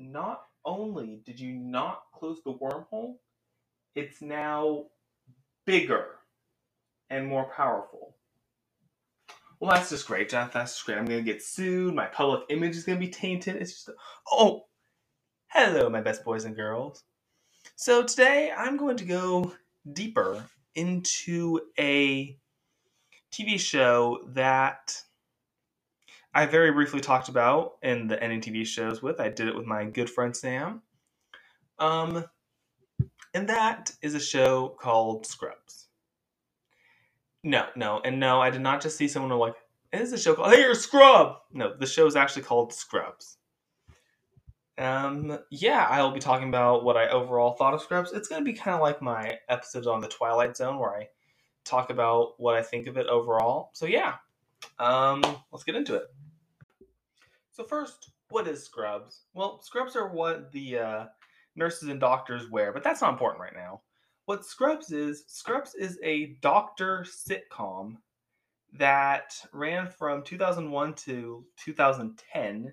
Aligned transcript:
not 0.00 0.42
only 0.64 1.22
did 1.24 1.38
you 1.38 1.54
not 1.54 2.02
close 2.14 2.40
the 2.44 2.52
wormhole, 2.52 3.16
it's 3.94 4.22
now 4.22 4.86
bigger 5.66 6.06
and 7.10 7.26
more 7.26 7.50
powerful. 7.54 8.16
Well, 9.58 9.72
that's 9.72 9.90
just 9.90 10.06
great, 10.06 10.30
Jeff. 10.30 10.52
That's 10.52 10.72
just 10.72 10.86
great. 10.86 10.96
I'm 10.96 11.04
gonna 11.04 11.20
get 11.20 11.42
sued. 11.42 11.94
My 11.94 12.06
public 12.06 12.42
image 12.48 12.76
is 12.76 12.84
gonna 12.84 12.98
be 12.98 13.08
tainted. 13.08 13.56
It's 13.56 13.84
just 13.84 13.90
oh, 14.32 14.64
hello, 15.48 15.90
my 15.90 16.00
best 16.00 16.24
boys 16.24 16.44
and 16.44 16.56
girls. 16.56 17.04
So 17.76 18.02
today 18.02 18.52
I'm 18.56 18.76
going 18.76 18.96
to 18.96 19.04
go 19.04 19.52
deeper 19.92 20.44
into 20.74 21.60
a 21.78 22.38
TV 23.32 23.58
show 23.60 24.20
that 24.28 24.96
I 26.32 26.46
very 26.46 26.70
briefly 26.70 27.00
talked 27.00 27.28
about 27.28 27.72
in 27.82 28.06
the 28.06 28.22
ending 28.22 28.40
TV 28.40 28.64
shows 28.64 29.02
with. 29.02 29.20
I 29.20 29.28
did 29.28 29.48
it 29.48 29.56
with 29.56 29.66
my 29.66 29.84
good 29.84 30.08
friend 30.08 30.36
Sam. 30.36 30.82
Um, 31.78 32.24
and 33.34 33.48
that 33.48 33.92
is 34.02 34.14
a 34.14 34.20
show 34.20 34.76
called 34.80 35.26
Scrubs. 35.26 35.88
No, 37.42 37.66
no, 37.74 38.00
and 38.04 38.20
no, 38.20 38.40
I 38.40 38.50
did 38.50 38.60
not 38.60 38.82
just 38.82 38.96
see 38.96 39.08
someone 39.08 39.36
like, 39.38 39.54
it 39.92 40.00
is 40.00 40.12
a 40.12 40.18
show 40.18 40.34
called 40.34 40.52
Hey, 40.52 40.60
you're 40.60 40.72
a 40.72 40.76
Scrub! 40.76 41.36
No, 41.52 41.74
the 41.74 41.86
show 41.86 42.06
is 42.06 42.16
actually 42.16 42.42
called 42.42 42.72
Scrubs. 42.72 43.38
Um, 44.78 45.38
yeah, 45.50 45.86
I 45.88 46.02
will 46.02 46.12
be 46.12 46.20
talking 46.20 46.48
about 46.48 46.84
what 46.84 46.96
I 46.96 47.08
overall 47.08 47.52
thought 47.52 47.74
of 47.74 47.82
Scrubs. 47.82 48.12
It's 48.12 48.28
going 48.28 48.44
to 48.44 48.50
be 48.50 48.56
kind 48.56 48.74
of 48.74 48.80
like 48.80 49.02
my 49.02 49.38
episodes 49.48 49.86
on 49.86 50.00
the 50.00 50.08
Twilight 50.08 50.56
Zone 50.56 50.78
where 50.78 50.94
I 50.94 51.08
talk 51.64 51.90
about 51.90 52.34
what 52.38 52.54
I 52.56 52.62
think 52.62 52.86
of 52.86 52.96
it 52.96 53.06
overall. 53.06 53.70
So 53.74 53.86
yeah, 53.86 54.14
um, 54.78 55.22
let's 55.52 55.64
get 55.64 55.76
into 55.76 55.96
it. 55.96 56.04
So 57.60 57.66
first, 57.66 58.12
what 58.30 58.48
is 58.48 58.64
Scrubs? 58.64 59.26
Well, 59.34 59.60
Scrubs 59.60 59.94
are 59.94 60.08
what 60.08 60.50
the 60.50 60.78
uh, 60.78 61.04
nurses 61.56 61.90
and 61.90 62.00
doctors 62.00 62.48
wear, 62.48 62.72
but 62.72 62.82
that's 62.82 63.02
not 63.02 63.12
important 63.12 63.42
right 63.42 63.54
now. 63.54 63.82
What 64.24 64.46
Scrubs 64.46 64.92
is, 64.92 65.24
Scrubs 65.26 65.74
is 65.74 65.98
a 66.02 66.38
doctor 66.40 67.04
sitcom 67.06 67.96
that 68.72 69.34
ran 69.52 69.88
from 69.88 70.22
2001 70.22 70.94
to 70.94 71.44
2010. 71.62 72.72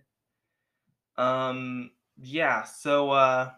Um, 1.17 1.91
yeah, 2.21 2.63
so 2.63 3.11
uh, 3.11 3.51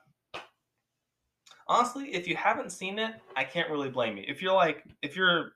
honestly, 1.67 2.07
if 2.11 2.27
you 2.27 2.35
haven't 2.37 2.71
seen 2.71 2.97
it, 2.97 3.13
I 3.35 3.43
can't 3.43 3.69
really 3.69 3.91
blame 3.91 4.17
you. 4.17 4.23
If 4.27 4.41
you're 4.41 4.55
like, 4.55 4.83
if 5.03 5.15
you're 5.15 5.51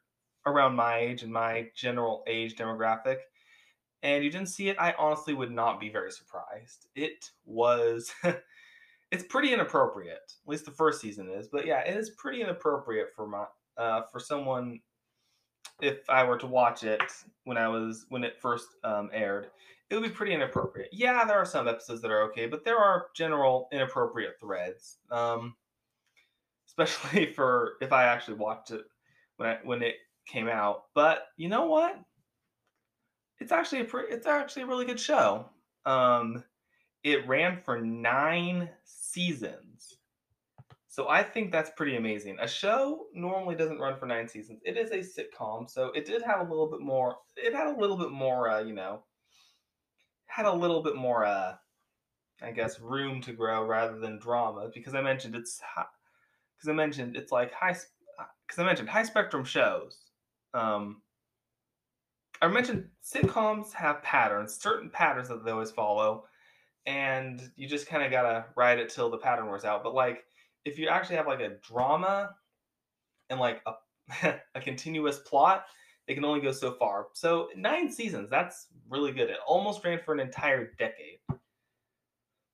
around 0.46 0.76
my 0.76 1.00
age 1.00 1.24
and 1.24 1.34
my 1.34 1.70
general 1.76 2.24
age 2.28 2.58
demographic, 2.58 3.18
and 4.04 4.24
you 4.24 4.30
didn't 4.30 4.50
see 4.50 4.70
it, 4.70 4.78
I 4.80 4.94
honestly 5.00 5.34
would 5.34 5.52
not 5.52 5.80
be 5.80 5.90
very 5.90 6.12
surprised. 6.12 6.88
It 6.96 7.32
was 7.46 8.12
it's 9.12 9.24
pretty 9.24 9.54
inappropriate. 9.54 10.34
At 10.44 10.50
least 10.50 10.66
the 10.66 10.72
first 10.72 11.02
season 11.02 11.30
is. 11.30 11.48
But 11.48 11.66
yeah, 11.66 11.80
it 11.80 11.98
is 11.98 12.12
pretty 12.12 12.42
inappropriate 12.42 13.10
for 13.16 13.28
my 13.28 13.46
uh, 13.78 14.04
for 14.12 14.20
someone 14.20 14.80
if 15.82 16.08
I 16.10 16.24
were 16.24 16.38
to 16.38 16.48
watch 16.48 16.84
it 16.84 17.02
when 17.46 17.58
I 17.58 17.68
was 17.68 18.06
when 18.10 18.24
it 18.24 18.40
first 18.40 18.68
um, 18.84 19.10
aired, 19.12 19.48
it 19.90 19.96
would 19.96 20.04
be 20.04 20.10
pretty 20.10 20.34
inappropriate. 20.34 20.90
Yeah, 20.92 21.26
there 21.26 21.38
are 21.38 21.46
some 21.46 21.68
episodes 21.68 22.02
that 22.02 22.12
are 22.12 22.24
okay, 22.24 22.46
but 22.46 22.64
there 22.64 22.78
are 22.78 23.08
general 23.16 23.70
inappropriate 23.72 24.40
threads. 24.40 24.98
Um, 25.10 25.56
especially 26.68 27.26
for 27.36 27.74
if 27.82 27.92
I 27.92 28.04
actually 28.04 28.38
watched 28.38 28.72
it 28.72 28.82
when 29.38 29.50
I 29.50 29.58
when 29.64 29.82
it 29.82 29.96
came 30.28 30.48
out. 30.48 30.86
But 30.94 31.28
you 31.38 31.50
know 31.50 31.66
what? 31.66 32.00
It's 33.44 33.52
actually 33.52 33.82
a 33.82 33.84
pretty, 33.84 34.14
it's 34.14 34.26
actually 34.26 34.62
a 34.62 34.68
really 34.68 34.86
good 34.86 35.00
show. 35.00 35.50
Um, 35.86 36.46
it 37.04 37.28
ran 37.28 37.58
for 37.58 37.82
nine 37.82 38.70
seasons. 38.86 39.98
So 40.88 41.10
I 41.10 41.24
think 41.24 41.52
that's 41.52 41.72
pretty 41.76 41.98
amazing. 41.98 42.38
A 42.40 42.48
show 42.48 43.08
normally 43.14 43.56
doesn't 43.56 43.80
run 43.80 43.98
for 43.98 44.06
nine 44.06 44.30
seasons. 44.30 44.62
It 44.64 44.78
is 44.78 44.92
a 44.92 45.00
sitcom, 45.00 45.70
so 45.70 45.88
it 45.88 46.06
did 46.06 46.22
have 46.22 46.40
a 46.40 46.50
little 46.50 46.72
bit 46.72 46.80
more. 46.80 47.18
It 47.36 47.54
had 47.54 47.68
a 47.68 47.78
little 47.78 47.98
bit 47.98 48.12
more, 48.12 48.50
uh, 48.50 48.62
you 48.62 48.74
know, 48.74 49.04
had 50.28 50.46
a 50.46 50.54
little 50.54 50.82
bit 50.82 50.96
more, 50.96 51.26
uh, 51.26 51.56
I 52.42 52.52
guess, 52.52 52.80
room 52.80 53.20
to 53.24 53.34
grow 53.34 53.66
rather 53.66 54.00
than 54.00 54.20
drama 54.20 54.70
because 54.74 54.96
I 54.96 55.02
mentioned 55.02 55.36
it's 55.36 55.60
because 56.56 56.70
I 56.70 56.74
mentioned 56.74 57.18
it's 57.18 57.34
like 57.34 57.52
high 57.52 57.76
because 58.48 58.60
I 58.60 58.64
mentioned 58.64 58.88
high 58.88 59.04
spectrum 59.04 59.44
shows. 59.44 59.98
Um, 60.54 61.02
I 62.42 62.48
mentioned 62.48 62.88
sitcoms 63.04 63.74
have 63.74 64.04
patterns, 64.04 64.54
certain 64.56 64.90
patterns 64.90 65.30
that 65.30 65.46
they 65.46 65.52
always 65.52 65.72
follow, 65.72 66.26
and 66.86 67.42
you 67.56 67.68
just 67.68 67.88
kind 67.88 68.04
of 68.04 68.12
gotta 68.12 68.46
ride 68.56 68.80
it 68.80 68.90
till 68.90 69.10
the 69.10 69.18
pattern 69.18 69.48
wears 69.48 69.66
out. 69.66 69.84
But 69.84 69.94
like, 69.94 70.26
if 70.66 70.78
you 70.78 70.88
actually 70.88 71.16
have 71.18 71.28
like 71.28 71.40
a 71.40 71.58
drama 71.62 72.32
and 73.30 73.40
like 73.40 73.62
a, 73.66 74.34
a 74.56 74.62
continuous 74.62 75.20
plot, 75.20 75.66
it 76.08 76.16
can 76.16 76.26
only 76.26 76.42
go 76.42 76.52
so 76.52 76.74
far. 76.74 77.08
So 77.14 77.50
nine 77.56 77.90
seasons, 77.90 78.30
that's 78.30 78.68
really 78.90 79.12
good. 79.12 79.30
It 79.30 79.38
almost 79.48 79.84
ran 79.84 80.00
for 80.04 80.14
an 80.14 80.20
entire 80.20 80.72
decade. 80.78 81.20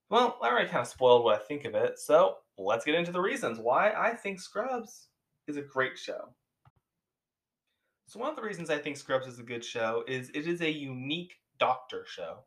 Well, 0.10 0.38
I 0.42 0.50
already 0.50 0.70
kind 0.70 0.82
of 0.82 0.88
spoiled 0.88 1.24
what 1.24 1.40
I 1.40 1.44
think 1.44 1.66
of 1.66 1.76
it, 1.76 2.00
so 2.00 2.38
let's 2.58 2.86
get 2.86 2.96
into 2.96 3.12
the 3.12 3.22
reasons 3.22 3.60
why 3.60 3.92
I 3.92 4.16
think 4.16 4.40
Scrubs 4.40 5.08
is 5.48 5.58
a 5.58 5.62
great 5.62 5.98
show. 5.98 6.34
So 8.10 8.20
one 8.20 8.32
of 8.32 8.36
the 8.36 8.42
reasons 8.42 8.72
I 8.72 8.80
think 8.80 8.98
Scrubs 8.98 9.28
is 9.28 9.38
a 9.38 9.44
good 9.44 9.64
show 9.64 10.04
is 10.08 10.32
it 10.34 10.48
is 10.48 10.62
a 10.62 10.72
unique 10.72 11.36
doctor 11.60 12.06
show. 12.08 12.40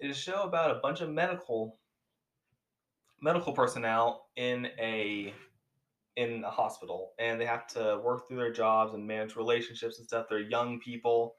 It 0.00 0.08
is 0.08 0.16
a 0.16 0.20
show 0.20 0.44
about 0.44 0.70
a 0.70 0.80
bunch 0.82 1.02
of 1.02 1.10
medical 1.10 1.78
medical 3.20 3.52
personnel 3.52 4.28
in 4.36 4.68
a 4.80 5.34
in 6.16 6.42
a 6.44 6.50
hospital 6.50 7.12
and 7.18 7.38
they 7.38 7.44
have 7.44 7.66
to 7.66 8.00
work 8.02 8.26
through 8.26 8.38
their 8.38 8.52
jobs 8.52 8.94
and 8.94 9.06
manage 9.06 9.36
relationships 9.36 9.98
and 9.98 10.08
stuff. 10.08 10.28
They're 10.30 10.40
young 10.40 10.80
people. 10.80 11.34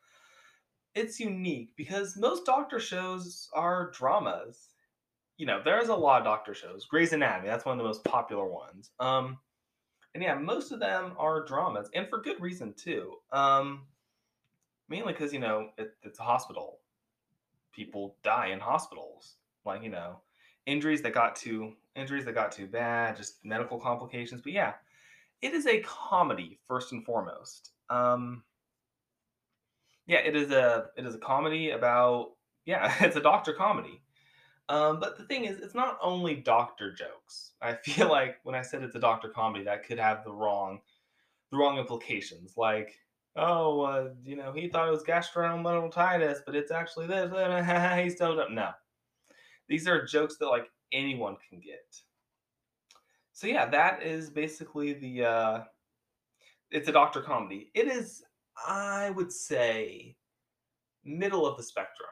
It's 0.94 1.20
unique 1.20 1.72
because 1.76 2.16
most 2.16 2.46
doctor 2.46 2.80
shows 2.80 3.50
are 3.56 3.90
dramas. 3.90 4.70
You 5.38 5.48
know, 5.48 5.62
there's 5.66 5.90
a 5.90 5.96
lot 5.96 6.22
of 6.22 6.26
doctor 6.26 6.54
shows. 6.54 6.86
Grey's 6.86 7.12
Anatomy, 7.12 7.48
that's 7.48 7.66
one 7.66 7.74
of 7.74 7.80
the 7.80 7.88
most 7.88 8.04
popular 8.04 8.46
ones. 8.46 8.92
Um, 9.00 9.40
and 10.18 10.24
yeah, 10.24 10.34
most 10.34 10.72
of 10.72 10.80
them 10.80 11.12
are 11.20 11.46
dramas, 11.46 11.92
and 11.94 12.10
for 12.10 12.20
good 12.20 12.42
reason 12.42 12.74
too. 12.74 13.18
Um, 13.32 13.84
mainly 14.90 15.14
because 15.14 15.32
you 15.32 15.38
know 15.38 15.70
it, 15.78 15.94
it's 16.02 16.18
a 16.18 16.24
hospital. 16.24 16.80
People 17.72 18.16
die 18.24 18.48
in 18.48 18.60
hospitals, 18.60 19.36
like 19.64 19.84
you 19.84 19.90
know, 19.90 20.22
injuries 20.66 21.04
that 21.04 21.14
got 21.14 21.36
too 21.36 21.74
injuries 21.96 22.26
that 22.26 22.34
got 22.34 22.52
too 22.52 22.66
bad, 22.66 23.16
just 23.16 23.46
medical 23.46 23.80
complications. 23.80 24.42
But 24.42 24.54
yeah, 24.54 24.74
it 25.44 25.54
is 25.54 25.68
a 25.68 25.82
comedy 25.82 26.58
first 26.68 26.94
and 26.94 27.06
foremost. 27.06 27.74
Um, 27.92 28.42
yeah, 30.08 30.22
it 30.26 30.36
is 30.36 30.50
a 30.50 30.88
it 30.98 31.06
is 31.06 31.14
a 31.14 31.20
comedy 31.20 31.70
about 31.70 32.32
yeah, 32.66 32.92
it's 33.02 33.18
a 33.18 33.22
doctor 33.22 33.54
comedy. 33.54 34.02
Um, 34.70 35.00
but 35.00 35.18
the 35.18 35.24
thing 35.24 35.46
is, 35.46 35.60
it's 35.60 35.76
not 35.76 35.98
only 36.02 36.36
doctor 36.36 36.94
jokes. 36.94 37.54
I 37.62 37.74
feel 37.84 38.10
like 38.10 38.38
when 38.44 38.56
I 38.56 38.62
said 38.62 38.84
it's 38.84 38.96
a 38.96 39.00
doctor 39.00 39.30
comedy, 39.30 39.64
that 39.66 39.86
could 39.86 40.00
have 40.00 40.24
the 40.24 40.32
wrong, 40.32 40.80
the 41.52 41.58
wrong 41.58 41.78
implications. 41.78 42.54
Like, 42.58 42.96
oh, 43.36 43.82
uh, 43.82 44.10
you 44.24 44.36
know, 44.36 44.52
he 44.52 44.68
thought 44.68 44.88
it 44.88 44.92
was 44.92 45.04
gastroenteritis, 45.04 46.40
but 46.46 46.56
it's 46.56 46.72
actually 46.72 47.08
this. 47.08 47.32
He's 48.04 48.20
told 48.20 48.40
up. 48.40 48.52
No, 48.52 48.72
these 49.70 49.88
are 49.88 50.06
jokes 50.06 50.38
that 50.38 50.48
like 50.48 50.70
anyone 50.92 51.38
can 51.50 51.60
get. 51.60 52.02
So 53.34 53.48
yeah, 53.48 53.68
that 53.70 54.04
is 54.04 54.30
basically 54.30 54.94
the. 54.94 55.26
Uh, 55.26 55.64
it's 56.72 56.90
a 56.90 56.92
doctor 56.92 57.22
comedy. 57.22 57.72
It 57.74 57.88
is, 57.88 58.24
I 58.68 59.12
would 59.12 59.32
say, 59.32 60.18
middle 61.06 61.46
of 61.46 61.56
the 61.56 61.64
spectrum. 61.64 62.10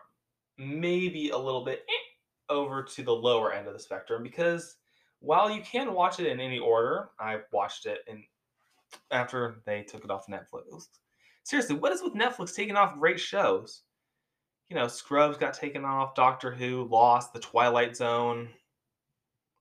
Maybe 0.58 1.32
a 1.32 1.38
little 1.38 1.66
bit. 1.66 1.84
Eh, 1.90 2.05
over 2.50 2.84
to 2.84 3.04
the 3.04 3.14
lower 3.14 3.54
end 3.54 3.68
of 3.68 3.74
the 3.74 3.80
spectrum 3.80 4.24
because 4.24 4.78
while 5.20 5.50
you 5.50 5.62
can 5.62 5.94
watch 5.94 6.20
it 6.20 6.28
in 6.28 6.40
any 6.40 6.60
order, 6.60 7.10
I 7.20 7.40
watched 7.52 7.86
it 7.86 8.00
in 8.08 8.24
after 9.12 9.62
they 9.66 9.84
took 9.84 10.04
it 10.04 10.12
off 10.12 10.28
Netflix. 10.28 10.88
Seriously, 11.44 11.76
what 11.76 11.92
is 11.92 12.02
with 12.02 12.14
Netflix 12.14 12.56
taking 12.56 12.76
off 12.76 12.98
great 12.98 13.20
shows? 13.20 13.82
You 14.70 14.76
know, 14.76 14.88
Scrubs 14.88 15.38
got 15.38 15.54
taken 15.54 15.86
off, 15.86 16.16
Doctor 16.16 16.52
Who, 16.52 16.88
Lost, 16.90 17.34
The 17.34 17.40
Twilight 17.40 17.96
Zone. 17.96 18.50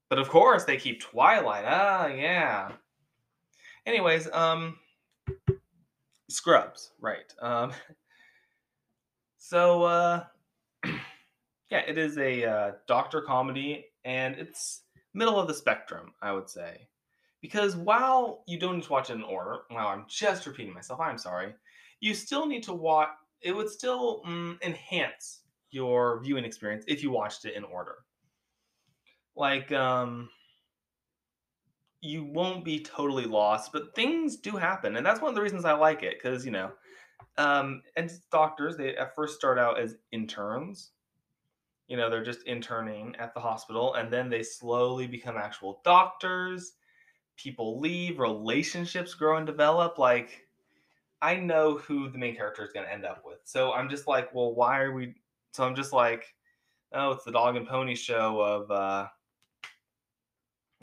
But 0.08 0.18
of 0.18 0.28
course, 0.28 0.64
they 0.64 0.76
keep 0.76 1.00
Twilight. 1.00 1.64
Ah, 1.66 2.06
yeah. 2.06 2.72
Anyways, 3.86 4.30
um, 4.32 4.78
Scrubs, 6.30 6.92
right? 7.00 7.32
Um, 7.40 7.72
so, 9.36 9.82
uh, 9.82 10.24
yeah, 11.74 11.82
it 11.88 11.98
is 11.98 12.18
a 12.18 12.44
uh, 12.44 12.72
doctor 12.86 13.20
comedy, 13.22 13.86
and 14.04 14.36
it's 14.36 14.82
middle 15.14 15.40
of 15.40 15.48
the 15.48 15.54
spectrum, 15.54 16.12
I 16.22 16.32
would 16.32 16.48
say. 16.48 16.88
Because 17.42 17.76
while 17.76 18.42
you 18.46 18.58
don't 18.58 18.76
need 18.76 18.84
to 18.84 18.92
watch 18.92 19.10
it 19.10 19.14
in 19.14 19.22
order, 19.22 19.60
wow, 19.70 19.88
I'm 19.88 20.06
just 20.08 20.46
repeating 20.46 20.74
myself, 20.74 21.00
I'm 21.00 21.18
sorry, 21.18 21.54
you 22.00 22.14
still 22.14 22.46
need 22.46 22.62
to 22.64 22.74
watch, 22.74 23.10
it 23.42 23.52
would 23.54 23.68
still 23.70 24.22
mm, 24.26 24.62
enhance 24.62 25.42
your 25.70 26.22
viewing 26.22 26.44
experience 26.44 26.84
if 26.88 27.02
you 27.02 27.10
watched 27.10 27.44
it 27.44 27.54
in 27.56 27.64
order. 27.64 27.96
like 29.36 29.72
um 29.72 30.28
you 32.00 32.24
won't 32.24 32.64
be 32.64 32.80
totally 32.80 33.24
lost, 33.24 33.72
but 33.72 33.94
things 33.94 34.36
do 34.36 34.56
happen, 34.56 34.96
and 34.96 35.06
that's 35.06 35.20
one 35.20 35.30
of 35.30 35.34
the 35.34 35.42
reasons 35.42 35.64
I 35.64 35.72
like 35.72 36.02
it 36.02 36.16
because 36.22 36.44
you 36.44 36.52
know, 36.52 36.72
um, 37.38 37.82
and 37.96 38.10
doctors 38.32 38.76
they 38.76 38.96
at 38.96 39.14
first 39.14 39.36
start 39.36 39.58
out 39.58 39.80
as 39.80 39.96
interns. 40.12 40.92
You 41.88 41.96
know, 41.96 42.08
they're 42.08 42.24
just 42.24 42.44
interning 42.44 43.14
at 43.18 43.34
the 43.34 43.40
hospital, 43.40 43.94
and 43.94 44.10
then 44.10 44.30
they 44.30 44.42
slowly 44.42 45.06
become 45.06 45.36
actual 45.36 45.80
doctors. 45.84 46.74
People 47.36 47.80
leave, 47.80 48.18
relationships 48.18 49.14
grow 49.14 49.36
and 49.36 49.46
develop. 49.46 49.98
Like, 49.98 50.46
I 51.20 51.36
know 51.36 51.78
who 51.78 52.08
the 52.08 52.18
main 52.18 52.36
character 52.36 52.64
is 52.64 52.72
going 52.72 52.86
to 52.86 52.92
end 52.92 53.04
up 53.04 53.22
with, 53.24 53.38
so 53.44 53.72
I'm 53.72 53.88
just 53.88 54.06
like, 54.06 54.34
well, 54.34 54.54
why 54.54 54.80
are 54.80 54.92
we? 54.92 55.14
So 55.52 55.64
I'm 55.64 55.74
just 55.74 55.92
like, 55.92 56.34
oh, 56.92 57.12
it's 57.12 57.24
the 57.24 57.32
dog 57.32 57.56
and 57.56 57.66
pony 57.66 57.94
show 57.94 58.40
of. 58.40 58.70
uh 58.70 59.08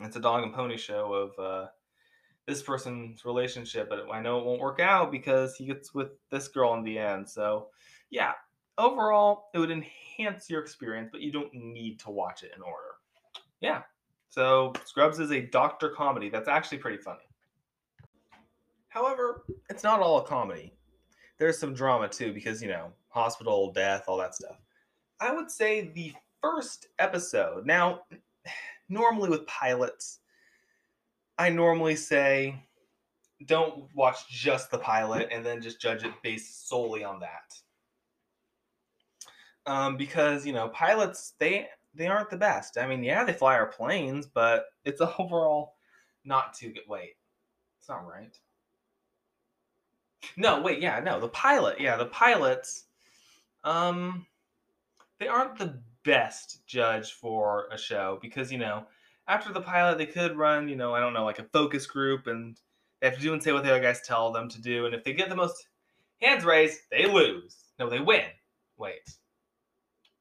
it's 0.04 0.16
a 0.16 0.20
dog 0.20 0.42
and 0.42 0.52
pony 0.52 0.76
show 0.76 1.12
of 1.12 1.44
uh, 1.44 1.68
this 2.46 2.62
person's 2.62 3.24
relationship, 3.24 3.88
but 3.88 4.06
I 4.12 4.20
know 4.20 4.38
it 4.38 4.44
won't 4.44 4.60
work 4.60 4.80
out 4.80 5.12
because 5.12 5.54
he 5.56 5.66
gets 5.66 5.94
with 5.94 6.10
this 6.30 6.48
girl 6.48 6.74
in 6.74 6.82
the 6.82 6.98
end. 6.98 7.28
So, 7.28 7.68
yeah, 8.10 8.32
overall, 8.78 9.50
it 9.54 9.58
would 9.58 9.70
enhance 9.70 10.48
your 10.48 10.60
experience, 10.60 11.08
but 11.12 11.20
you 11.20 11.32
don't 11.32 11.52
need 11.54 11.98
to 12.00 12.10
watch 12.10 12.42
it 12.42 12.52
in 12.56 12.62
order. 12.62 12.96
Yeah. 13.60 13.82
So, 14.28 14.72
Scrubs 14.84 15.18
is 15.18 15.30
a 15.30 15.40
doctor 15.40 15.90
comedy 15.90 16.28
that's 16.30 16.48
actually 16.48 16.78
pretty 16.78 16.98
funny. 16.98 17.20
However, 18.88 19.44
it's 19.70 19.82
not 19.82 20.00
all 20.00 20.18
a 20.18 20.24
comedy. 20.24 20.74
There's 21.38 21.58
some 21.58 21.74
drama 21.74 22.08
too, 22.08 22.32
because, 22.32 22.62
you 22.62 22.68
know, 22.68 22.92
hospital, 23.08 23.72
death, 23.72 24.04
all 24.06 24.18
that 24.18 24.34
stuff. 24.34 24.56
I 25.20 25.34
would 25.34 25.50
say 25.50 25.92
the 25.94 26.12
first 26.40 26.88
episode. 26.98 27.66
Now, 27.66 28.02
normally 28.88 29.30
with 29.30 29.46
pilots, 29.46 30.18
I 31.38 31.48
normally 31.48 31.96
say 31.96 32.62
don't 33.46 33.84
watch 33.94 34.28
just 34.28 34.70
the 34.70 34.78
pilot 34.78 35.28
and 35.32 35.44
then 35.44 35.60
just 35.60 35.80
judge 35.80 36.04
it 36.04 36.12
based 36.22 36.68
solely 36.68 37.02
on 37.02 37.20
that. 37.20 37.54
Um, 39.66 39.96
because 39.96 40.44
you 40.44 40.52
know 40.52 40.68
pilots 40.68 41.34
they 41.38 41.68
they 41.94 42.06
aren't 42.06 42.30
the 42.30 42.36
best. 42.36 42.78
I 42.78 42.86
mean, 42.86 43.04
yeah, 43.04 43.24
they 43.24 43.32
fly 43.32 43.54
our 43.54 43.66
planes, 43.66 44.26
but 44.26 44.66
it's 44.84 45.00
overall 45.18 45.74
not 46.24 46.54
too 46.54 46.72
good. 46.72 46.82
Wait, 46.88 47.16
it's 47.78 47.88
not 47.88 48.06
right. 48.06 48.36
No, 50.36 50.60
wait, 50.62 50.80
yeah, 50.80 51.00
no, 51.00 51.20
the 51.20 51.28
pilot, 51.28 51.80
yeah, 51.80 51.96
the 51.96 52.06
pilots, 52.06 52.84
um, 53.64 54.24
they 55.18 55.26
aren't 55.26 55.58
the 55.58 55.80
best 56.04 56.66
judge 56.66 57.12
for 57.12 57.68
a 57.70 57.78
show 57.78 58.18
because 58.20 58.50
you 58.50 58.58
know 58.58 58.84
after 59.28 59.52
the 59.52 59.60
pilot 59.60 59.98
they 59.98 60.06
could 60.06 60.36
run 60.36 60.68
you 60.68 60.74
know 60.74 60.94
I 60.94 61.00
don't 61.00 61.12
know 61.12 61.24
like 61.24 61.38
a 61.38 61.46
focus 61.52 61.86
group 61.86 62.26
and 62.26 62.58
they 63.00 63.08
have 63.08 63.16
to 63.16 63.22
do 63.22 63.32
and 63.32 63.42
say 63.42 63.52
what 63.52 63.62
the 63.62 63.70
other 63.70 63.80
guys 63.80 64.00
tell 64.00 64.32
them 64.32 64.48
to 64.48 64.60
do 64.60 64.86
and 64.86 64.94
if 64.94 65.04
they 65.04 65.12
get 65.12 65.28
the 65.28 65.36
most 65.36 65.68
hands 66.20 66.44
raised 66.44 66.80
they 66.90 67.06
lose 67.06 67.56
no 67.78 67.88
they 67.88 68.00
win 68.00 68.24
wait 68.76 69.16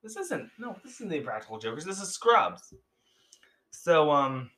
this 0.03 0.15
isn't 0.18 0.50
no 0.59 0.75
this 0.83 0.95
isn't 0.95 1.09
the 1.09 1.18
Impractical 1.18 1.59
Jokers 1.59 1.86
this 1.86 2.01
is 2.01 2.09
Scrubs 2.09 2.74
so 3.71 4.12
um 4.12 4.50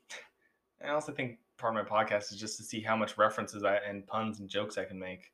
I 0.83 0.89
also 0.89 1.11
think 1.11 1.39
part 1.57 1.77
of 1.77 1.85
my 1.85 1.89
podcast 1.89 2.31
is 2.31 2.39
just 2.39 2.57
to 2.57 2.63
see 2.63 2.81
how 2.81 2.95
much 2.95 3.17
references 3.17 3.63
I, 3.63 3.77
and 3.77 4.05
puns 4.07 4.39
and 4.39 4.49
jokes 4.49 4.77
I 4.77 4.83
can 4.83 4.99
make 4.99 5.31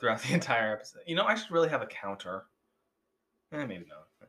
throughout 0.00 0.22
the 0.22 0.34
entire 0.34 0.72
episode 0.72 1.02
you 1.06 1.16
know 1.16 1.24
I 1.24 1.34
should 1.34 1.50
really 1.50 1.68
have 1.68 1.82
a 1.82 1.86
counter 1.86 2.44
Eh, 3.52 3.66
maybe 3.66 3.84
not. 3.88 4.28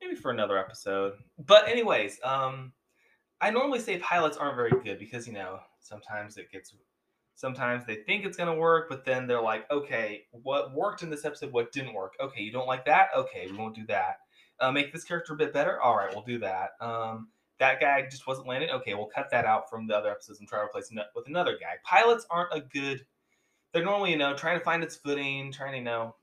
Maybe 0.00 0.14
for 0.14 0.30
another 0.30 0.58
episode. 0.58 1.14
But 1.38 1.68
anyways, 1.68 2.20
um, 2.24 2.72
I 3.40 3.50
normally 3.50 3.80
say 3.80 3.98
pilots 3.98 4.36
aren't 4.36 4.56
very 4.56 4.72
good 4.82 4.98
because 4.98 5.26
you 5.26 5.32
know 5.32 5.60
sometimes 5.80 6.36
it 6.36 6.50
gets, 6.50 6.74
sometimes 7.38 7.86
they 7.86 7.94
think 7.94 8.24
it's 8.24 8.36
gonna 8.36 8.54
work, 8.54 8.88
but 8.88 9.04
then 9.04 9.28
they're 9.28 9.40
like, 9.40 9.70
okay, 9.70 10.24
what 10.32 10.74
worked 10.74 11.04
in 11.04 11.10
this 11.10 11.24
episode, 11.24 11.52
what 11.52 11.70
didn't 11.70 11.94
work? 11.94 12.14
Okay, 12.20 12.42
you 12.42 12.50
don't 12.50 12.66
like 12.66 12.84
that? 12.84 13.10
Okay, 13.16 13.46
we 13.48 13.56
won't 13.56 13.76
do 13.76 13.86
that. 13.86 14.16
Uh, 14.58 14.72
make 14.72 14.92
this 14.92 15.04
character 15.04 15.34
a 15.34 15.36
bit 15.36 15.52
better. 15.52 15.80
All 15.80 15.96
right, 15.96 16.12
we'll 16.12 16.24
do 16.24 16.40
that. 16.40 16.70
Um, 16.80 17.28
that 17.60 17.80
guy 17.80 18.02
just 18.10 18.26
wasn't 18.26 18.48
landing. 18.48 18.70
Okay, 18.70 18.94
we'll 18.94 19.06
cut 19.06 19.30
that 19.30 19.44
out 19.44 19.70
from 19.70 19.86
the 19.86 19.96
other 19.96 20.10
episodes 20.10 20.40
and 20.40 20.48
try 20.48 20.58
to 20.58 20.64
replace 20.64 20.90
it 20.90 20.98
with 21.14 21.28
another 21.28 21.56
guy. 21.60 21.74
Pilots 21.84 22.26
aren't 22.28 22.52
a 22.52 22.60
good. 22.60 23.06
They're 23.72 23.84
normally, 23.84 24.10
you 24.10 24.18
know, 24.18 24.34
trying 24.34 24.58
to 24.58 24.64
find 24.64 24.82
its 24.82 24.96
footing, 24.96 25.52
trying 25.52 25.72
to, 25.72 25.78
you 25.78 25.84
know, 25.84 26.16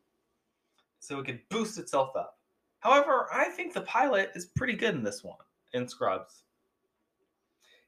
so 1.00 1.20
it 1.20 1.26
could 1.26 1.40
boost 1.50 1.78
itself 1.78 2.10
up. 2.18 2.38
However, 2.82 3.30
I 3.32 3.46
think 3.46 3.74
the 3.74 3.82
pilot 3.82 4.32
is 4.36 4.48
pretty 4.48 4.74
good 4.74 4.96
in 4.96 5.04
this 5.04 5.24
one, 5.24 5.38
in 5.74 5.88
Scrubs. 5.88 6.44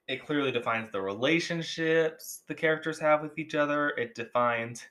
It 0.08 0.26
clearly 0.26 0.52
defines 0.52 0.92
the 0.92 1.02
relationships 1.02 2.44
the 2.48 2.56
characters 2.56 3.00
have 3.00 3.22
with 3.22 3.38
each 3.38 3.56
other. 3.56 3.90
It 3.92 4.16
defines 4.16 4.84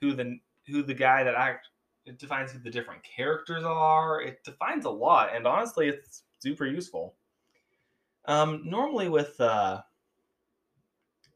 who 0.00 0.14
the 0.14 0.38
who 0.66 0.82
the 0.82 0.94
guy 0.94 1.24
that 1.24 1.34
act 1.34 1.68
it 2.04 2.18
defines 2.18 2.50
who 2.50 2.58
the 2.58 2.70
different 2.70 3.02
characters 3.02 3.64
are. 3.64 4.22
It 4.22 4.42
defines 4.44 4.86
a 4.86 4.90
lot, 4.90 5.34
and 5.34 5.46
honestly, 5.46 5.88
it's 5.88 6.22
super 6.38 6.66
useful. 6.66 7.14
Um, 8.24 8.62
normally 8.64 9.08
with 9.08 9.40
uh, 9.40 9.82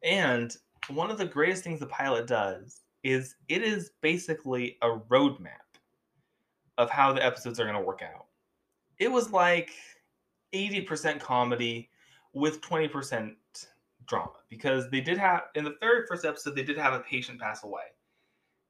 and 0.03 0.57
one 0.89 1.11
of 1.11 1.19
the 1.19 1.27
greatest 1.27 1.65
things 1.65 1.81
the 1.81 1.87
pilot 1.87 2.27
does 2.27 2.83
is 3.03 3.37
it 3.49 3.63
is 3.63 3.91
basically 4.01 4.79
a 4.83 4.89
roadmap 4.89 5.67
of 6.79 6.91
how 6.91 7.13
the 7.13 7.25
episodes 7.25 7.59
are 7.59 7.65
going 7.65 7.77
to 7.77 7.81
work 7.81 8.03
out. 8.03 8.27
It 8.99 9.11
was 9.11 9.31
like 9.31 9.71
80% 10.53 11.21
comedy 11.21 11.91
with 12.37 12.61
20% 12.61 13.33
drama 14.07 14.29
because 14.51 14.91
they 14.91 15.01
did 15.01 15.17
have 15.17 15.45
in 15.55 15.65
the 15.65 15.75
very 15.81 16.07
first 16.07 16.27
episode 16.27 16.55
they 16.55 16.63
did 16.63 16.77
have 16.77 16.93
a 16.93 17.01
patient 17.01 17.41
pass 17.41 17.65
away. 17.65 17.85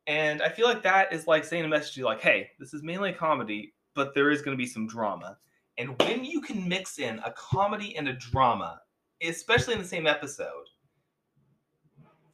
And 0.07 0.41
I 0.41 0.49
feel 0.49 0.69
like 0.69 0.85
that 0.85 1.13
is 1.13 1.27
like 1.27 1.45
saying 1.45 1.65
a 1.65 1.69
message 1.69 1.95
to 1.95 2.01
you 2.01 2.07
like, 2.07 2.21
hey, 2.21 2.51
this 2.61 2.73
is 2.73 2.85
mainly 2.85 3.11
a 3.11 3.13
comedy, 3.13 3.75
but 3.95 4.15
there 4.15 4.31
is 4.31 4.41
going 4.41 4.57
to 4.57 4.63
be 4.63 4.69
some 4.69 4.87
drama. 4.87 5.37
And 5.79 6.01
when 6.01 6.25
you 6.25 6.41
can 6.41 6.69
mix 6.69 7.01
in 7.01 7.19
a 7.25 7.33
comedy 7.33 7.97
and 7.97 8.09
a 8.09 8.13
drama, 8.13 8.83
especially 9.21 9.75
in 9.75 9.81
the 9.81 9.89
same 9.89 10.07
episode, 10.07 10.69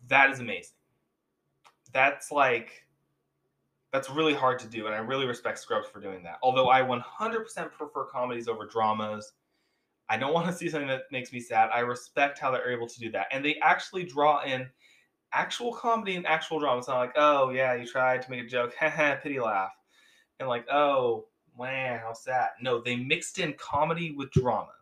that 0.08 0.30
is 0.30 0.38
amazing. 0.38 0.76
That's 1.94 2.30
like 2.30 2.84
that's 3.90 4.10
really 4.10 4.34
hard 4.34 4.58
to 4.60 4.66
do, 4.66 4.86
and 4.86 4.94
I 4.94 4.98
really 4.98 5.26
respect 5.26 5.58
Scrubs 5.58 5.88
for 5.88 6.00
doing 6.00 6.22
that. 6.24 6.38
Although 6.42 6.68
I 6.68 6.82
100% 6.82 7.72
prefer 7.72 8.04
comedies 8.04 8.48
over 8.48 8.66
dramas. 8.66 9.32
I 10.08 10.16
don't 10.16 10.34
want 10.34 10.46
to 10.46 10.52
see 10.52 10.68
something 10.68 10.88
that 10.88 11.02
makes 11.10 11.32
me 11.32 11.40
sad. 11.40 11.70
I 11.72 11.80
respect 11.80 12.38
how 12.38 12.50
they're 12.50 12.70
able 12.70 12.88
to 12.88 13.00
do 13.00 13.10
that, 13.12 13.26
and 13.32 13.44
they 13.44 13.56
actually 13.62 14.04
draw 14.04 14.42
in 14.44 14.68
actual 15.32 15.72
comedy 15.72 16.16
and 16.16 16.26
actual 16.26 16.60
drama. 16.60 16.78
It's 16.78 16.88
not 16.88 16.98
like, 16.98 17.14
oh 17.16 17.50
yeah, 17.50 17.74
you 17.74 17.86
tried 17.86 18.22
to 18.22 18.30
make 18.30 18.42
a 18.42 18.46
joke, 18.46 18.74
pity 19.22 19.40
laugh, 19.40 19.72
and 20.38 20.48
like, 20.48 20.66
oh 20.70 21.26
man, 21.58 21.98
how 21.98 22.12
sad. 22.12 22.50
No, 22.60 22.80
they 22.80 22.96
mixed 22.96 23.38
in 23.38 23.54
comedy 23.54 24.12
with 24.12 24.30
drama. 24.30 24.72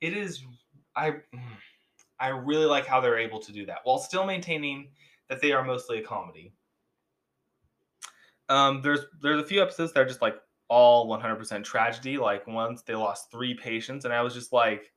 It 0.00 0.16
is, 0.16 0.42
I, 0.96 1.14
I 2.20 2.28
really 2.28 2.66
like 2.66 2.86
how 2.86 3.00
they're 3.00 3.18
able 3.18 3.40
to 3.40 3.52
do 3.52 3.66
that 3.66 3.78
while 3.84 3.98
still 3.98 4.26
maintaining 4.26 4.88
that 5.28 5.40
they 5.40 5.52
are 5.52 5.64
mostly 5.64 5.98
a 5.98 6.02
comedy. 6.02 6.52
Um, 8.48 8.82
there's 8.82 9.00
there's 9.22 9.40
a 9.40 9.46
few 9.46 9.62
episodes 9.62 9.92
that 9.92 10.00
are 10.00 10.06
just 10.06 10.20
like 10.20 10.36
all 10.68 11.06
100% 11.08 11.64
tragedy. 11.64 12.18
Like 12.18 12.46
once 12.46 12.82
they 12.82 12.94
lost 12.94 13.30
three 13.30 13.54
patients, 13.54 14.04
and 14.04 14.14
I 14.14 14.22
was 14.22 14.34
just 14.34 14.52
like, 14.52 14.92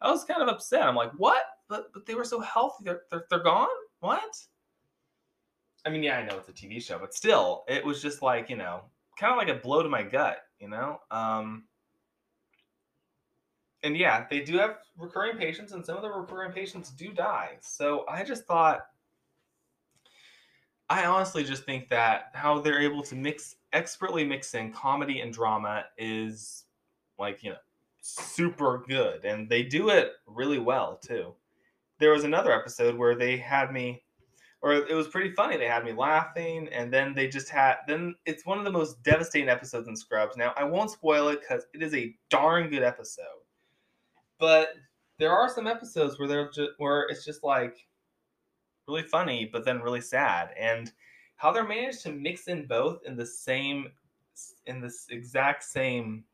I 0.00 0.10
was 0.10 0.24
kind 0.24 0.42
of 0.42 0.48
upset. 0.48 0.82
I'm 0.82 0.96
like, 0.96 1.12
what? 1.16 1.42
But 1.68 1.92
but 1.92 2.06
they 2.06 2.14
were 2.14 2.24
so 2.24 2.40
healthy. 2.40 2.84
They're 2.84 3.02
they're, 3.10 3.24
they're 3.30 3.42
gone. 3.42 3.68
What? 4.00 4.36
I 5.86 5.90
mean, 5.90 6.02
yeah, 6.02 6.18
I 6.18 6.24
know 6.24 6.38
it's 6.38 6.48
a 6.48 6.52
TV 6.52 6.82
show, 6.82 6.98
but 6.98 7.14
still, 7.14 7.64
it 7.68 7.84
was 7.84 8.02
just 8.02 8.22
like 8.22 8.50
you 8.50 8.56
know, 8.56 8.82
kind 9.18 9.32
of 9.32 9.38
like 9.38 9.54
a 9.54 9.60
blow 9.60 9.82
to 9.82 9.88
my 9.88 10.02
gut. 10.02 10.38
You 10.58 10.68
know. 10.68 10.98
Um, 11.10 11.64
and 13.82 13.96
yeah, 13.96 14.26
they 14.30 14.40
do 14.40 14.58
have 14.58 14.78
recurring 14.98 15.36
patients, 15.38 15.72
and 15.72 15.84
some 15.84 15.96
of 15.96 16.02
the 16.02 16.10
recurring 16.10 16.52
patients 16.52 16.90
do 16.90 17.12
die. 17.12 17.56
So 17.60 18.04
I 18.08 18.24
just 18.24 18.44
thought 18.44 18.80
I 20.90 21.06
honestly 21.06 21.44
just 21.44 21.64
think 21.64 21.88
that 21.88 22.30
how 22.34 22.60
they're 22.60 22.80
able 22.80 23.02
to 23.04 23.14
mix 23.14 23.56
expertly 23.74 24.24
mixing 24.24 24.72
comedy 24.72 25.20
and 25.20 25.34
drama 25.34 25.84
is 25.98 26.64
like, 27.18 27.42
you 27.42 27.50
know, 27.50 27.56
super 28.00 28.84
good 28.88 29.24
and 29.24 29.48
they 29.48 29.62
do 29.62 29.90
it 29.90 30.12
really 30.26 30.58
well 30.58 30.96
too. 30.96 31.34
There 31.98 32.12
was 32.12 32.24
another 32.24 32.52
episode 32.52 32.96
where 32.96 33.14
they 33.14 33.36
had 33.36 33.72
me 33.72 34.02
or 34.62 34.72
it 34.72 34.94
was 34.94 35.08
pretty 35.08 35.30
funny. 35.32 35.58
They 35.58 35.66
had 35.66 35.84
me 35.84 35.92
laughing 35.92 36.68
and 36.68 36.92
then 36.92 37.14
they 37.14 37.28
just 37.28 37.50
had 37.50 37.76
then 37.86 38.14
it's 38.24 38.46
one 38.46 38.58
of 38.58 38.64
the 38.64 38.70
most 38.70 39.02
devastating 39.02 39.48
episodes 39.48 39.88
in 39.88 39.96
Scrubs. 39.96 40.36
Now, 40.36 40.54
I 40.56 40.64
won't 40.64 40.90
spoil 40.90 41.28
it 41.28 41.40
cuz 41.46 41.66
it 41.74 41.82
is 41.82 41.94
a 41.94 42.16
darn 42.30 42.70
good 42.70 42.82
episode. 42.82 43.42
But 44.38 44.74
there 45.18 45.32
are 45.32 45.48
some 45.48 45.66
episodes 45.66 46.18
where 46.18 46.28
they're 46.28 46.50
just 46.50 46.72
where 46.78 47.02
it's 47.08 47.24
just 47.24 47.42
like 47.42 47.86
really 48.86 49.02
funny, 49.02 49.48
but 49.50 49.64
then 49.64 49.80
really 49.80 50.00
sad. 50.00 50.54
And 50.58 50.92
how 51.44 51.52
they're 51.52 51.62
managed 51.62 52.00
to 52.00 52.10
mix 52.10 52.48
in 52.48 52.64
both 52.64 53.00
in 53.04 53.16
the 53.16 53.26
same 53.26 53.92
in 54.64 54.80
this 54.80 55.06
exact 55.10 55.62
same 55.62 56.24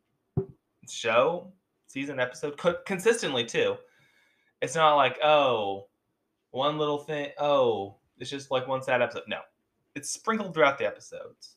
show 0.88 1.52
season 1.88 2.20
episode 2.20 2.56
co- 2.56 2.78
consistently 2.86 3.44
too. 3.44 3.74
It's 4.62 4.76
not 4.76 4.94
like 4.94 5.18
oh, 5.24 5.88
one 6.52 6.78
little 6.78 6.98
thing. 6.98 7.30
Oh, 7.38 7.96
it's 8.18 8.30
just 8.30 8.52
like 8.52 8.68
one 8.68 8.84
sad 8.84 9.02
episode. 9.02 9.24
No, 9.26 9.40
it's 9.96 10.08
sprinkled 10.08 10.54
throughout 10.54 10.78
the 10.78 10.86
episodes, 10.86 11.56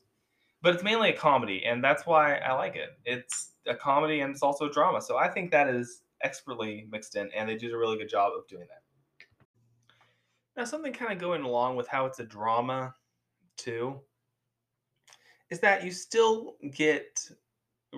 but 0.60 0.74
it's 0.74 0.82
mainly 0.82 1.10
a 1.10 1.16
comedy, 1.16 1.64
and 1.64 1.82
that's 1.82 2.06
why 2.06 2.38
I 2.38 2.54
like 2.54 2.74
it. 2.74 2.98
It's 3.04 3.52
a 3.68 3.74
comedy 3.76 4.22
and 4.22 4.32
it's 4.32 4.42
also 4.42 4.66
a 4.68 4.72
drama, 4.72 5.00
so 5.00 5.16
I 5.16 5.28
think 5.28 5.52
that 5.52 5.68
is 5.68 6.02
expertly 6.24 6.88
mixed 6.90 7.14
in, 7.14 7.30
and 7.32 7.48
they 7.48 7.56
did 7.56 7.72
a 7.72 7.78
really 7.78 7.98
good 7.98 8.08
job 8.08 8.32
of 8.36 8.48
doing 8.48 8.66
that. 8.68 8.82
Now, 10.56 10.64
something 10.64 10.92
kind 10.92 11.12
of 11.12 11.18
going 11.18 11.42
along 11.42 11.76
with 11.76 11.86
how 11.86 12.06
it's 12.06 12.18
a 12.18 12.24
drama, 12.24 12.94
too, 13.56 14.00
is 15.50 15.60
that 15.60 15.84
you 15.84 15.92
still 15.92 16.56
get 16.72 17.18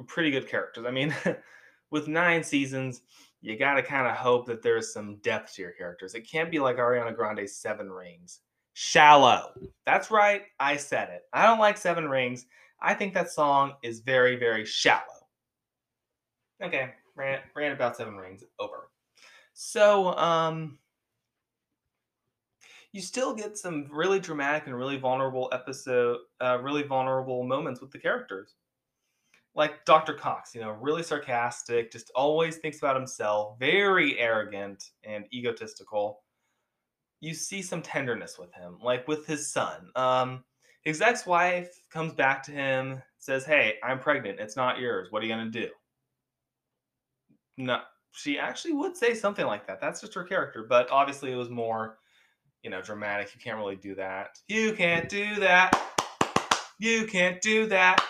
pretty 0.06 0.30
good 0.30 0.48
characters. 0.48 0.84
I 0.86 0.90
mean, 0.90 1.14
with 1.90 2.08
nine 2.08 2.42
seasons, 2.42 3.02
you 3.40 3.56
got 3.56 3.74
to 3.74 3.82
kind 3.82 4.06
of 4.06 4.16
hope 4.16 4.46
that 4.46 4.62
there's 4.62 4.92
some 4.92 5.16
depth 5.16 5.54
to 5.54 5.62
your 5.62 5.72
characters. 5.72 6.14
It 6.14 6.28
can't 6.28 6.50
be 6.50 6.58
like 6.58 6.76
Ariana 6.76 7.14
Grande's 7.14 7.56
Seven 7.56 7.90
Rings. 7.90 8.40
Shallow. 8.74 9.52
That's 9.86 10.10
right. 10.10 10.42
I 10.60 10.76
said 10.76 11.08
it. 11.10 11.22
I 11.32 11.46
don't 11.46 11.58
like 11.58 11.78
Seven 11.78 12.08
Rings. 12.08 12.46
I 12.80 12.92
think 12.94 13.14
that 13.14 13.30
song 13.30 13.74
is 13.82 14.00
very, 14.00 14.36
very 14.36 14.66
shallow. 14.66 15.00
Okay, 16.62 16.90
rant, 17.14 17.42
rant 17.54 17.74
about 17.74 17.96
Seven 17.96 18.16
Rings. 18.16 18.44
Over. 18.58 18.90
So, 19.54 20.14
um, 20.16 20.78
you 22.96 23.02
still 23.02 23.34
get 23.34 23.58
some 23.58 23.86
really 23.90 24.18
dramatic 24.18 24.66
and 24.66 24.74
really 24.74 24.96
vulnerable 24.96 25.50
episode, 25.52 26.16
uh, 26.40 26.58
really 26.62 26.82
vulnerable 26.82 27.44
moments 27.44 27.82
with 27.82 27.90
the 27.90 27.98
characters. 27.98 28.54
Like 29.54 29.84
Dr. 29.84 30.14
Cox, 30.14 30.54
you 30.54 30.62
know, 30.62 30.70
really 30.70 31.02
sarcastic, 31.02 31.92
just 31.92 32.10
always 32.14 32.56
thinks 32.56 32.78
about 32.78 32.96
himself, 32.96 33.58
very 33.58 34.18
arrogant 34.18 34.92
and 35.04 35.26
egotistical. 35.30 36.22
You 37.20 37.34
see 37.34 37.60
some 37.60 37.82
tenderness 37.82 38.38
with 38.38 38.54
him, 38.54 38.78
like 38.82 39.06
with 39.06 39.26
his 39.26 39.52
son. 39.52 39.90
Um, 39.94 40.44
his 40.80 41.02
ex-wife 41.02 41.78
comes 41.90 42.14
back 42.14 42.42
to 42.44 42.52
him, 42.52 43.02
says, 43.18 43.44
"Hey, 43.44 43.78
I'm 43.82 43.98
pregnant. 43.98 44.40
It's 44.40 44.56
not 44.56 44.78
yours. 44.78 45.08
What 45.10 45.22
are 45.22 45.26
you 45.26 45.32
gonna 45.34 45.50
do?" 45.50 45.70
No, 47.58 47.82
she 48.12 48.38
actually 48.38 48.72
would 48.72 48.96
say 48.96 49.12
something 49.12 49.44
like 49.44 49.66
that. 49.66 49.82
That's 49.82 50.00
just 50.00 50.14
her 50.14 50.24
character, 50.24 50.64
but 50.66 50.90
obviously 50.90 51.30
it 51.30 51.36
was 51.36 51.50
more 51.50 51.98
you 52.66 52.70
know, 52.70 52.82
dramatic. 52.82 53.32
You 53.32 53.40
can't 53.40 53.58
really 53.58 53.76
do 53.76 53.94
that. 53.94 54.40
You 54.48 54.72
can't 54.72 55.08
do 55.08 55.36
that. 55.36 55.70
You 56.80 57.06
can't 57.06 57.40
do 57.40 57.66
that. 57.68 58.04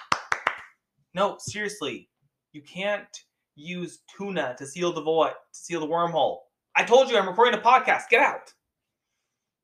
No, 1.13 1.37
seriously. 1.39 2.09
You 2.55 2.63
can't 2.63 3.07
use 3.55 3.99
tuna 4.17 4.57
to 4.57 4.67
seal 4.67 4.95
the 4.95 5.03
void, 5.03 5.33
to 5.33 5.61
seal 5.61 5.81
the 5.81 5.87
wormhole. 5.87 6.39
I 6.75 6.85
told 6.85 7.11
you 7.11 7.19
I'm 7.19 7.29
recording 7.29 7.61
a 7.61 7.63
podcast. 7.63 8.09
Get 8.09 8.23
out. 8.23 8.51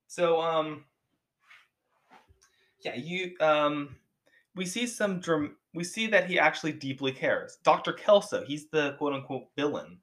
So, 0.08 0.42
um, 0.42 0.84
yeah, 2.84 2.94
you, 2.94 3.32
um, 3.40 3.96
we 4.54 4.66
see 4.66 4.86
some 4.86 5.20
dram- 5.20 5.56
we 5.72 5.84
see 5.84 6.06
that 6.08 6.28
he 6.28 6.38
actually 6.38 6.72
deeply 6.72 7.12
cares. 7.12 7.56
Dr. 7.64 7.94
Kelso, 7.94 8.44
he's 8.44 8.68
the 8.68 8.92
quote 8.98 9.14
unquote 9.14 9.44
villain. 9.56 10.00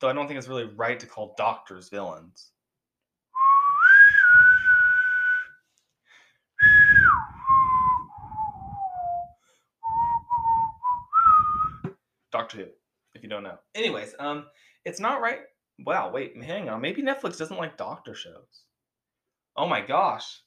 Though 0.00 0.10
I 0.10 0.12
don't 0.12 0.26
think 0.26 0.36
it's 0.36 0.48
really 0.48 0.68
right 0.76 1.00
to 1.00 1.06
call 1.06 1.34
doctors 1.38 1.88
villains. 1.88 2.50
Doctor 12.34 12.56
Who, 12.56 12.66
if 13.14 13.22
you 13.22 13.28
don't 13.28 13.44
know. 13.44 13.58
Anyways, 13.76 14.12
um, 14.18 14.46
it's 14.84 14.98
not 14.98 15.20
right. 15.20 15.38
Wow, 15.78 16.10
wait, 16.12 16.34
hang 16.42 16.68
on. 16.68 16.80
Maybe 16.80 17.00
Netflix 17.00 17.38
doesn't 17.38 17.56
like 17.56 17.76
doctor 17.76 18.12
shows. 18.12 18.64
Oh 19.56 19.68
my 19.68 19.80
gosh, 19.80 20.40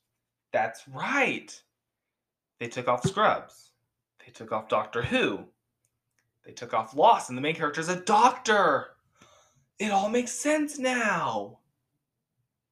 that's 0.52 0.86
right. 0.90 1.50
They 2.60 2.68
took 2.68 2.90
off 2.90 3.08
Scrubs. 3.08 3.72
They 4.20 4.34
took 4.34 4.52
off 4.52 4.68
Doctor 4.68 5.02
Who. 5.02 5.46
They 6.46 6.52
took 6.52 6.74
off 6.74 6.94
Lost, 6.94 7.30
and 7.30 7.38
the 7.38 7.42
main 7.42 7.56
character 7.56 7.80
is 7.80 7.88
a 7.88 8.02
doctor. 8.02 8.88
It 9.80 9.92
all 9.92 10.10
makes 10.10 10.34
sense 10.34 10.78
now. 10.78 11.60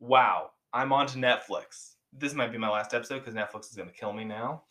Wow, 0.02 0.52
I'm 0.74 0.92
on 0.92 1.08
to 1.08 1.18
Netflix. 1.18 1.94
This 2.12 2.34
might 2.34 2.52
be 2.52 2.58
my 2.58 2.70
last 2.70 2.94
episode 2.94 3.20
because 3.20 3.34
Netflix 3.34 3.70
is 3.70 3.78
going 3.78 3.88
to 3.88 3.96
kill 3.96 4.12
me 4.12 4.26
now. 4.26 4.64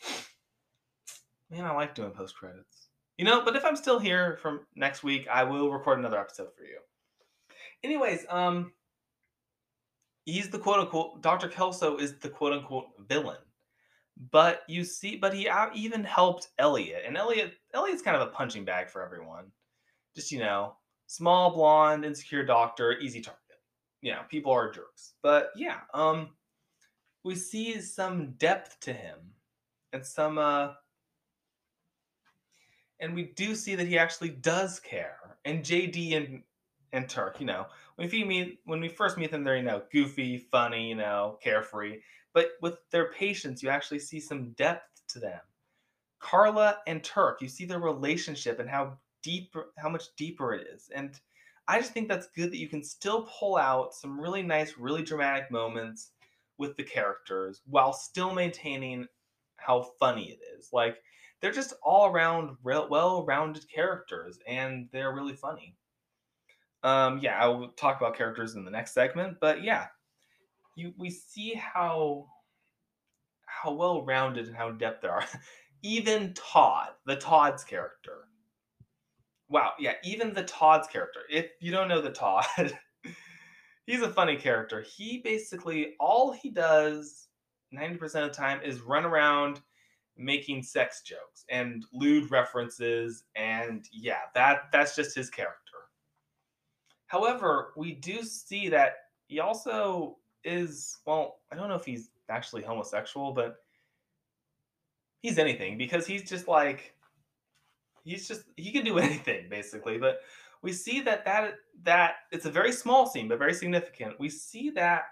Man, 1.51 1.65
I 1.65 1.73
like 1.73 1.95
doing 1.95 2.11
post 2.11 2.37
credits. 2.37 2.84
You 3.17 3.25
know, 3.25 3.45
but 3.45 3.55
if 3.55 3.65
I'm 3.65 3.77
still 3.77 3.99
here 3.99 4.39
from 4.43 4.61
next 4.75 5.05
week, 5.05 5.29
I 5.31 5.45
will 5.45 5.71
record 5.71 5.99
another 5.99 6.19
episode 6.19 6.49
for 6.57 6.65
you. 6.65 6.79
Anyways, 7.85 8.27
um, 8.29 8.73
he's 10.25 10.49
the 10.49 10.59
quote 10.59 10.81
unquote 10.81 11.23
Dr. 11.23 11.49
Kelso 11.49 11.97
is 11.97 12.19
the 12.19 12.29
quote 12.29 12.53
unquote 12.53 12.87
villain. 13.09 13.39
But 14.31 14.63
you 14.69 14.85
see, 14.85 15.17
but 15.17 15.35
he 15.35 15.49
even 15.75 16.05
helped 16.05 16.49
Elliot, 16.59 17.03
and 17.07 17.17
Elliot 17.17 17.53
Elliot's 17.73 18.03
kind 18.03 18.17
of 18.17 18.27
a 18.27 18.31
punching 18.31 18.65
bag 18.65 18.89
for 18.89 19.05
everyone. 19.05 19.47
Just 20.15 20.31
you 20.31 20.39
know, 20.39 20.77
small, 21.07 21.51
blonde, 21.53 22.05
insecure 22.05 22.45
doctor, 22.45 22.93
easy 22.99 23.21
target. 23.21 23.41
You 24.03 24.13
know, 24.13 24.21
people 24.29 24.53
are 24.53 24.71
jerks. 24.71 25.15
But 25.23 25.51
yeah, 25.57 25.79
um, 25.95 26.31
we 27.25 27.35
see 27.35 27.81
some 27.81 28.33
depth 28.39 28.79
to 28.83 28.93
him, 28.93 29.19
and 29.93 30.05
some 30.07 30.39
uh, 30.39 30.75
and 33.01 33.15
we 33.15 33.25
do 33.25 33.55
see 33.55 33.75
that 33.75 33.87
he 33.87 33.99
actually 33.99 34.31
does 34.31 34.81
care. 34.81 35.37
And 35.45 35.65
JD 35.65 36.17
and 36.17 36.43
and 36.93 37.09
Turk, 37.09 37.41
you 37.41 37.47
know, 37.47 37.67
when 37.97 38.09
we 38.09 38.25
meet 38.25 38.61
when 38.65 38.81
we 38.81 38.89
first 38.89 39.19
meet 39.19 39.31
them, 39.31 39.45
they're 39.45 39.57
you 39.57 39.63
know 39.63 39.83
goofy, 39.93 40.39
funny, 40.39 40.89
you 40.89 40.95
know, 40.95 41.39
carefree. 41.43 42.01
But 42.33 42.51
with 42.61 42.79
their 42.91 43.13
patience, 43.13 43.63
you 43.63 43.69
actually 43.69 44.01
see 44.01 44.21
some 44.21 44.53
depth 44.53 45.03
to 45.09 45.21
them. 45.21 45.41
Carla 46.19 46.79
and 46.87 47.05
Turk, 47.05 47.43
you 47.43 47.49
see 47.49 47.65
their 47.65 47.79
relationship 47.79 48.59
and 48.59 48.69
how 48.69 48.99
deep, 49.23 49.55
how 49.79 49.89
much 49.89 50.05
deeper 50.17 50.55
it 50.55 50.67
is. 50.75 50.91
And 50.95 51.19
I 51.69 51.79
just 51.79 51.93
think 51.93 52.09
that's 52.09 52.29
good 52.35 52.51
that 52.51 52.59
you 52.59 52.69
can 52.69 52.83
still 52.83 53.29
pull 53.39 53.57
out 53.57 53.95
some 53.95 54.21
really 54.21 54.43
nice, 54.43 54.77
really 54.79 55.03
dramatic 55.03 55.51
moments 55.51 56.11
with 56.59 56.77
the 56.77 56.83
characters 56.83 57.61
while 57.67 57.93
still 57.93 58.33
maintaining 58.33 59.07
how 59.57 59.91
funny 59.99 60.31
it 60.31 60.41
is. 60.59 60.71
Like 60.73 60.97
they're 61.45 61.53
just 61.53 61.75
all 61.83 62.07
around 62.07 62.57
well-rounded 62.63 63.71
characters, 63.71 64.39
and 64.49 64.89
they're 64.93 65.13
really 65.13 65.35
funny. 65.35 65.77
Um, 66.83 67.19
yeah, 67.19 67.39
I 67.39 67.49
will 67.49 67.69
talk 67.69 68.01
about 68.01 68.17
characters 68.17 68.55
in 68.55 68.65
the 68.65 68.71
next 68.71 68.95
segment, 68.95 69.37
but 69.43 69.63
yeah, 69.63 69.89
you 70.75 70.95
we 70.97 71.11
see 71.11 71.53
how 71.53 72.29
how 73.45 73.75
well-rounded 73.75 74.47
and 74.47 74.57
how 74.57 74.71
depth 74.71 75.03
there 75.03 75.13
are. 75.13 75.27
even 75.83 76.33
Todd, 76.33 76.93
the 77.05 77.17
Todd's 77.17 77.63
character. 77.63 78.29
Wow, 79.51 79.73
yeah, 79.79 79.97
even 80.03 80.33
the 80.33 80.45
Todd's 80.45 80.89
character. 80.89 81.21
If 81.31 81.51
you 81.61 81.71
don't 81.71 81.89
know 81.89 82.01
the 82.01 82.09
Todd, 82.09 82.47
he's 83.87 84.01
a 84.01 84.09
funny 84.09 84.37
character. 84.37 84.81
He 84.81 85.19
basically 85.19 85.93
all 86.01 86.33
he 86.33 86.49
does 86.49 87.29
90% 87.75 88.03
of 88.03 88.13
the 88.13 88.29
time 88.31 88.63
is 88.65 88.81
run 88.81 89.05
around 89.05 89.61
making 90.17 90.63
sex 90.63 91.03
jokes 91.03 91.45
and 91.51 91.85
lewd 91.93 92.31
references 92.31 93.25
and 93.37 93.87
yeah 93.93 94.21
that 94.35 94.69
that's 94.73 94.95
just 94.95 95.15
his 95.15 95.31
character. 95.31 95.59
However 97.07 97.73
we 97.77 97.93
do 97.93 98.23
see 98.23 98.69
that 98.69 98.95
he 99.27 99.41
also 99.41 100.19
is 100.45 100.99
well 101.07 101.39
i 101.51 101.57
don't 101.57 101.71
know 101.71 101.75
if 101.75 101.87
he's 101.87 102.11
actually 102.29 102.63
homosexual 102.63 103.33
but 103.33 103.57
he's 105.25 105.39
anything 105.39 105.79
because 105.79 106.07
he's 106.07 106.29
just 106.29 106.49
like 106.49 106.95
he's 108.05 108.29
just 108.29 108.43
he 108.57 108.71
can 108.71 108.85
do 108.85 108.99
anything 109.09 109.49
basically. 109.49 109.99
But 109.99 110.21
we 110.63 110.73
see 110.73 111.01
that 111.01 111.25
that 111.25 111.55
that 111.83 112.17
it's 112.31 112.47
a 112.47 112.51
very 112.51 112.73
small 112.73 113.07
scene 113.07 113.27
but 113.27 113.39
very 113.39 113.55
significant. 113.55 114.21
We 114.21 114.29
see 114.29 114.71
that 114.71 115.05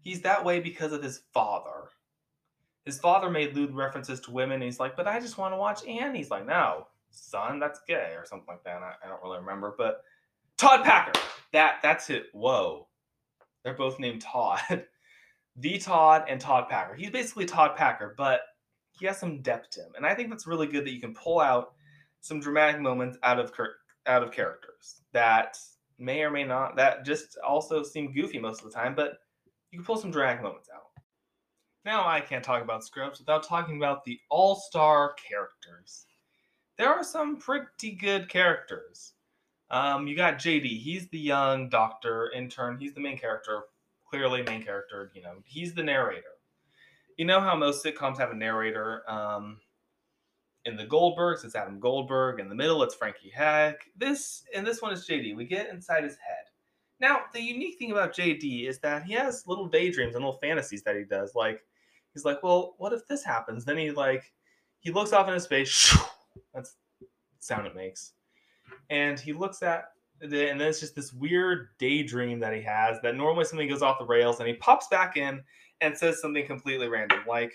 he's 0.00 0.20
that 0.22 0.44
way 0.44 0.60
because 0.60 0.92
of 0.92 1.02
his 1.02 1.22
father 1.32 1.88
his 2.84 2.98
father 2.98 3.30
made 3.30 3.54
lewd 3.54 3.74
references 3.74 4.20
to 4.20 4.30
women. 4.30 4.60
he's 4.60 4.80
like, 4.80 4.96
but 4.96 5.06
I 5.06 5.20
just 5.20 5.38
want 5.38 5.52
to 5.52 5.58
watch 5.58 5.84
Annie. 5.86 6.18
He's 6.18 6.30
like, 6.30 6.46
no, 6.46 6.86
son, 7.10 7.58
that's 7.58 7.80
gay 7.86 8.14
or 8.16 8.24
something 8.24 8.46
like 8.48 8.64
that. 8.64 8.82
I, 8.82 8.94
I 9.04 9.08
don't 9.08 9.22
really 9.22 9.38
remember, 9.38 9.74
but 9.76 10.02
Todd 10.58 10.84
Packer. 10.84 11.18
That 11.52 11.78
that's 11.82 12.10
it. 12.10 12.26
Whoa, 12.32 12.88
they're 13.62 13.74
both 13.74 13.98
named 13.98 14.22
Todd. 14.22 14.60
the 15.56 15.78
Todd 15.78 16.24
and 16.28 16.40
Todd 16.40 16.68
Packer. 16.68 16.94
He's 16.94 17.10
basically 17.10 17.46
Todd 17.46 17.76
Packer, 17.76 18.14
but 18.16 18.40
he 18.92 19.06
has 19.06 19.18
some 19.18 19.40
depth 19.42 19.70
to 19.70 19.80
him, 19.80 19.92
and 19.96 20.06
I 20.06 20.14
think 20.14 20.30
that's 20.30 20.46
really 20.46 20.66
good 20.66 20.84
that 20.84 20.92
you 20.92 21.00
can 21.00 21.14
pull 21.14 21.40
out 21.40 21.72
some 22.20 22.40
dramatic 22.40 22.80
moments 22.80 23.18
out 23.22 23.38
of 23.38 23.52
out 24.06 24.22
of 24.22 24.32
characters 24.32 25.02
that 25.12 25.58
may 25.98 26.22
or 26.22 26.30
may 26.30 26.44
not 26.44 26.76
that 26.76 27.04
just 27.04 27.38
also 27.46 27.82
seem 27.82 28.12
goofy 28.12 28.38
most 28.38 28.62
of 28.62 28.70
the 28.70 28.76
time, 28.76 28.94
but 28.94 29.18
you 29.70 29.78
can 29.78 29.84
pull 29.84 29.96
some 29.96 30.10
dramatic 30.10 30.42
moments 30.42 30.68
out. 30.74 30.83
Now 31.84 32.08
I 32.08 32.20
can't 32.20 32.44
talk 32.44 32.62
about 32.62 32.84
Scrubs 32.84 33.18
without 33.18 33.46
talking 33.46 33.76
about 33.76 34.04
the 34.04 34.18
all-star 34.30 35.14
characters. 35.14 36.06
There 36.78 36.88
are 36.88 37.04
some 37.04 37.36
pretty 37.36 37.92
good 37.92 38.28
characters. 38.28 39.12
Um, 39.70 40.06
you 40.06 40.16
got 40.16 40.38
JD. 40.38 40.80
He's 40.80 41.08
the 41.08 41.18
young 41.18 41.68
doctor 41.68 42.30
intern. 42.34 42.78
He's 42.78 42.94
the 42.94 43.00
main 43.00 43.18
character, 43.18 43.64
clearly 44.08 44.42
main 44.42 44.62
character. 44.62 45.10
You 45.14 45.22
know, 45.22 45.34
he's 45.44 45.74
the 45.74 45.82
narrator. 45.82 46.22
You 47.16 47.26
know 47.26 47.40
how 47.40 47.54
most 47.54 47.84
sitcoms 47.84 48.18
have 48.18 48.30
a 48.30 48.34
narrator. 48.34 49.08
Um, 49.08 49.58
in 50.64 50.76
the 50.76 50.86
Goldbergs, 50.86 51.44
it's 51.44 51.54
Adam 51.54 51.78
Goldberg. 51.78 52.40
In 52.40 52.48
the 52.48 52.54
middle, 52.54 52.82
it's 52.82 52.94
Frankie 52.94 53.30
Heck. 53.30 53.84
This 53.96 54.44
and 54.54 54.66
this 54.66 54.80
one 54.80 54.92
is 54.92 55.06
JD. 55.06 55.36
We 55.36 55.44
get 55.44 55.68
inside 55.68 56.04
his 56.04 56.16
head. 56.16 56.44
Now, 57.00 57.22
the 57.32 57.40
unique 57.40 57.78
thing 57.78 57.92
about 57.92 58.14
JD 58.14 58.68
is 58.68 58.78
that 58.80 59.04
he 59.04 59.12
has 59.14 59.46
little 59.46 59.66
daydreams 59.66 60.14
and 60.14 60.24
little 60.24 60.38
fantasies 60.40 60.82
that 60.84 60.96
he 60.96 61.04
does. 61.04 61.34
Like, 61.34 61.60
he's 62.14 62.24
like, 62.24 62.42
well, 62.42 62.74
what 62.78 62.92
if 62.92 63.06
this 63.06 63.24
happens? 63.24 63.64
Then 63.64 63.76
he 63.76 63.90
like, 63.90 64.32
he 64.80 64.90
looks 64.90 65.12
off 65.12 65.28
in 65.28 65.34
his 65.34 65.44
space. 65.44 65.96
That's 66.54 66.76
the 67.00 67.06
sound 67.40 67.66
it 67.66 67.74
makes. 67.74 68.12
And 68.90 69.18
he 69.18 69.32
looks 69.32 69.62
at 69.62 69.86
the, 70.20 70.50
and 70.50 70.60
then 70.60 70.68
it's 70.68 70.80
just 70.80 70.94
this 70.94 71.12
weird 71.12 71.68
daydream 71.78 72.38
that 72.40 72.54
he 72.54 72.62
has 72.62 72.98
that 73.02 73.16
normally 73.16 73.44
something 73.44 73.68
goes 73.68 73.82
off 73.82 73.98
the 73.98 74.06
rails 74.06 74.38
and 74.38 74.48
he 74.48 74.54
pops 74.54 74.88
back 74.88 75.16
in 75.16 75.42
and 75.80 75.96
says 75.96 76.20
something 76.20 76.46
completely 76.46 76.88
random. 76.88 77.20
Like, 77.28 77.52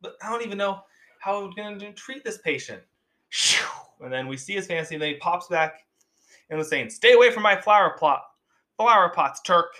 but 0.00 0.16
I 0.22 0.30
don't 0.30 0.44
even 0.44 0.58
know 0.58 0.80
how 1.20 1.44
I'm 1.44 1.50
going 1.52 1.78
to 1.78 1.92
treat 1.92 2.24
this 2.24 2.38
patient. 2.38 2.82
And 4.02 4.12
then 4.12 4.26
we 4.26 4.36
see 4.36 4.54
his 4.54 4.66
fantasy, 4.66 4.96
and 4.96 5.02
then 5.02 5.10
he 5.10 5.16
pops 5.18 5.46
back 5.46 5.86
and 6.50 6.58
was 6.58 6.68
saying, 6.68 6.90
"Stay 6.90 7.12
away 7.12 7.30
from 7.30 7.44
my 7.44 7.54
flower 7.54 7.96
plot, 7.96 8.24
flower 8.76 9.10
pots, 9.10 9.40
Turk." 9.42 9.72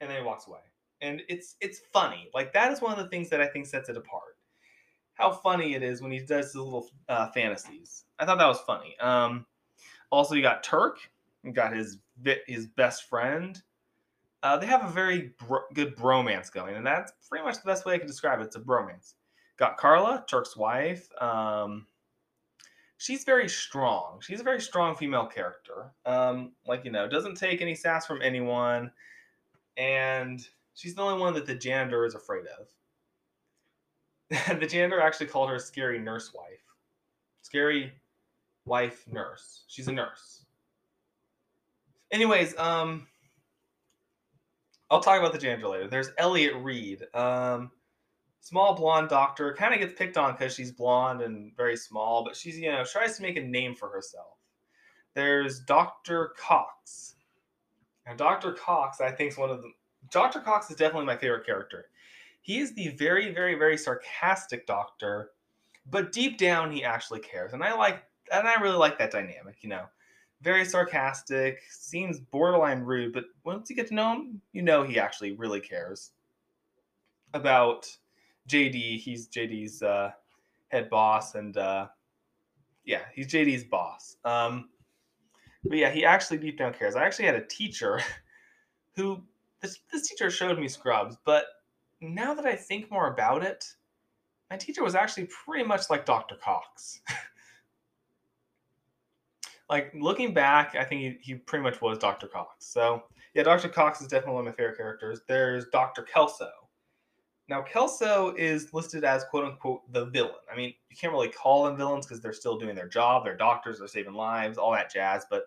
And 0.00 0.10
then 0.10 0.18
he 0.18 0.24
walks 0.24 0.48
away, 0.48 0.58
and 1.00 1.22
it's 1.28 1.56
it's 1.60 1.80
funny. 1.92 2.30
Like 2.34 2.52
that 2.52 2.72
is 2.72 2.80
one 2.80 2.92
of 2.92 2.98
the 2.98 3.08
things 3.08 3.28
that 3.30 3.40
I 3.40 3.46
think 3.46 3.66
sets 3.66 3.88
it 3.88 3.96
apart. 3.96 4.36
How 5.14 5.32
funny 5.32 5.74
it 5.74 5.82
is 5.82 6.02
when 6.02 6.12
he 6.12 6.18
does 6.18 6.46
his 6.46 6.56
little 6.56 6.88
uh, 7.08 7.28
fantasies. 7.32 8.04
I 8.18 8.26
thought 8.26 8.38
that 8.38 8.46
was 8.46 8.60
funny. 8.60 8.98
Um, 9.00 9.46
also, 10.10 10.34
you 10.34 10.42
got 10.42 10.62
Turk. 10.62 10.98
You 11.42 11.52
got 11.52 11.74
his 11.74 11.98
his 12.46 12.66
best 12.66 13.08
friend. 13.08 13.60
Uh, 14.42 14.56
they 14.56 14.66
have 14.66 14.84
a 14.84 14.88
very 14.88 15.32
bro- 15.46 15.64
good 15.74 15.96
bromance 15.96 16.52
going, 16.52 16.76
and 16.76 16.86
that's 16.86 17.12
pretty 17.28 17.44
much 17.44 17.56
the 17.56 17.66
best 17.66 17.84
way 17.84 17.94
I 17.94 17.98
can 17.98 18.06
describe 18.06 18.40
it. 18.40 18.44
It's 18.44 18.56
a 18.56 18.60
bromance. 18.60 19.14
Got 19.56 19.76
Carla, 19.76 20.24
Turk's 20.28 20.56
wife. 20.56 21.08
Um, 21.20 21.86
she's 22.98 23.24
very 23.24 23.48
strong. 23.48 24.20
She's 24.20 24.40
a 24.40 24.44
very 24.44 24.60
strong 24.60 24.94
female 24.94 25.26
character. 25.26 25.92
Um, 26.04 26.52
like 26.66 26.84
you 26.84 26.90
know, 26.90 27.08
doesn't 27.08 27.36
take 27.36 27.62
any 27.62 27.74
sass 27.74 28.06
from 28.06 28.22
anyone, 28.22 28.90
and 29.76 30.46
she's 30.76 30.94
the 30.94 31.02
only 31.02 31.20
one 31.20 31.34
that 31.34 31.46
the 31.46 31.54
janitor 31.54 32.04
is 32.04 32.14
afraid 32.14 32.44
of. 32.46 32.68
the 34.60 34.66
janitor 34.66 35.00
actually 35.00 35.26
called 35.26 35.50
her 35.50 35.58
scary 35.58 35.98
nurse 35.98 36.32
wife. 36.32 36.62
Scary 37.42 37.92
wife 38.64 39.04
nurse. 39.10 39.64
She's 39.66 39.88
a 39.88 39.92
nurse. 39.92 40.44
Anyways, 42.12 42.56
um, 42.58 43.08
I'll 44.90 45.00
talk 45.00 45.18
about 45.18 45.32
the 45.32 45.38
janitor 45.38 45.68
later. 45.68 45.88
There's 45.88 46.10
Elliot 46.18 46.54
Reid. 46.56 47.02
Um, 47.14 47.72
small 48.46 48.76
blonde 48.76 49.08
doctor 49.08 49.52
kind 49.54 49.74
of 49.74 49.80
gets 49.80 49.98
picked 49.98 50.16
on 50.16 50.30
because 50.32 50.54
she's 50.54 50.70
blonde 50.70 51.20
and 51.20 51.50
very 51.56 51.76
small 51.76 52.22
but 52.22 52.36
she's 52.36 52.56
you 52.56 52.70
know 52.70 52.84
tries 52.84 53.16
to 53.16 53.22
make 53.22 53.36
a 53.36 53.40
name 53.40 53.74
for 53.74 53.88
herself 53.88 54.38
there's 55.14 55.58
dr 55.64 56.32
cox 56.38 57.16
and 58.06 58.16
dr 58.16 58.52
cox 58.52 59.00
i 59.00 59.10
think 59.10 59.32
is 59.32 59.36
one 59.36 59.50
of 59.50 59.62
the 59.62 59.70
dr 60.10 60.40
cox 60.40 60.70
is 60.70 60.76
definitely 60.76 61.06
my 61.06 61.16
favorite 61.16 61.46
character 61.46 61.86
he 62.40 62.58
is 62.58 62.74
the 62.74 62.88
very 62.90 63.32
very 63.32 63.54
very 63.54 63.76
sarcastic 63.76 64.66
doctor 64.66 65.30
but 65.90 66.12
deep 66.12 66.38
down 66.38 66.70
he 66.70 66.84
actually 66.84 67.20
cares 67.20 67.52
and 67.52 67.62
i 67.62 67.74
like 67.74 68.04
and 68.32 68.46
i 68.46 68.54
really 68.60 68.76
like 68.76 68.98
that 68.98 69.10
dynamic 69.10 69.56
you 69.60 69.68
know 69.68 69.84
very 70.42 70.64
sarcastic 70.64 71.60
seems 71.70 72.20
borderline 72.20 72.80
rude 72.80 73.12
but 73.12 73.24
once 73.44 73.70
you 73.70 73.76
get 73.76 73.86
to 73.88 73.94
know 73.94 74.12
him 74.12 74.40
you 74.52 74.62
know 74.62 74.82
he 74.82 74.98
actually 74.98 75.32
really 75.32 75.60
cares 75.60 76.12
about 77.34 77.86
JD. 78.48 78.98
He's 78.98 79.28
JD's 79.28 79.82
uh, 79.82 80.10
head 80.68 80.90
boss, 80.90 81.34
and 81.34 81.56
uh, 81.56 81.86
yeah, 82.84 83.02
he's 83.14 83.28
JD's 83.28 83.64
boss. 83.64 84.16
Um, 84.24 84.70
but 85.64 85.78
yeah, 85.78 85.90
he 85.90 86.04
actually 86.04 86.38
deep 86.38 86.58
down 86.58 86.72
cares. 86.72 86.96
I 86.96 87.04
actually 87.04 87.26
had 87.26 87.34
a 87.34 87.46
teacher 87.46 88.00
who 88.96 89.22
this 89.60 89.78
this 89.92 90.08
teacher 90.08 90.30
showed 90.30 90.58
me 90.58 90.68
Scrubs, 90.68 91.16
but 91.24 91.46
now 92.00 92.34
that 92.34 92.46
I 92.46 92.56
think 92.56 92.90
more 92.90 93.12
about 93.12 93.42
it, 93.42 93.64
my 94.50 94.56
teacher 94.56 94.82
was 94.82 94.94
actually 94.94 95.28
pretty 95.44 95.64
much 95.64 95.90
like 95.90 96.04
Dr. 96.04 96.36
Cox. 96.36 97.00
like 99.70 99.92
looking 99.94 100.34
back, 100.34 100.76
I 100.76 100.84
think 100.84 101.00
he, 101.00 101.18
he 101.20 101.34
pretty 101.34 101.62
much 101.62 101.80
was 101.80 101.98
Dr. 101.98 102.26
Cox. 102.26 102.66
So 102.66 103.04
yeah, 103.34 103.42
Dr. 103.42 103.68
Cox 103.68 104.00
is 104.00 104.08
definitely 104.08 104.34
one 104.34 104.46
of 104.46 104.52
my 104.52 104.56
favorite 104.56 104.76
characters. 104.76 105.20
There's 105.26 105.66
Dr. 105.72 106.02
Kelso. 106.02 106.50
Now, 107.48 107.62
Kelso 107.62 108.34
is 108.36 108.74
listed 108.74 109.04
as 109.04 109.24
quote 109.24 109.44
unquote 109.44 109.92
the 109.92 110.06
villain. 110.06 110.32
I 110.52 110.56
mean, 110.56 110.74
you 110.90 110.96
can't 110.96 111.12
really 111.12 111.28
call 111.28 111.64
them 111.64 111.76
villains 111.76 112.06
because 112.06 112.20
they're 112.20 112.32
still 112.32 112.58
doing 112.58 112.74
their 112.74 112.88
job. 112.88 113.24
They're 113.24 113.36
doctors, 113.36 113.78
they're 113.78 113.88
saving 113.88 114.14
lives, 114.14 114.58
all 114.58 114.72
that 114.72 114.92
jazz. 114.92 115.26
But 115.30 115.44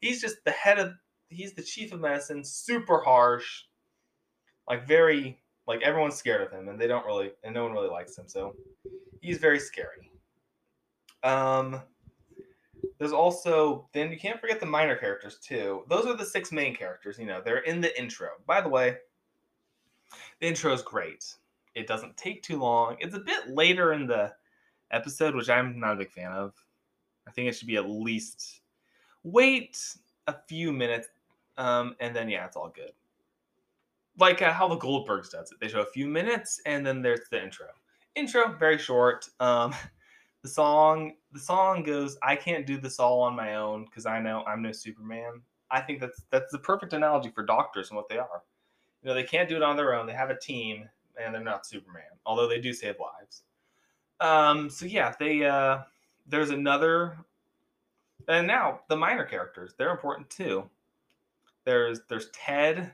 he's 0.00 0.20
just 0.20 0.36
the 0.44 0.52
head 0.52 0.78
of, 0.78 0.94
he's 1.32 1.52
the 1.52 1.62
chief 1.62 1.92
of 1.92 2.00
medicine, 2.00 2.44
super 2.44 3.02
harsh, 3.02 3.64
like 4.68 4.86
very, 4.86 5.40
like 5.66 5.82
everyone's 5.82 6.16
scared 6.16 6.42
of 6.42 6.50
him 6.50 6.68
and 6.68 6.80
they 6.80 6.86
don't 6.86 7.06
really, 7.06 7.32
and 7.44 7.54
no 7.54 7.64
one 7.64 7.72
really 7.72 7.88
likes 7.88 8.16
him. 8.16 8.28
So 8.28 8.54
he's 9.20 9.38
very 9.38 9.58
scary. 9.58 10.10
Um, 11.22 11.82
there's 12.98 13.12
also, 13.12 13.88
then 13.92 14.10
you 14.10 14.18
can't 14.18 14.40
forget 14.40 14.60
the 14.60 14.66
minor 14.66 14.96
characters 14.96 15.38
too. 15.38 15.82
Those 15.88 16.06
are 16.06 16.16
the 16.16 16.24
six 16.24 16.52
main 16.52 16.74
characters, 16.74 17.18
you 17.18 17.26
know, 17.26 17.40
they're 17.44 17.58
in 17.58 17.80
the 17.80 17.98
intro. 18.00 18.28
By 18.46 18.60
the 18.60 18.68
way, 18.68 18.96
the 20.40 20.46
intro 20.46 20.72
is 20.72 20.82
great. 20.82 21.34
It 21.74 21.86
doesn't 21.86 22.16
take 22.16 22.42
too 22.42 22.58
long. 22.58 22.96
It's 23.00 23.14
a 23.14 23.20
bit 23.20 23.48
later 23.48 23.92
in 23.92 24.06
the 24.06 24.32
episode, 24.90 25.34
which 25.34 25.48
I'm 25.48 25.80
not 25.80 25.94
a 25.94 25.96
big 25.96 26.10
fan 26.10 26.32
of. 26.32 26.52
I 27.26 27.30
think 27.30 27.48
it 27.48 27.54
should 27.54 27.68
be 27.68 27.76
at 27.76 27.88
least 27.88 28.60
wait 29.24 29.78
a 30.26 30.34
few 30.48 30.72
minutes, 30.72 31.08
um, 31.58 31.96
and 32.00 32.14
then 32.14 32.28
yeah, 32.28 32.46
it's 32.46 32.56
all 32.56 32.72
good. 32.74 32.92
Like 34.18 34.42
uh, 34.42 34.52
how 34.52 34.68
the 34.68 34.76
Goldbergs 34.76 35.30
does 35.30 35.52
it. 35.52 35.58
They 35.60 35.68
show 35.68 35.80
a 35.80 35.86
few 35.86 36.06
minutes, 36.06 36.60
and 36.66 36.84
then 36.84 37.02
there's 37.02 37.28
the 37.30 37.42
intro. 37.42 37.66
Intro 38.14 38.56
very 38.58 38.78
short. 38.78 39.28
Um, 39.40 39.74
the 40.42 40.48
song 40.48 41.14
the 41.32 41.40
song 41.40 41.82
goes, 41.82 42.16
"I 42.22 42.36
can't 42.36 42.66
do 42.66 42.76
this 42.76 42.98
all 42.98 43.20
on 43.20 43.34
my 43.34 43.56
own 43.56 43.84
because 43.86 44.06
I 44.06 44.20
know 44.20 44.44
I'm 44.46 44.62
no 44.62 44.72
Superman." 44.72 45.42
I 45.70 45.80
think 45.80 46.00
that's 46.00 46.22
that's 46.30 46.52
the 46.52 46.58
perfect 46.58 46.92
analogy 46.92 47.30
for 47.30 47.44
doctors 47.44 47.90
and 47.90 47.96
what 47.96 48.08
they 48.08 48.18
are. 48.18 48.42
You 49.02 49.08
know, 49.08 49.14
they 49.14 49.24
can't 49.24 49.48
do 49.48 49.56
it 49.56 49.62
on 49.62 49.76
their 49.76 49.94
own. 49.94 50.06
They 50.06 50.12
have 50.12 50.30
a 50.30 50.38
team, 50.38 50.88
and 51.20 51.34
they're 51.34 51.42
not 51.42 51.66
Superman, 51.66 52.04
although 52.26 52.48
they 52.48 52.60
do 52.60 52.72
save 52.72 52.96
lives. 53.00 53.42
Um, 54.20 54.70
so 54.70 54.86
yeah, 54.86 55.14
they 55.18 55.44
uh, 55.44 55.80
there's 56.26 56.50
another, 56.50 57.16
and 58.28 58.46
now 58.46 58.80
the 58.88 58.96
minor 58.96 59.24
characters 59.24 59.74
they're 59.76 59.90
important 59.90 60.30
too. 60.30 60.68
There's 61.64 62.00
there's 62.08 62.30
Ted. 62.30 62.92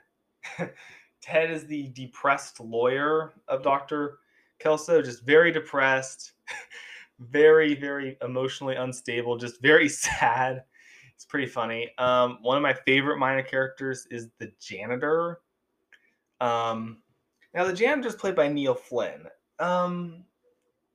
Ted 1.20 1.50
is 1.50 1.66
the 1.66 1.88
depressed 1.88 2.60
lawyer 2.60 3.32
of 3.48 3.62
Doctor 3.62 4.18
Kelso, 4.58 5.02
just 5.02 5.24
very 5.24 5.52
depressed, 5.52 6.32
very 7.18 7.74
very 7.74 8.16
emotionally 8.22 8.76
unstable, 8.76 9.36
just 9.36 9.60
very 9.62 9.88
sad. 9.88 10.64
It's 11.14 11.24
pretty 11.24 11.48
funny. 11.48 11.90
Um, 11.98 12.38
one 12.42 12.56
of 12.56 12.62
my 12.62 12.74
favorite 12.74 13.18
minor 13.18 13.42
characters 13.42 14.06
is 14.10 14.28
the 14.38 14.52
janitor. 14.60 15.40
Um, 16.40 16.98
now, 17.54 17.64
the 17.64 17.72
janitor 17.72 18.08
is 18.08 18.14
played 18.14 18.36
by 18.36 18.46
Neil 18.46 18.74
Flynn. 18.74 19.24
Um, 19.58 20.24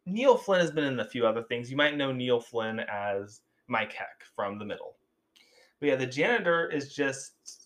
Neil 0.06 0.38
Flynn 0.38 0.62
has 0.62 0.72
been 0.72 0.86
in 0.86 1.00
a 1.00 1.06
few 1.06 1.26
other 1.26 1.44
things. 1.44 1.70
You 1.70 1.78
might 1.78 1.98
know 1.98 2.12
Neil 2.12 2.40
Flynn 2.40 2.80
as 2.80 3.42
Mike 3.68 3.94
Heck 3.94 4.24
from 4.36 4.60
The 4.60 4.66
Middle. 4.66 4.96
But 5.80 5.90
yeah, 5.90 5.96
the 5.96 6.08
janitor 6.08 6.70
is 6.70 6.94
just. 6.94 7.63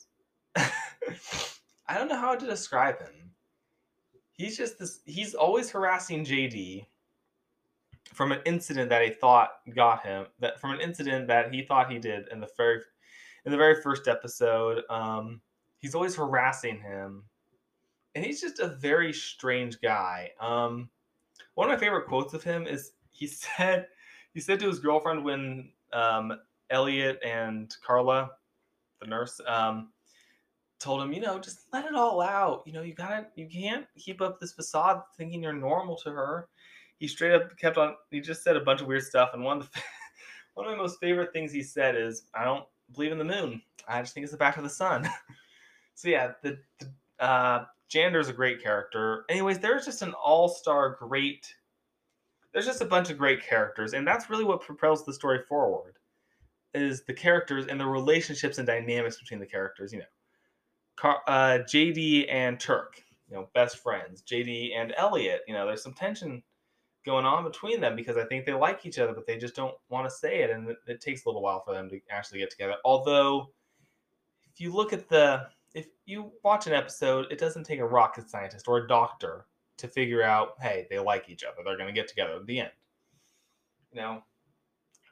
I 1.88 1.98
don't 1.98 2.08
know 2.08 2.20
how 2.20 2.36
to 2.36 2.46
describe 2.46 3.00
him. 3.00 3.32
He's 4.34 4.58
just 4.58 4.78
this. 4.80 5.00
He's 5.06 5.34
always 5.34 5.70
harassing 5.72 6.26
JD 6.26 6.86
from 8.14 8.32
an 8.32 8.40
incident 8.46 8.90
that 8.90 9.04
he 9.04 9.10
thought 9.10 9.50
got 9.76 10.04
him. 10.04 10.28
That 10.40 10.60
from 10.60 10.72
an 10.72 10.82
incident 10.82 11.28
that 11.28 11.54
he 11.54 11.64
thought 11.64 11.92
he 11.92 12.00
did 12.00 12.28
in 12.32 12.40
the 12.40 12.50
very, 12.56 12.82
in 13.46 13.52
the 13.52 13.58
very 13.58 13.82
first 13.82 14.08
episode. 14.08 14.84
Um, 14.90 15.42
he's 15.80 15.96
always 15.96 16.16
harassing 16.16 16.80
him 16.80 17.24
and 18.18 18.26
he's 18.26 18.42
just 18.42 18.60
a 18.60 18.70
very 18.70 19.14
strange 19.14 19.80
guy. 19.80 20.32
Um, 20.42 20.90
one 21.54 21.70
of 21.70 21.76
my 21.76 21.80
favorite 21.80 22.08
quotes 22.08 22.34
of 22.34 22.44
him 22.44 22.66
is 22.66 22.94
he 23.12 23.28
said 23.58 23.88
he 24.34 24.40
said 24.40 24.60
to 24.60 24.68
his 24.68 24.80
girlfriend 24.80 25.24
when 25.24 25.70
um, 25.94 26.34
Elliot 26.72 27.20
and 27.24 27.74
Carla, 27.86 28.32
the 29.00 29.08
nurse, 29.08 29.40
um, 29.48 29.92
told 30.80 31.02
him, 31.02 31.14
you 31.14 31.22
know, 31.22 31.40
just 31.40 31.62
let 31.74 31.86
it 31.86 31.96
all 31.96 32.22
out. 32.22 32.64
You 32.66 32.74
know, 32.74 32.82
you 32.82 32.94
gotta, 32.94 33.28
you 33.36 33.48
can't 33.48 33.86
keep 33.98 34.22
up 34.22 34.40
this 34.40 34.54
facade 34.54 35.02
thinking 35.18 35.42
you're 35.42 35.54
normal 35.54 35.96
to 35.98 36.10
her. 36.12 36.48
He 37.00 37.08
straight 37.08 37.34
up 37.34 37.58
kept 37.58 37.78
on. 37.78 37.96
He 38.12 38.20
just 38.20 38.44
said 38.44 38.56
a 38.56 38.62
bunch 38.62 38.82
of 38.82 38.88
weird 38.88 39.04
stuff, 39.04 39.32
and 39.34 39.44
one 39.44 39.58
of 39.58 39.72
the 39.72 39.80
one 40.56 40.66
of 40.66 40.72
my 40.72 40.78
most 40.78 41.00
favorite 41.00 41.32
things 41.32 41.52
he 41.52 41.62
said 41.62 41.96
is, 41.96 42.24
"I 42.34 42.44
don't 42.44 42.66
believe 42.94 43.12
in 43.12 43.20
the 43.20 43.24
moon. 43.24 43.62
I 43.88 44.02
just 44.02 44.14
think 44.14 44.24
it's 44.24 44.32
the 44.32 44.38
back 44.38 44.58
of 44.58 44.64
the 44.64 44.70
sun." 44.70 45.08
so 45.96 46.10
yeah, 46.10 46.32
the, 46.42 46.58
the 46.80 47.24
uh, 47.24 47.66
Jander's 47.88 48.30
a 48.30 48.34
great 48.34 48.64
character. 48.64 49.26
Anyways, 49.30 49.60
there's 49.60 49.86
just 49.86 50.02
an 50.02 50.14
all-star 50.14 50.98
great. 51.00 51.54
There's 52.52 52.66
just 52.66 52.82
a 52.82 52.86
bunch 52.86 53.12
of 53.12 53.18
great 53.18 53.46
characters, 53.46 53.94
and 53.94 54.08
that's 54.08 54.30
really 54.30 54.44
what 54.44 54.62
propels 54.62 55.06
the 55.06 55.14
story 55.14 55.42
forward. 55.48 55.98
Is 56.74 57.04
the 57.04 57.14
characters 57.14 57.68
and 57.68 57.80
the 57.80 57.86
relationships 57.86 58.58
and 58.58 58.66
dynamics 58.66 59.20
between 59.20 59.40
the 59.40 59.46
characters. 59.46 59.94
You 59.94 60.00
know, 60.00 60.06
Car- 60.98 61.22
uh, 61.28 61.60
JD 61.60 62.26
and 62.30 62.60
Turk, 62.60 63.02
you 63.30 63.36
know, 63.36 63.48
best 63.54 63.78
friends. 63.78 64.24
JD 64.24 64.76
and 64.76 64.94
Elliot, 64.98 65.42
you 65.48 65.54
know, 65.54 65.66
there's 65.66 65.84
some 65.84 65.94
tension 65.94 66.44
going 67.06 67.26
on 67.26 67.44
between 67.44 67.80
them 67.80 67.96
because 67.96 68.18
I 68.18 68.26
think 68.26 68.46
they 68.46 68.54
like 68.54 68.86
each 68.86 69.00
other, 69.00 69.14
but 69.14 69.26
they 69.26 69.38
just 69.38 69.56
don't 69.56 69.76
want 69.90 70.08
to 70.08 70.14
say 70.14 70.42
it, 70.42 70.50
and 70.50 70.70
it, 70.70 70.78
it 70.88 71.02
takes 71.02 71.26
a 71.26 71.30
little 71.30 71.42
while 71.42 71.64
for 71.64 71.74
them 71.74 71.90
to 71.90 72.00
actually 72.12 72.40
get 72.40 72.52
together. 72.52 72.76
Although, 72.84 73.52
if 74.52 74.60
you 74.60 74.74
look 74.74 74.92
at 74.92 75.08
the, 75.08 75.48
if 75.74 75.88
you 76.06 76.32
watch 76.44 76.68
an 76.68 76.74
episode, 76.74 77.28
it 77.32 77.40
doesn't 77.40 77.64
take 77.64 77.80
a 77.80 77.86
rocket 77.86 78.30
scientist 78.30 78.68
or 78.68 78.80
a 78.80 78.88
doctor 78.88 79.46
to 79.78 79.88
figure 79.88 80.24
out, 80.24 80.56
hey, 80.60 80.88
they 80.90 81.00
like 81.00 81.30
each 81.30 81.44
other, 81.44 81.58
they're 81.64 81.78
going 81.78 81.88
to 81.88 81.94
get 81.94 82.08
together 82.08 82.34
at 82.34 82.46
the 82.46 82.60
end. 82.60 82.72
You 83.94 84.02
know, 84.02 84.24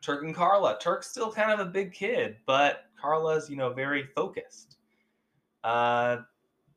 Turk 0.01 0.23
and 0.23 0.35
Carla. 0.35 0.77
Turk's 0.81 1.09
still 1.09 1.31
kind 1.31 1.51
of 1.51 1.59
a 1.65 1.69
big 1.69 1.93
kid, 1.93 2.37
but 2.45 2.85
Carla's, 2.99 3.49
you 3.49 3.55
know, 3.55 3.71
very 3.71 4.03
focused. 4.15 4.74
Uh, 5.65 6.17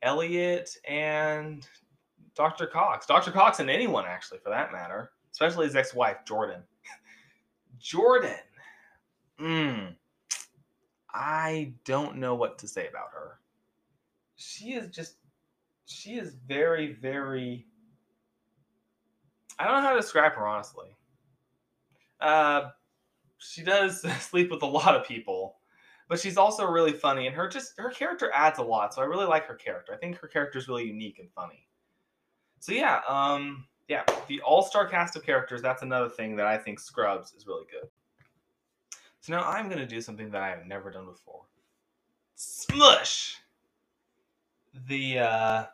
Elliot 0.00 0.70
and 0.88 1.68
Dr. 2.34 2.66
Cox. 2.66 3.04
Dr. 3.04 3.30
Cox 3.30 3.60
and 3.60 3.68
anyone, 3.68 4.06
actually, 4.06 4.38
for 4.38 4.48
that 4.48 4.72
matter, 4.72 5.10
especially 5.30 5.66
his 5.66 5.76
ex 5.76 5.92
wife, 5.92 6.16
Jordan. 6.26 6.62
Jordan. 7.78 8.38
Mm, 9.38 9.94
I 11.12 11.74
don't 11.84 12.16
know 12.16 12.34
what 12.34 12.58
to 12.60 12.66
say 12.66 12.88
about 12.88 13.10
her. 13.12 13.40
She 14.36 14.72
is 14.72 14.88
just, 14.88 15.16
she 15.84 16.14
is 16.14 16.34
very, 16.46 16.94
very. 16.94 17.66
I 19.58 19.64
don't 19.64 19.82
know 19.82 19.88
how 19.88 19.94
to 19.94 20.00
describe 20.00 20.32
her, 20.32 20.46
honestly. 20.46 20.96
Uh, 22.20 22.70
she 23.38 23.62
does 23.62 24.00
sleep 24.20 24.50
with 24.50 24.62
a 24.62 24.66
lot 24.66 24.96
of 24.96 25.06
people, 25.06 25.57
but 26.08 26.18
she's 26.18 26.36
also 26.36 26.66
really 26.66 26.92
funny, 26.92 27.26
and 27.26 27.36
her 27.36 27.48
just 27.48 27.74
her 27.78 27.90
character 27.90 28.30
adds 28.34 28.58
a 28.58 28.62
lot. 28.62 28.94
So 28.94 29.02
I 29.02 29.04
really 29.04 29.26
like 29.26 29.46
her 29.46 29.54
character. 29.54 29.92
I 29.94 29.98
think 29.98 30.18
her 30.18 30.28
character 30.28 30.58
is 30.58 30.68
really 30.68 30.86
unique 30.86 31.18
and 31.18 31.30
funny. 31.32 31.66
So 32.60 32.72
yeah, 32.72 33.00
um, 33.06 33.66
yeah, 33.88 34.04
the 34.26 34.40
all-star 34.40 34.88
cast 34.88 35.16
of 35.16 35.24
characters. 35.24 35.62
That's 35.62 35.82
another 35.82 36.08
thing 36.08 36.36
that 36.36 36.46
I 36.46 36.58
think 36.58 36.80
Scrubs 36.80 37.32
is 37.34 37.46
really 37.46 37.66
good. 37.70 37.88
So 39.20 39.32
now 39.32 39.42
I'm 39.48 39.68
gonna 39.68 39.86
do 39.86 40.00
something 40.00 40.30
that 40.30 40.42
I 40.42 40.48
have 40.48 40.66
never 40.66 40.90
done 40.90 41.06
before. 41.06 41.42
Smush 42.34 43.36
the 44.86 45.18
uh, 45.18 45.64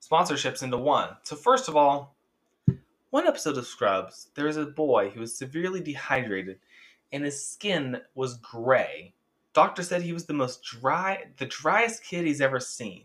sponsorships 0.00 0.62
into 0.62 0.76
one. 0.76 1.16
So 1.22 1.36
first 1.36 1.68
of 1.68 1.76
all, 1.76 2.16
one 3.10 3.26
episode 3.26 3.58
of 3.58 3.66
Scrubs, 3.66 4.30
there 4.34 4.46
was 4.46 4.56
a 4.56 4.66
boy 4.66 5.10
who 5.10 5.20
was 5.20 5.34
severely 5.34 5.80
dehydrated, 5.80 6.58
and 7.12 7.24
his 7.24 7.46
skin 7.46 8.00
was 8.14 8.36
gray. 8.38 9.14
Doctor 9.52 9.82
said 9.82 10.02
he 10.02 10.12
was 10.12 10.26
the 10.26 10.32
most 10.32 10.62
dry, 10.62 11.24
the 11.38 11.46
driest 11.46 12.04
kid 12.04 12.24
he's 12.24 12.40
ever 12.40 12.60
seen 12.60 13.04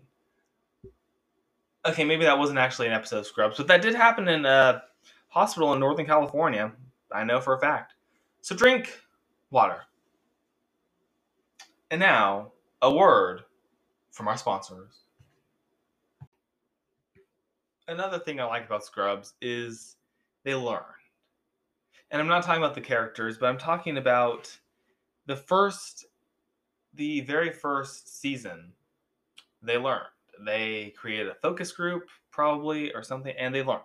okay, 1.86 2.04
maybe 2.04 2.26
that 2.26 2.38
wasn't 2.38 2.60
actually 2.60 2.88
an 2.88 2.94
episode 2.94 3.20
of 3.20 3.28
Scrubs, 3.28 3.58
but 3.58 3.68
that 3.68 3.82
did 3.82 3.96
happen 3.96 4.28
in 4.28 4.46
a 4.46 4.84
hospital 5.30 5.74
in 5.74 5.80
Northern 5.80 6.06
California. 6.06 6.72
I 7.12 7.24
know 7.24 7.40
for 7.40 7.56
a 7.56 7.60
fact. 7.60 7.94
So 8.42 8.56
drink 8.56 9.00
water. 9.52 9.82
And 11.92 12.00
now, 12.00 12.52
a 12.82 12.94
word 12.94 13.44
from 14.12 14.28
our 14.28 14.38
sponsors. 14.38 15.02
Another 17.88 18.18
thing 18.18 18.40
I 18.40 18.46
like 18.46 18.66
about 18.66 18.84
Scrubs 18.84 19.34
is 19.42 19.96
they 20.44 20.56
learn. 20.56 20.82
And 22.12 22.22
I'm 22.22 22.28
not 22.28 22.44
talking 22.44 22.64
about 22.64 22.76
the 22.76 22.82
characters, 22.82 23.38
but 23.38 23.48
I'm 23.48 23.58
talking 23.58 23.98
about 23.98 24.56
the 25.26 25.36
first, 25.36 26.06
the 26.94 27.22
very 27.22 27.52
first 27.52 28.22
season, 28.22 28.72
they 29.62 29.78
learn 29.78 30.04
they 30.44 30.94
created 30.98 31.28
a 31.28 31.36
focus 31.36 31.72
group, 31.72 32.10
probably, 32.32 32.94
or 32.94 33.04
something, 33.04 33.34
and 33.38 33.54
they 33.54 33.64
learned. 33.64 33.82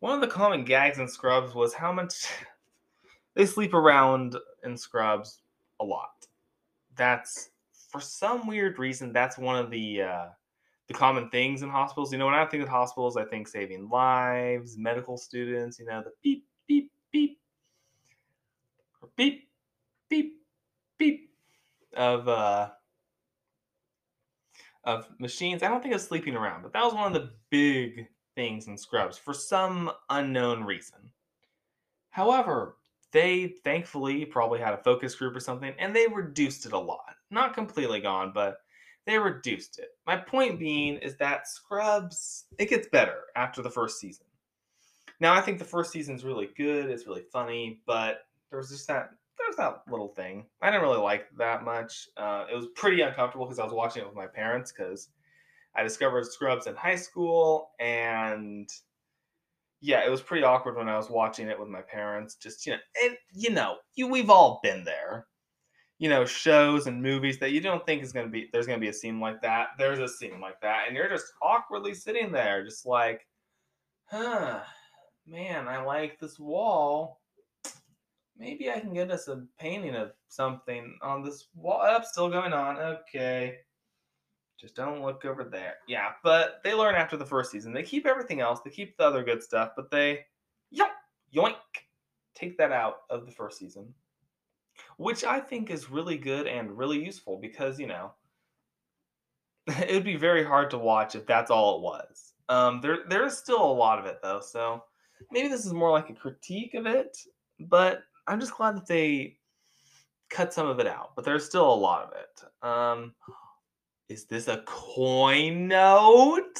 One 0.00 0.14
of 0.14 0.20
the 0.20 0.34
common 0.34 0.64
gags 0.64 0.98
in 0.98 1.08
Scrubs 1.08 1.54
was 1.54 1.74
how 1.74 1.92
much 1.92 2.26
they 3.34 3.46
sleep 3.46 3.74
around 3.74 4.36
in 4.64 4.76
Scrubs 4.76 5.42
a 5.80 5.84
lot. 5.84 6.26
That's 6.96 7.50
for 7.90 8.00
some 8.00 8.46
weird 8.46 8.78
reason. 8.78 9.12
That's 9.12 9.38
one 9.38 9.56
of 9.56 9.70
the 9.70 10.02
uh, 10.02 10.26
the 10.88 10.94
common 10.94 11.28
things 11.30 11.62
in 11.62 11.68
hospitals. 11.68 12.12
You 12.12 12.18
know, 12.18 12.26
when 12.26 12.34
I 12.34 12.44
think 12.46 12.62
of 12.62 12.68
hospitals, 12.68 13.16
I 13.16 13.24
think 13.24 13.48
saving 13.48 13.88
lives, 13.88 14.76
medical 14.76 15.16
students. 15.16 15.78
You 15.78 15.86
know, 15.86 16.02
the 16.02 16.12
beep 16.22 16.46
beep 16.66 16.90
beep, 17.12 17.38
or 19.02 19.08
beep 19.16 19.48
beep 20.08 20.40
beep 20.98 21.30
of 21.96 22.28
uh, 22.28 22.70
of 24.84 25.08
machines. 25.18 25.62
I 25.62 25.68
don't 25.68 25.82
think 25.82 25.94
it's 25.94 26.04
sleeping 26.04 26.36
around, 26.36 26.62
but 26.62 26.72
that 26.72 26.84
was 26.84 26.94
one 26.94 27.06
of 27.06 27.12
the 27.12 27.30
big 27.50 28.06
things 28.34 28.66
in 28.66 28.76
Scrubs 28.76 29.18
for 29.18 29.34
some 29.34 29.90
unknown 30.08 30.64
reason. 30.64 31.10
However, 32.10 32.76
they 33.12 33.54
thankfully 33.64 34.24
probably 34.24 34.60
had 34.60 34.74
a 34.74 34.82
focus 34.82 35.14
group 35.14 35.34
or 35.34 35.40
something, 35.40 35.74
and 35.78 35.94
they 35.94 36.06
reduced 36.06 36.66
it 36.66 36.72
a 36.72 36.78
lot. 36.78 37.16
Not 37.30 37.54
completely 37.54 38.00
gone, 38.00 38.32
but 38.34 38.58
they 39.06 39.18
reduced 39.18 39.78
it. 39.78 39.88
My 40.06 40.16
point 40.16 40.58
being 40.58 40.96
is 40.96 41.16
that 41.16 41.48
Scrubs, 41.48 42.46
it 42.58 42.68
gets 42.70 42.88
better 42.88 43.22
after 43.36 43.62
the 43.62 43.70
first 43.70 43.98
season. 43.98 44.26
Now, 45.20 45.34
I 45.34 45.40
think 45.42 45.58
the 45.58 45.64
first 45.64 45.92
season 45.92 46.14
is 46.16 46.24
really 46.24 46.48
good, 46.56 46.90
it's 46.90 47.06
really 47.06 47.24
funny, 47.32 47.82
but 47.86 48.26
there 48.50 48.58
was 48.58 48.70
just 48.70 48.88
that 48.88 49.10
there's 49.38 49.56
that 49.56 49.82
little 49.90 50.08
thing. 50.08 50.46
I 50.62 50.70
didn't 50.70 50.82
really 50.82 50.98
like 50.98 51.26
that 51.38 51.64
much. 51.64 52.08
Uh, 52.16 52.46
it 52.50 52.54
was 52.54 52.68
pretty 52.74 53.00
uncomfortable 53.02 53.46
because 53.46 53.58
I 53.58 53.64
was 53.64 53.72
watching 53.72 54.02
it 54.02 54.06
with 54.06 54.16
my 54.16 54.26
parents 54.26 54.72
because 54.72 55.08
I 55.74 55.82
discovered 55.82 56.26
Scrubs 56.26 56.66
in 56.66 56.74
high 56.74 56.96
school, 56.96 57.70
and 57.78 58.68
yeah, 59.80 60.04
it 60.04 60.10
was 60.10 60.20
pretty 60.20 60.44
awkward 60.44 60.76
when 60.76 60.88
I 60.88 60.96
was 60.96 61.08
watching 61.10 61.48
it 61.48 61.58
with 61.58 61.68
my 61.68 61.80
parents. 61.82 62.34
Just 62.34 62.66
you 62.66 62.72
know, 62.72 62.78
and 63.02 63.16
you 63.32 63.50
know, 63.50 63.78
you 63.94 64.08
we've 64.08 64.30
all 64.30 64.60
been 64.62 64.84
there. 64.84 65.26
You 65.98 66.08
know, 66.08 66.24
shows 66.24 66.86
and 66.86 67.02
movies 67.02 67.38
that 67.38 67.52
you 67.52 67.60
don't 67.60 67.84
think 67.84 68.02
is 68.02 68.12
gonna 68.12 68.28
be 68.28 68.48
there's 68.52 68.66
gonna 68.66 68.78
be 68.78 68.88
a 68.88 68.92
scene 68.92 69.20
like 69.20 69.40
that. 69.42 69.68
There's 69.78 69.98
a 69.98 70.08
scene 70.08 70.40
like 70.40 70.60
that, 70.62 70.84
and 70.88 70.96
you're 70.96 71.08
just 71.08 71.32
awkwardly 71.42 71.94
sitting 71.94 72.32
there, 72.32 72.64
just 72.64 72.86
like, 72.86 73.26
huh, 74.06 74.60
man, 75.30 75.68
I 75.68 75.82
like 75.82 76.18
this 76.18 76.38
wall 76.38 77.20
maybe 78.40 78.70
I 78.70 78.80
can 78.80 78.94
get 78.94 79.10
us 79.10 79.28
a 79.28 79.44
painting 79.58 79.94
of 79.94 80.12
something 80.28 80.98
on 81.02 81.22
this 81.22 81.48
wall. 81.54 81.82
Up, 81.82 82.02
oh, 82.02 82.08
still 82.10 82.30
going 82.30 82.54
on. 82.54 82.78
Okay. 82.78 83.58
Just 84.58 84.74
don't 84.74 85.02
look 85.02 85.24
over 85.24 85.44
there. 85.44 85.74
Yeah, 85.86 86.12
but 86.24 86.60
they 86.64 86.74
learn 86.74 86.94
after 86.94 87.16
the 87.16 87.24
first 87.24 87.50
season. 87.50 87.72
They 87.72 87.82
keep 87.82 88.06
everything 88.06 88.40
else. 88.40 88.60
They 88.64 88.70
keep 88.70 88.96
the 88.96 89.04
other 89.04 89.22
good 89.22 89.42
stuff, 89.42 89.72
but 89.76 89.90
they 89.90 90.24
yoink, 90.74 90.88
yoink, 91.34 91.54
take 92.34 92.58
that 92.58 92.72
out 92.72 93.02
of 93.08 93.24
the 93.24 93.32
first 93.32 93.58
season, 93.58 93.94
which 94.96 95.24
I 95.24 95.40
think 95.40 95.70
is 95.70 95.90
really 95.90 96.18
good 96.18 96.46
and 96.46 96.76
really 96.76 97.02
useful 97.02 97.38
because 97.38 97.80
you 97.80 97.86
know 97.86 98.12
it 99.66 99.92
would 99.94 100.04
be 100.04 100.16
very 100.16 100.44
hard 100.44 100.70
to 100.70 100.78
watch 100.78 101.14
if 101.14 101.26
that's 101.26 101.50
all 101.50 101.76
it 101.76 101.82
was. 101.82 102.34
Um, 102.50 102.80
there 102.82 102.98
there 103.08 103.24
is 103.24 103.38
still 103.38 103.64
a 103.64 103.72
lot 103.72 103.98
of 103.98 104.04
it 104.04 104.18
though, 104.22 104.40
so 104.40 104.82
maybe 105.30 105.48
this 105.48 105.66
is 105.66 105.72
more 105.72 105.90
like 105.90 106.10
a 106.10 106.14
critique 106.14 106.74
of 106.74 106.86
it, 106.86 107.16
but 107.58 108.02
I'm 108.26 108.40
just 108.40 108.56
glad 108.56 108.76
that 108.76 108.86
they 108.86 109.36
cut 110.30 110.54
some 110.54 110.66
of 110.66 110.78
it 110.78 110.86
out, 110.86 111.14
but 111.16 111.24
there's 111.24 111.44
still 111.44 111.72
a 111.72 111.74
lot 111.74 112.04
of 112.04 112.12
it. 112.12 112.66
Um, 112.66 113.14
is 114.08 114.24
this 114.24 114.48
a 114.48 114.62
coin 114.66 115.68
note? 115.68 116.58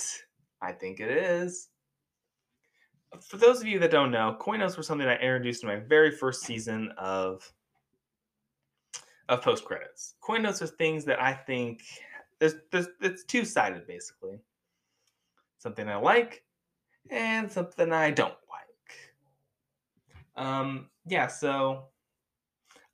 I 0.63 0.73
think 0.73 1.01
it 1.01 1.11
is. 1.11 1.69
For 3.23 3.39
those 3.39 3.61
of 3.61 3.67
you 3.67 3.79
that 3.81 3.91
don't 3.91 4.13
know, 4.13 4.37
coin 4.39 4.61
notes 4.61 4.77
were 4.77 4.83
something 4.83 5.09
I 5.09 5.15
introduced 5.15 5.63
in 5.63 5.69
my 5.69 5.81
very 5.81 6.11
first 6.11 6.43
season 6.43 6.93
of 6.97 7.51
of 9.29 9.43
post 9.43 9.65
credits. 9.65 10.15
Coin 10.21 10.43
notes 10.43 10.61
are 10.61 10.67
things 10.67 11.05
that 11.05 11.23
I 11.23 11.33
think 11.33 11.83
there's, 12.41 12.55
there's 12.73 12.89
it's 13.01 13.25
two 13.25 13.45
sided 13.45 13.87
basically. 13.87 14.39
Something 15.59 15.89
I 15.89 15.97
like 15.97 16.43
and 17.09 17.51
something 17.51 17.93
I 17.93 18.11
don't 18.11 18.35
like. 18.51 20.45
Um, 20.45 20.89
yeah, 21.07 21.27
so 21.27 21.85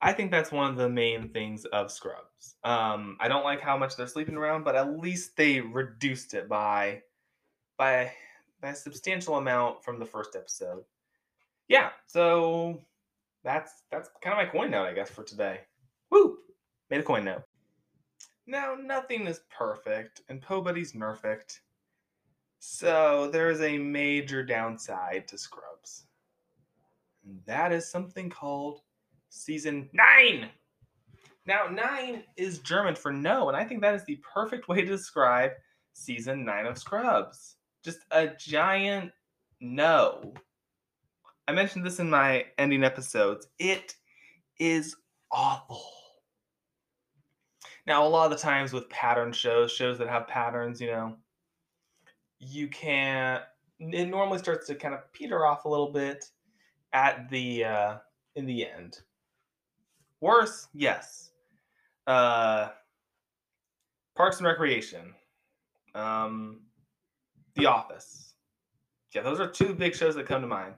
I 0.01 0.13
think 0.13 0.31
that's 0.31 0.53
one 0.53 0.71
of 0.71 0.77
the 0.77 0.89
main 0.89 1.31
things 1.31 1.65
of 1.67 1.91
Scrubs. 1.91 2.57
Um, 2.65 3.17
I 3.21 3.29
don't 3.29 3.45
like 3.45 3.61
how 3.61 3.77
much 3.77 3.97
they're 3.97 4.07
sleeping 4.07 4.37
around, 4.37 4.65
but 4.65 4.77
at 4.77 4.99
least 4.99 5.37
they 5.37 5.61
reduced 5.61 6.35
it 6.35 6.49
by 6.49 7.03
by 7.79 8.13
by 8.61 8.71
a 8.71 8.75
substantial 8.75 9.37
amount 9.37 9.85
from 9.85 9.99
the 9.99 10.07
first 10.07 10.37
episode. 10.37 10.85
Yeah, 11.69 11.91
so 12.07 12.81
that's 13.43 13.73
that's 13.91 14.11
kind 14.23 14.39
of 14.39 14.47
my 14.47 14.51
coin 14.51 14.71
note, 14.71 14.87
I 14.87 14.93
guess, 14.93 15.11
for 15.11 15.25
today. 15.25 15.61
Woo! 16.11 16.39
Made 16.91 17.01
a 17.01 17.03
coin 17.03 17.25
note. 17.25 17.43
Now, 18.47 18.77
nothing 18.81 19.27
is 19.27 19.41
perfect, 19.57 20.21
and 20.29 20.41
Po 20.41 20.61
Buddy's 20.61 20.93
perfect. 20.93 21.63
So 22.69 23.31
there 23.33 23.49
is 23.49 23.61
a 23.61 23.79
major 23.79 24.43
downside 24.43 25.29
to 25.29 25.39
Scrubs. 25.39 26.07
And 27.25 27.41
that 27.47 27.71
is 27.71 27.89
something 27.89 28.29
called 28.29 28.81
season 29.29 29.89
nine. 29.93 30.51
Now, 31.47 31.69
nine 31.69 32.25
is 32.37 32.59
German 32.59 32.97
for 32.97 33.13
no, 33.13 33.47
and 33.47 33.57
I 33.57 33.63
think 33.63 33.83
that 33.83 33.95
is 33.95 34.05
the 34.05 34.17
perfect 34.17 34.67
way 34.67 34.81
to 34.81 34.87
describe 34.87 35.53
season 35.93 36.45
nine 36.45 36.67
of 36.67 36.77
Scrubs. 36.77 37.55
Just 37.85 38.01
a 38.11 38.31
giant 38.37 39.13
no. 39.61 40.35
I 41.47 41.53
mentioned 41.53 41.87
this 41.87 42.01
in 42.01 42.11
my 42.11 42.47
ending 42.59 42.83
episodes. 42.83 43.47
It 43.61 43.95
is 44.59 44.97
awful. 45.31 45.85
Now, 47.87 48.05
a 48.05 48.09
lot 48.09 48.33
of 48.33 48.37
the 48.37 48.43
times 48.43 48.73
with 48.73 48.91
pattern 48.91 49.33
shows, 49.33 49.71
shows 49.71 49.99
that 49.99 50.09
have 50.09 50.27
patterns, 50.27 50.81
you 50.81 50.89
know, 50.89 51.17
you 52.39 52.69
can't. 52.69 53.43
It 53.79 54.07
normally 54.07 54.39
starts 54.39 54.67
to 54.69 54.75
kind 54.75 54.95
of 54.95 55.13
peter 55.13 55.45
off 55.45 55.65
a 55.65 55.69
little 55.69 55.93
bit 55.93 56.25
at 56.93 57.29
the 57.29 57.65
uh, 57.65 57.97
in 58.37 58.47
the 58.47 58.67
end. 58.67 59.01
Worse, 60.21 60.69
yes. 60.73 61.31
Uh, 62.07 62.69
Parks 64.15 64.39
and 64.39 64.47
Recreation, 64.47 65.15
um, 65.95 66.61
The 67.55 67.67
Office. 67.67 68.35
Yeah, 69.15 69.23
those 69.23 69.41
are 69.41 69.49
two 69.49 69.75
big 69.75 69.95
shows 69.95 70.15
that 70.15 70.27
come 70.27 70.41
to 70.41 70.47
mind. 70.47 70.75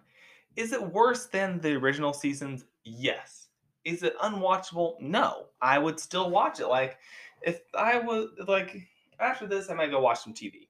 Is 0.57 0.73
it 0.73 0.93
worse 0.93 1.27
than 1.27 1.61
the 1.61 1.75
original 1.75 2.13
seasons? 2.13 2.65
Yes. 2.85 3.49
Is 3.85 4.03
it 4.03 4.19
unwatchable? 4.19 5.01
No. 5.01 5.47
I 5.61 5.79
would 5.79 6.01
still 6.01 6.31
watch 6.31 6.61
it. 6.61 6.67
Like, 6.67 6.99
if 7.43 7.61
I 7.77 7.99
was 7.99 8.29
like 8.47 8.77
after 9.21 9.47
this, 9.47 9.71
I 9.71 9.75
might 9.75 9.91
go 9.91 10.01
watch 10.01 10.21
some 10.21 10.35
TV. 10.35 10.68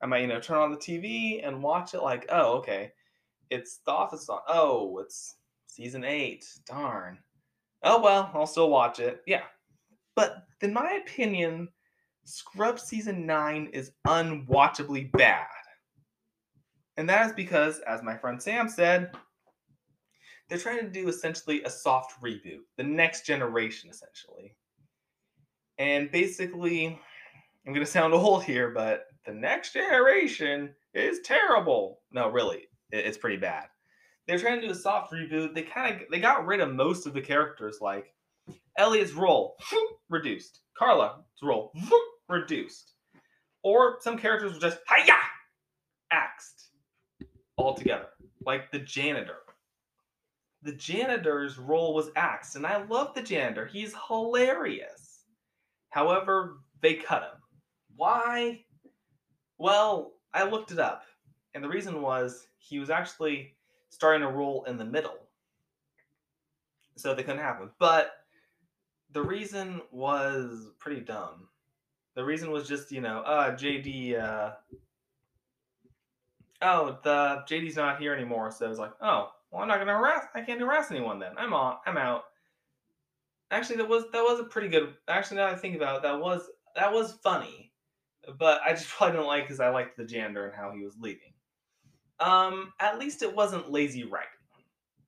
I 0.00 0.06
might, 0.06 0.22
you 0.22 0.26
know, 0.28 0.40
turn 0.40 0.58
on 0.58 0.70
the 0.70 0.76
TV 0.76 1.46
and 1.46 1.62
watch 1.62 1.94
it. 1.94 2.02
Like, 2.02 2.26
oh, 2.30 2.58
okay, 2.58 2.92
it's 3.50 3.80
The 3.84 3.92
Office 3.92 4.28
on. 4.28 4.40
Oh, 4.48 4.98
it's 4.98 5.36
season 5.66 6.04
eight. 6.04 6.46
Darn. 6.66 7.18
Oh 7.82 8.00
well, 8.00 8.30
I'll 8.34 8.46
still 8.46 8.70
watch 8.70 8.98
it. 8.98 9.22
Yeah, 9.26 9.42
but 10.16 10.44
in 10.60 10.72
my 10.72 11.00
opinion, 11.04 11.68
Scrub 12.24 12.78
season 12.78 13.24
nine 13.24 13.70
is 13.72 13.92
unwatchably 14.06 15.10
bad. 15.12 15.46
And 16.96 17.08
that 17.08 17.26
is 17.26 17.32
because, 17.32 17.78
as 17.86 18.02
my 18.02 18.16
friend 18.16 18.42
Sam 18.42 18.68
said, 18.68 19.12
they're 20.48 20.58
trying 20.58 20.80
to 20.80 20.90
do 20.90 21.08
essentially 21.08 21.62
a 21.62 21.70
soft 21.70 22.20
reboot, 22.20 22.60
the 22.76 22.82
next 22.82 23.24
generation, 23.24 23.88
essentially. 23.88 24.56
And 25.78 26.10
basically, 26.10 27.00
I'm 27.66 27.72
going 27.72 27.84
to 27.84 27.90
sound 27.90 28.14
old 28.14 28.44
here, 28.44 28.70
but 28.70 29.04
the 29.26 29.32
next 29.32 29.72
generation 29.74 30.74
is 30.94 31.20
terrible. 31.20 32.00
No, 32.12 32.28
really, 32.30 32.68
it's 32.90 33.18
pretty 33.18 33.36
bad. 33.36 33.66
They're 34.26 34.38
trying 34.38 34.60
to 34.60 34.66
do 34.66 34.72
a 34.72 34.76
soft 34.76 35.12
reboot. 35.12 35.54
They 35.54 35.62
kind 35.62 35.94
of 35.94 36.02
they 36.10 36.20
got 36.20 36.46
rid 36.46 36.60
of 36.60 36.74
most 36.74 37.06
of 37.06 37.14
the 37.14 37.20
characters, 37.20 37.78
like 37.80 38.14
Elliot's 38.76 39.12
role 39.12 39.56
reduced, 40.08 40.60
Carla's 40.78 41.22
role 41.42 41.72
reduced, 42.28 42.92
or 43.62 43.96
some 44.00 44.18
characters 44.18 44.54
were 44.54 44.60
just 44.60 44.80
hiya 44.88 45.14
axed 46.10 46.70
altogether, 47.56 48.08
like 48.44 48.70
the 48.70 48.78
janitor. 48.80 49.38
The 50.62 50.72
janitor's 50.72 51.56
role 51.56 51.94
was 51.94 52.10
axed, 52.16 52.56
and 52.56 52.66
I 52.66 52.84
love 52.84 53.14
the 53.14 53.22
janitor. 53.22 53.66
He's 53.66 53.94
hilarious. 54.08 55.24
However, 55.90 56.58
they 56.82 56.94
cut 56.94 57.22
him. 57.22 57.37
Why? 57.98 58.64
Well, 59.58 60.12
I 60.32 60.44
looked 60.44 60.70
it 60.70 60.78
up, 60.78 61.02
and 61.52 61.64
the 61.64 61.68
reason 61.68 62.00
was 62.00 62.46
he 62.58 62.78
was 62.78 62.90
actually 62.90 63.56
starting 63.88 64.22
a 64.22 64.30
role 64.30 64.62
in 64.68 64.76
the 64.76 64.84
middle. 64.84 65.18
So 66.94 67.12
they 67.12 67.24
couldn't 67.24 67.42
happen. 67.42 67.70
But 67.80 68.12
the 69.12 69.22
reason 69.22 69.82
was 69.90 70.68
pretty 70.78 71.00
dumb. 71.00 71.48
The 72.14 72.24
reason 72.24 72.52
was 72.52 72.68
just, 72.68 72.92
you 72.92 73.00
know, 73.00 73.18
uh, 73.22 73.56
JD, 73.56 74.20
uh, 74.20 74.52
oh, 76.62 76.98
the 77.02 77.42
JD's 77.48 77.76
not 77.76 78.00
here 78.00 78.14
anymore. 78.14 78.52
So 78.52 78.70
it's 78.70 78.78
like, 78.78 78.92
oh, 79.00 79.32
well, 79.50 79.62
I'm 79.62 79.68
not 79.68 79.78
gonna 79.78 79.92
harass. 79.92 80.26
I 80.36 80.42
can't 80.42 80.60
harass 80.60 80.92
anyone 80.92 81.18
then. 81.18 81.32
I'm 81.36 81.52
on. 81.52 81.78
I'm 81.84 81.96
out. 81.96 82.26
Actually, 83.50 83.78
that 83.78 83.88
was 83.88 84.04
that 84.12 84.22
was 84.22 84.38
a 84.38 84.44
pretty 84.44 84.68
good. 84.68 84.94
Actually, 85.08 85.38
now 85.38 85.48
I 85.48 85.56
think 85.56 85.74
about 85.74 85.96
it, 85.96 86.02
that 86.02 86.20
was 86.20 86.48
that 86.76 86.92
was 86.92 87.14
funny, 87.24 87.67
but 88.38 88.60
I 88.66 88.72
just 88.72 88.88
probably 88.96 89.16
didn't 89.16 89.26
like 89.26 89.44
because 89.44 89.60
I 89.60 89.70
liked 89.70 89.96
the 89.96 90.04
janitor 90.04 90.46
and 90.46 90.54
how 90.54 90.72
he 90.72 90.82
was 90.82 90.96
leaving. 90.98 91.32
Um, 92.20 92.72
at 92.80 92.98
least 92.98 93.22
it 93.22 93.34
wasn't 93.34 93.70
lazy 93.70 94.04
writing. 94.04 94.28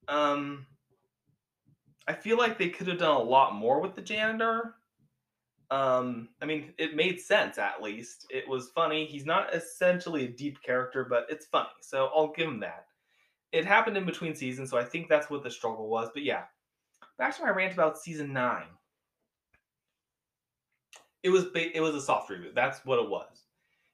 Um, 0.09 0.66
I 2.06 2.14
feel 2.14 2.38
like 2.38 2.59
they 2.59 2.68
could 2.68 2.87
have 2.88 2.98
done 2.98 3.16
a 3.16 3.22
lot 3.22 3.54
more 3.54 3.80
with 3.80 3.94
the 3.94 4.02
janitor. 4.02 4.74
Um, 5.70 6.30
I 6.42 6.46
mean, 6.46 6.72
it 6.78 6.96
made 6.96 7.20
sense 7.20 7.59
at 7.59 7.83
least. 7.83 8.26
It 8.30 8.48
was 8.48 8.70
funny. 8.74 9.06
He's 9.06 9.26
not 9.26 9.54
essentially 9.54 10.24
a 10.24 10.28
deep 10.28 10.61
character, 10.62 11.06
but 11.09 11.26
it's 11.28 11.46
funny. 11.46 11.68
So 11.80 12.11
I'll 12.14 12.33
give 12.33 12.48
him 12.48 12.61
that. 12.61 12.87
It 13.52 13.64
happened 13.64 13.96
in 13.96 14.04
between 14.04 14.35
seasons, 14.35 14.70
so 14.70 14.78
I 14.78 14.85
think 14.85 15.09
that's 15.09 15.30
what 15.30 15.42
the 15.42 15.50
struggle 15.50 15.88
was. 15.88 16.09
But 16.12 16.24
yeah, 16.24 16.44
back 17.18 17.37
to 17.37 17.42
my 17.42 17.50
rant 17.50 17.72
about 17.72 17.98
season 17.98 18.33
nine. 18.33 18.66
It 21.22 21.30
was 21.30 21.46
it 21.54 21.83
was 21.83 21.94
a 21.94 22.00
soft 22.00 22.30
reboot. 22.30 22.54
That's 22.54 22.85
what 22.85 22.98
it 22.98 23.09
was. 23.09 23.44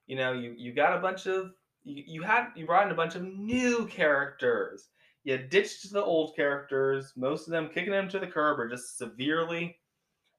You 0.06 0.16
know, 0.16 0.32
you 0.32 0.54
you 0.56 0.72
got 0.72 0.96
a 0.96 1.00
bunch 1.00 1.26
of 1.26 1.52
you, 1.82 2.02
you 2.06 2.22
had 2.22 2.48
you 2.54 2.66
brought 2.66 2.86
in 2.86 2.92
a 2.92 2.96
bunch 2.96 3.14
of 3.14 3.22
new 3.22 3.86
characters. 3.86 4.88
You 5.24 5.38
ditched 5.38 5.92
the 5.92 6.04
old 6.04 6.36
characters, 6.36 7.12
most 7.16 7.48
of 7.48 7.50
them 7.50 7.68
kicking 7.68 7.90
them 7.90 8.08
to 8.10 8.20
the 8.20 8.28
curb 8.28 8.60
or 8.60 8.68
just 8.68 8.96
severely 8.96 9.76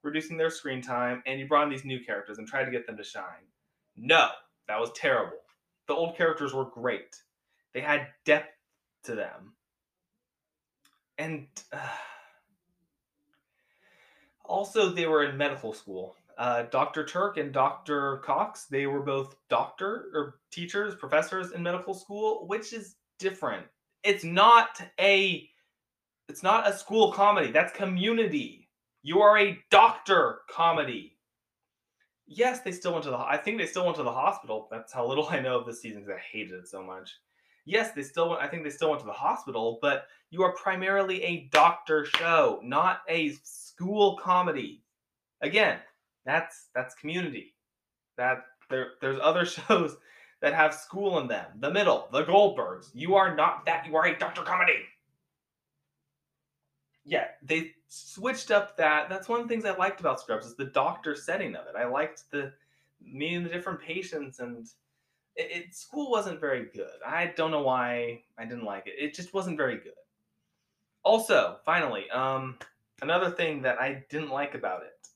reducing 0.02 0.38
their 0.38 0.50
screen 0.50 0.82
time, 0.82 1.22
and 1.26 1.40
you 1.40 1.48
brought 1.48 1.64
in 1.64 1.70
these 1.70 1.84
new 1.84 2.00
characters 2.04 2.38
and 2.38 2.48
tried 2.48 2.66
to 2.66 2.72
get 2.72 2.88
them 2.88 2.96
to 2.96 3.04
shine. 3.04 3.46
No, 3.98 4.30
that 4.68 4.80
was 4.80 4.92
terrible. 4.96 5.40
The 5.88 5.94
old 5.94 6.16
characters 6.16 6.54
were 6.54 6.66
great. 6.66 7.16
They 7.74 7.82
had 7.82 8.08
depth 8.26 8.54
to 9.04 9.16
them. 9.16 9.54
And 11.18 11.48
uh, 11.74 11.80
also, 14.46 14.90
they 14.90 15.06
were 15.06 15.26
in 15.26 15.38
medical 15.38 15.74
school. 15.74 16.16
Uh, 16.38 16.64
Dr. 16.64 17.04
Turk 17.04 17.38
and 17.38 17.52
Dr. 17.52 18.18
Cox, 18.18 18.66
they 18.66 18.86
were 18.86 19.02
both 19.02 19.36
doctor 19.50 20.10
or 20.14 20.40
teachers, 20.52 20.94
professors 20.96 21.52
in 21.52 21.64
medical 21.64 21.94
school, 21.94 22.46
which 22.48 22.74
is 22.74 22.96
different. 23.18 23.66
It's 24.04 24.24
not 24.24 24.82
a 25.00 25.50
it's 26.30 26.44
not 26.44 26.68
a 26.68 26.78
school 26.78 27.12
comedy. 27.12 27.52
That's 27.52 27.72
community. 27.72 28.70
You 29.02 29.22
are 29.22 29.38
a 29.38 29.58
doctor 29.72 30.40
comedy. 30.50 31.18
Yes, 32.28 32.60
they 32.60 32.74
still 32.74 32.92
went 32.92 33.06
to 33.06 33.12
the. 33.12 33.18
I 33.18 33.38
think 33.38 33.58
they 33.58 33.66
still 33.66 33.86
went 33.86 33.96
to 33.98 34.04
the 34.04 34.12
hospital. 34.12 34.68
That's 34.70 34.92
how 34.92 35.08
little 35.08 35.28
I 35.32 35.40
know 35.40 35.60
of 35.60 35.66
this 35.66 35.82
season 35.82 36.02
because 36.02 36.18
I 36.18 36.38
hated 36.38 36.54
it 36.54 36.68
so 36.68 36.84
much. 36.84 37.10
Yes, 37.66 37.92
they 37.92 38.04
still 38.04 38.30
went. 38.30 38.42
I 38.42 38.48
think 38.48 38.64
they 38.64 38.70
still 38.70 38.90
went 38.90 39.00
to 39.02 39.08
the 39.08 39.14
hospital, 39.14 39.80
but 39.82 40.08
you 40.30 40.44
are 40.44 40.54
primarily 40.54 41.24
a 41.24 41.50
doctor 41.52 42.06
show, 42.06 42.60
not 42.64 43.02
a 43.08 43.32
school 43.44 44.18
comedy. 44.18 44.84
Again, 45.42 45.80
that's 46.28 46.68
that's 46.76 46.94
community. 46.96 47.56
That 48.18 48.46
there 48.70 48.92
there's 49.02 49.20
other 49.24 49.46
shows 49.46 49.98
that 50.42 50.54
have 50.54 50.74
school 50.74 51.18
in 51.20 51.28
them. 51.28 51.48
The 51.60 51.72
middle, 51.72 52.08
the 52.12 52.24
Goldbergs. 52.24 52.90
You 52.94 53.16
are 53.16 53.36
not 53.36 53.66
that. 53.66 53.88
You 53.88 53.96
are 53.96 54.06
a 54.06 54.20
doctor 54.20 54.44
comedy 54.44 54.84
yeah, 57.08 57.28
they 57.42 57.72
switched 57.88 58.52
up 58.52 58.76
that. 58.78 59.10
That's 59.10 59.30
one 59.30 59.40
of 59.40 59.48
the 59.48 59.54
things 59.54 59.64
I 59.64 59.76
liked 59.76 60.02
about 60.02 60.20
Scrubs 60.20 60.46
is 60.46 60.56
the 60.56 60.66
doctor 60.66 61.16
setting 61.16 61.56
of 61.56 61.66
it. 61.66 61.78
I 61.78 61.86
liked 61.86 62.30
the 62.32 62.52
meeting 63.02 63.44
the 63.44 63.50
different 63.50 63.82
patients 63.82 64.40
and 64.40 64.68
it, 65.38 65.68
it, 65.68 65.76
school 65.76 66.12
wasn't 66.12 66.42
very 66.42 66.66
good. 66.76 67.00
I 67.06 67.34
don't 67.38 67.52
know 67.52 67.62
why 67.62 68.24
I 68.38 68.44
didn't 68.44 68.66
like 68.66 68.88
it. 68.88 68.96
It 69.00 69.14
just 69.14 69.34
wasn't 69.34 69.56
very 69.56 69.78
good. 69.78 69.94
Also, 71.04 71.58
finally, 71.64 72.10
um, 72.10 72.58
another 73.02 73.32
thing 73.32 73.62
that 73.62 73.80
I 73.80 74.04
didn't 74.10 74.32
like 74.32 74.54
about 74.56 74.84
it, 74.84 75.07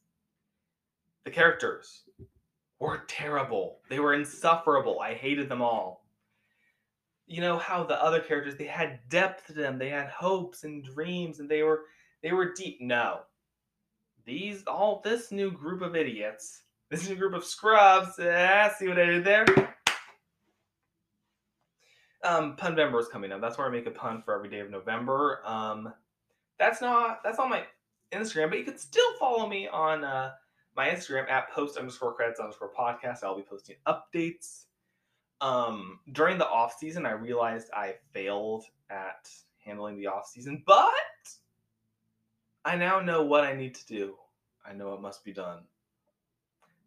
the 1.24 1.32
characters 1.32 2.04
were 2.80 3.04
terrible. 3.08 3.80
They 3.90 4.00
were 4.00 4.14
insufferable. 4.14 5.00
I 5.00 5.14
hated 5.14 5.50
them 5.50 5.62
all. 5.62 6.06
You 7.28 7.42
know 7.42 7.58
how 7.58 7.84
the 7.84 8.02
other 8.04 8.20
characters 8.20 8.58
they 8.58 8.66
had 8.66 9.00
depth 9.08 9.48
to 9.48 9.54
them, 9.54 9.78
they 9.78 9.90
had 9.90 10.10
hopes 10.10 10.64
and 10.64 10.84
dreams, 10.84 11.40
and 11.40 11.48
they 11.48 11.64
were 11.64 11.84
they 12.22 12.34
were 12.34 12.54
deep. 12.54 12.82
No, 12.82 13.22
these 14.26 14.64
all 14.68 15.02
this 15.04 15.32
new 15.32 15.52
group 15.52 15.82
of 15.82 15.96
idiots, 15.96 16.64
this 16.90 17.08
new 17.08 17.16
group 17.16 17.34
of 17.34 17.46
scrubs. 17.46 18.20
Ah, 18.20 18.74
see 18.78 18.88
what 18.88 19.00
I 19.00 19.06
did 19.06 19.24
there? 19.24 19.46
Um, 22.24 22.56
pun 22.56 22.76
November 22.76 23.00
is 23.00 23.08
coming 23.08 23.32
up. 23.32 23.42
That's 23.42 23.58
where 23.58 23.68
I 23.68 23.72
make 23.72 23.88
a 23.88 23.92
pun 23.92 24.22
for 24.22 24.36
every 24.36 24.50
day 24.50 24.60
of 24.60 24.70
November. 24.70 25.42
Um, 25.46 25.94
that's 26.60 26.82
not 26.82 27.24
that's 27.24 27.40
on 27.40 27.50
my 27.50 27.64
Instagram, 28.12 28.50
but 28.50 28.60
you 28.60 28.66
can 28.66 28.78
still 28.78 29.14
follow 29.18 29.48
me 29.48 29.68
on 29.68 30.04
uh, 30.04 30.32
my 30.76 30.88
Instagram 30.88 31.30
at 31.30 31.52
post 31.52 31.78
underscore 31.78 32.14
credits 32.14 32.40
underscore 32.40 32.72
podcast. 32.78 33.24
I'll 33.24 33.36
be 33.36 33.44
posting 33.44 33.76
updates. 33.88 34.66
Um, 35.42 36.00
during 36.12 36.38
the 36.38 36.48
off 36.48 36.78
season, 36.78 37.06
I 37.06 37.12
realized 37.12 37.70
I 37.74 37.96
failed 38.14 38.66
at 38.90 39.30
handling 39.58 39.98
the 39.98 40.08
off 40.08 40.28
season, 40.28 40.64
but 40.66 40.94
I 42.64 42.76
now 42.76 43.00
know 43.00 43.24
what 43.24 43.44
I 43.44 43.54
need 43.54 43.76
to 43.76 43.86
do. 43.88 44.16
I 44.66 44.74
know 44.74 44.94
it 44.94 45.02
must 45.02 45.24
be 45.26 45.34
done. 45.34 45.62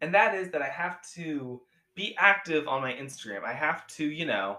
And 0.01 0.14
that 0.14 0.35
is 0.35 0.51
that 0.51 0.62
I 0.62 0.68
have 0.68 1.03
to 1.14 1.61
be 1.94 2.14
active 2.18 2.68
on 2.68 2.83
my 2.83 2.92
Instagram. 2.92 3.44
I 3.44 3.53
have 3.53 3.87
to, 3.88 4.05
you 4.05 4.27
know, 4.27 4.59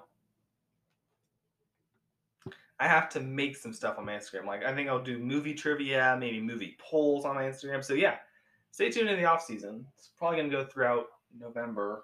I 2.79 2.87
have 2.87 3.09
to 3.09 3.21
make 3.21 3.55
some 3.55 3.73
stuff 3.73 3.97
on 3.97 4.05
my 4.05 4.13
Instagram. 4.13 4.45
Like 4.45 4.65
I 4.65 4.73
think 4.73 4.89
I'll 4.89 5.03
do 5.03 5.17
movie 5.17 5.53
trivia, 5.53 6.17
maybe 6.19 6.41
movie 6.41 6.77
polls 6.79 7.23
on 7.23 7.35
my 7.35 7.43
Instagram. 7.43 7.83
So 7.83 7.93
yeah, 7.93 8.17
stay 8.75 8.91
tuned 8.91 9.09
in 9.09 9.17
the 9.17 9.23
off 9.23 9.41
season. 9.41 9.85
It's 9.97 10.11
probably 10.17 10.37
gonna 10.37 10.49
go 10.49 10.65
throughout 10.65 11.05
November. 11.39 12.03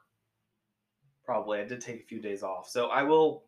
Probably. 1.25 1.59
I 1.59 1.65
did 1.65 1.81
take 1.81 1.99
a 1.99 2.05
few 2.05 2.21
days 2.21 2.43
off. 2.43 2.69
So 2.69 2.87
I 2.87 3.03
will 3.03 3.43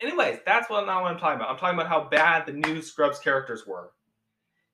anyways, 0.00 0.38
that's 0.46 0.70
what 0.70 0.86
not 0.86 1.02
what 1.02 1.12
I'm 1.12 1.18
talking 1.18 1.36
about. 1.36 1.50
I'm 1.50 1.58
talking 1.58 1.78
about 1.78 1.90
how 1.90 2.08
bad 2.08 2.46
the 2.46 2.54
new 2.54 2.80
Scrubs 2.80 3.18
characters 3.18 3.66
were. 3.66 3.90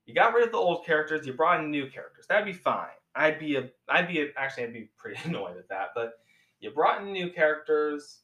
You 0.07 0.15
got 0.15 0.33
rid 0.35 0.47
of 0.47 0.53
the 0.53 0.59
old 0.59 0.87
characters, 0.87 1.27
you 1.27 1.33
brought 1.33 1.59
in 1.59 1.73
new 1.73 1.91
characters. 1.91 2.27
That'd 2.29 2.47
be 2.47 2.53
fine. 2.53 2.87
I'd 3.17 3.41
be 3.41 3.57
a 3.57 3.69
I'd 3.89 4.07
be 4.07 4.21
a, 4.21 4.27
actually 4.37 4.65
I'd 4.65 4.73
be 4.73 4.89
pretty 4.97 5.21
annoyed 5.29 5.57
at 5.57 5.69
that, 5.71 5.89
but 5.93 6.13
you 6.61 6.71
brought 6.71 7.03
in 7.03 7.13
new 7.13 7.33
characters 7.33 8.21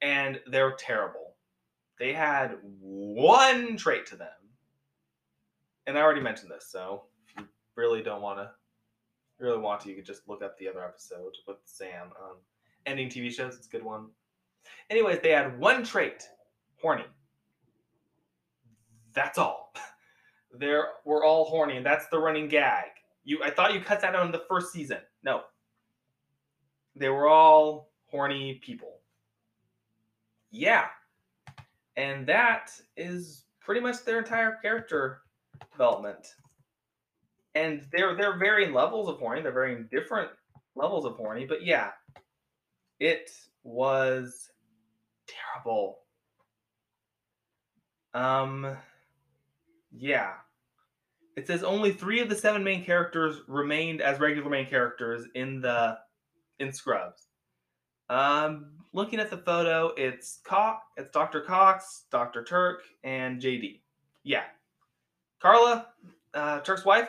and 0.00 0.40
they're 0.46 0.72
terrible. 0.72 1.34
They 1.98 2.14
had 2.14 2.56
one 2.80 3.76
trait 3.76 4.06
to 4.06 4.16
them. 4.16 4.28
And 5.86 5.98
I 5.98 6.00
already 6.00 6.22
mentioned 6.22 6.50
this, 6.50 6.66
so 6.66 7.02
if 7.26 7.36
you 7.36 7.46
really 7.76 8.02
don't 8.02 8.22
want 8.22 8.38
to 8.38 8.50
really 9.40 9.58
want 9.58 9.80
to, 9.82 9.88
you 9.88 9.96
could 9.96 10.04
just 10.04 10.28
look 10.28 10.42
up 10.42 10.58
the 10.58 10.68
other 10.68 10.84
episode 10.84 11.34
with 11.46 11.56
Sam. 11.64 12.08
Um, 12.22 12.36
ending 12.86 13.08
TV 13.08 13.32
shows, 13.32 13.56
it's 13.56 13.66
a 13.66 13.70
good 13.70 13.84
one. 13.84 14.08
Anyways, 14.90 15.20
they 15.20 15.30
had 15.30 15.58
one 15.58 15.84
trait 15.84 16.28
horny. 16.80 17.04
That's 19.12 19.38
all. 19.38 19.74
They're, 20.58 20.88
we're 21.04 21.24
all 21.24 21.44
horny, 21.44 21.76
and 21.76 21.86
that's 21.86 22.06
the 22.08 22.18
running 22.18 22.48
gag. 22.48 22.90
You, 23.24 23.42
I 23.44 23.50
thought 23.50 23.74
you 23.74 23.80
cut 23.80 24.00
that 24.00 24.14
out 24.14 24.26
in 24.26 24.32
the 24.32 24.44
first 24.48 24.72
season. 24.72 24.98
No. 25.22 25.42
They 26.96 27.08
were 27.08 27.28
all 27.28 27.90
horny 28.06 28.60
people. 28.62 28.98
Yeah. 30.50 30.86
And 31.96 32.26
that 32.26 32.72
is 32.96 33.44
pretty 33.60 33.80
much 33.80 34.04
their 34.04 34.18
entire 34.18 34.58
character 34.62 35.22
development. 35.70 36.34
And 37.54 37.82
they're 37.92 38.16
they're 38.16 38.38
varying 38.38 38.72
levels 38.72 39.08
of 39.08 39.18
horny. 39.18 39.42
They're 39.42 39.52
varying 39.52 39.88
different 39.90 40.30
levels 40.76 41.04
of 41.04 41.16
horny. 41.16 41.46
But 41.46 41.64
yeah, 41.64 41.90
it 42.98 43.30
was 43.64 44.50
terrible. 45.26 45.98
Um, 48.14 48.76
yeah. 49.92 50.32
It 51.36 51.46
says 51.46 51.62
only 51.62 51.92
three 51.92 52.20
of 52.20 52.28
the 52.28 52.34
seven 52.34 52.62
main 52.62 52.84
characters 52.84 53.40
remained 53.46 54.00
as 54.02 54.20
regular 54.20 54.50
main 54.50 54.66
characters 54.66 55.26
in 55.34 55.60
the 55.60 55.98
in 56.58 56.72
Scrubs. 56.72 57.26
Um, 58.08 58.72
looking 58.92 59.20
at 59.20 59.30
the 59.30 59.38
photo, 59.38 59.92
it's 59.96 60.40
Cox, 60.44 60.84
it's 60.96 61.10
Dr. 61.10 61.40
Cox, 61.40 62.04
Dr. 62.10 62.44
Turk, 62.44 62.82
and 63.04 63.40
JD. 63.40 63.80
Yeah, 64.24 64.42
Carla, 65.40 65.86
uh, 66.34 66.60
Turk's 66.60 66.84
wife. 66.84 67.08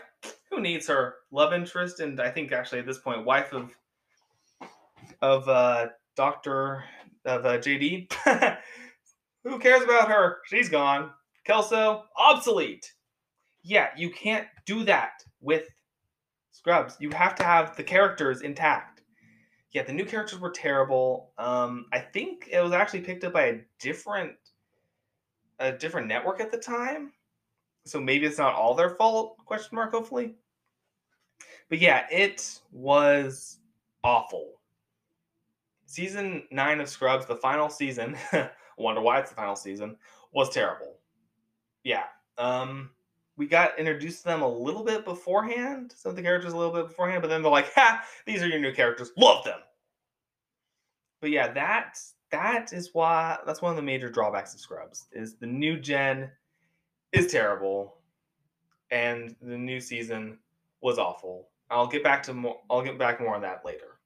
Who 0.51 0.61
needs 0.61 0.87
her 0.87 1.15
love 1.31 1.53
interest? 1.53 1.99
And 2.01 2.19
I 2.21 2.29
think 2.29 2.51
actually 2.51 2.79
at 2.79 2.85
this 2.85 2.99
point, 2.99 3.25
wife 3.25 3.53
of 3.53 3.73
of 5.21 5.47
uh, 5.47 5.87
Doctor 6.15 6.83
of 7.25 7.45
uh, 7.45 7.57
JD. 7.57 8.11
Who 9.43 9.59
cares 9.59 9.83
about 9.83 10.09
her? 10.09 10.37
She's 10.45 10.69
gone. 10.69 11.11
Kelso, 11.45 12.03
obsolete. 12.17 12.91
Yeah, 13.63 13.89
you 13.97 14.09
can't 14.11 14.47
do 14.65 14.83
that 14.83 15.13
with 15.39 15.67
Scrubs. 16.51 16.97
You 16.99 17.09
have 17.11 17.35
to 17.35 17.43
have 17.43 17.75
the 17.75 17.83
characters 17.83 18.41
intact. 18.41 19.01
Yeah, 19.71 19.83
the 19.83 19.93
new 19.93 20.05
characters 20.05 20.39
were 20.39 20.51
terrible. 20.51 21.31
Um, 21.37 21.85
I 21.93 21.99
think 21.99 22.49
it 22.51 22.61
was 22.61 22.73
actually 22.73 23.01
picked 23.01 23.23
up 23.23 23.33
by 23.33 23.45
a 23.45 23.61
different 23.79 24.33
a 25.59 25.71
different 25.71 26.07
network 26.07 26.41
at 26.41 26.51
the 26.51 26.57
time. 26.57 27.13
So 27.85 27.99
maybe 27.99 28.25
it's 28.25 28.37
not 28.37 28.53
all 28.53 28.75
their 28.75 28.91
fault, 28.91 29.37
question 29.45 29.75
mark, 29.75 29.91
hopefully. 29.91 30.35
But 31.69 31.79
yeah, 31.79 32.05
it 32.11 32.59
was 32.71 33.57
awful 34.03 34.61
season 35.91 36.43
nine 36.51 36.79
of 36.79 36.87
Scrubs, 36.87 37.25
the 37.25 37.35
final 37.35 37.69
season, 37.69 38.15
wonder 38.77 39.01
why 39.01 39.19
it's 39.19 39.29
the 39.29 39.35
final 39.35 39.55
season, 39.55 39.97
was 40.31 40.49
terrible. 40.49 40.97
Yeah. 41.83 42.05
Um, 42.37 42.91
we 43.35 43.45
got 43.45 43.77
introduced 43.77 44.19
to 44.19 44.29
them 44.29 44.41
a 44.41 44.47
little 44.47 44.83
bit 44.83 45.03
beforehand, 45.03 45.93
some 45.95 46.11
of 46.11 46.15
the 46.15 46.21
characters 46.21 46.53
a 46.53 46.57
little 46.57 46.73
bit 46.73 46.87
beforehand, 46.87 47.21
but 47.21 47.27
then 47.27 47.41
they're 47.41 47.51
like, 47.51 47.73
ha, 47.73 48.01
these 48.25 48.41
are 48.41 48.47
your 48.47 48.59
new 48.59 48.73
characters. 48.73 49.11
Love 49.17 49.43
them. 49.43 49.59
But 51.19 51.31
yeah, 51.31 51.51
that 51.53 51.99
that 52.31 52.71
is 52.71 52.91
why 52.93 53.37
that's 53.45 53.61
one 53.61 53.71
of 53.71 53.75
the 53.75 53.81
major 53.81 54.09
drawbacks 54.09 54.53
of 54.53 54.59
Scrubs 54.59 55.07
is 55.11 55.35
the 55.35 55.45
new 55.45 55.77
gen 55.77 56.31
is 57.13 57.31
terrible 57.31 57.97
and 58.91 59.35
the 59.41 59.57
new 59.57 59.79
season 59.79 60.37
was 60.81 60.97
awful. 60.97 61.49
I'll 61.69 61.87
get 61.87 62.03
back 62.03 62.23
to 62.23 62.33
more 62.33 62.59
I'll 62.69 62.83
get 62.83 62.99
back 62.99 63.19
more 63.19 63.35
on 63.35 63.41
that 63.41 63.65
later. 63.65 63.99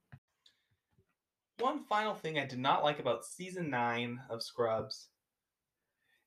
One 1.60 1.84
final 1.86 2.14
thing 2.14 2.38
I 2.38 2.46
did 2.46 2.60
not 2.60 2.84
like 2.84 3.00
about 3.00 3.26
season 3.26 3.70
9 3.70 4.20
of 4.30 4.44
Scrubs 4.44 5.08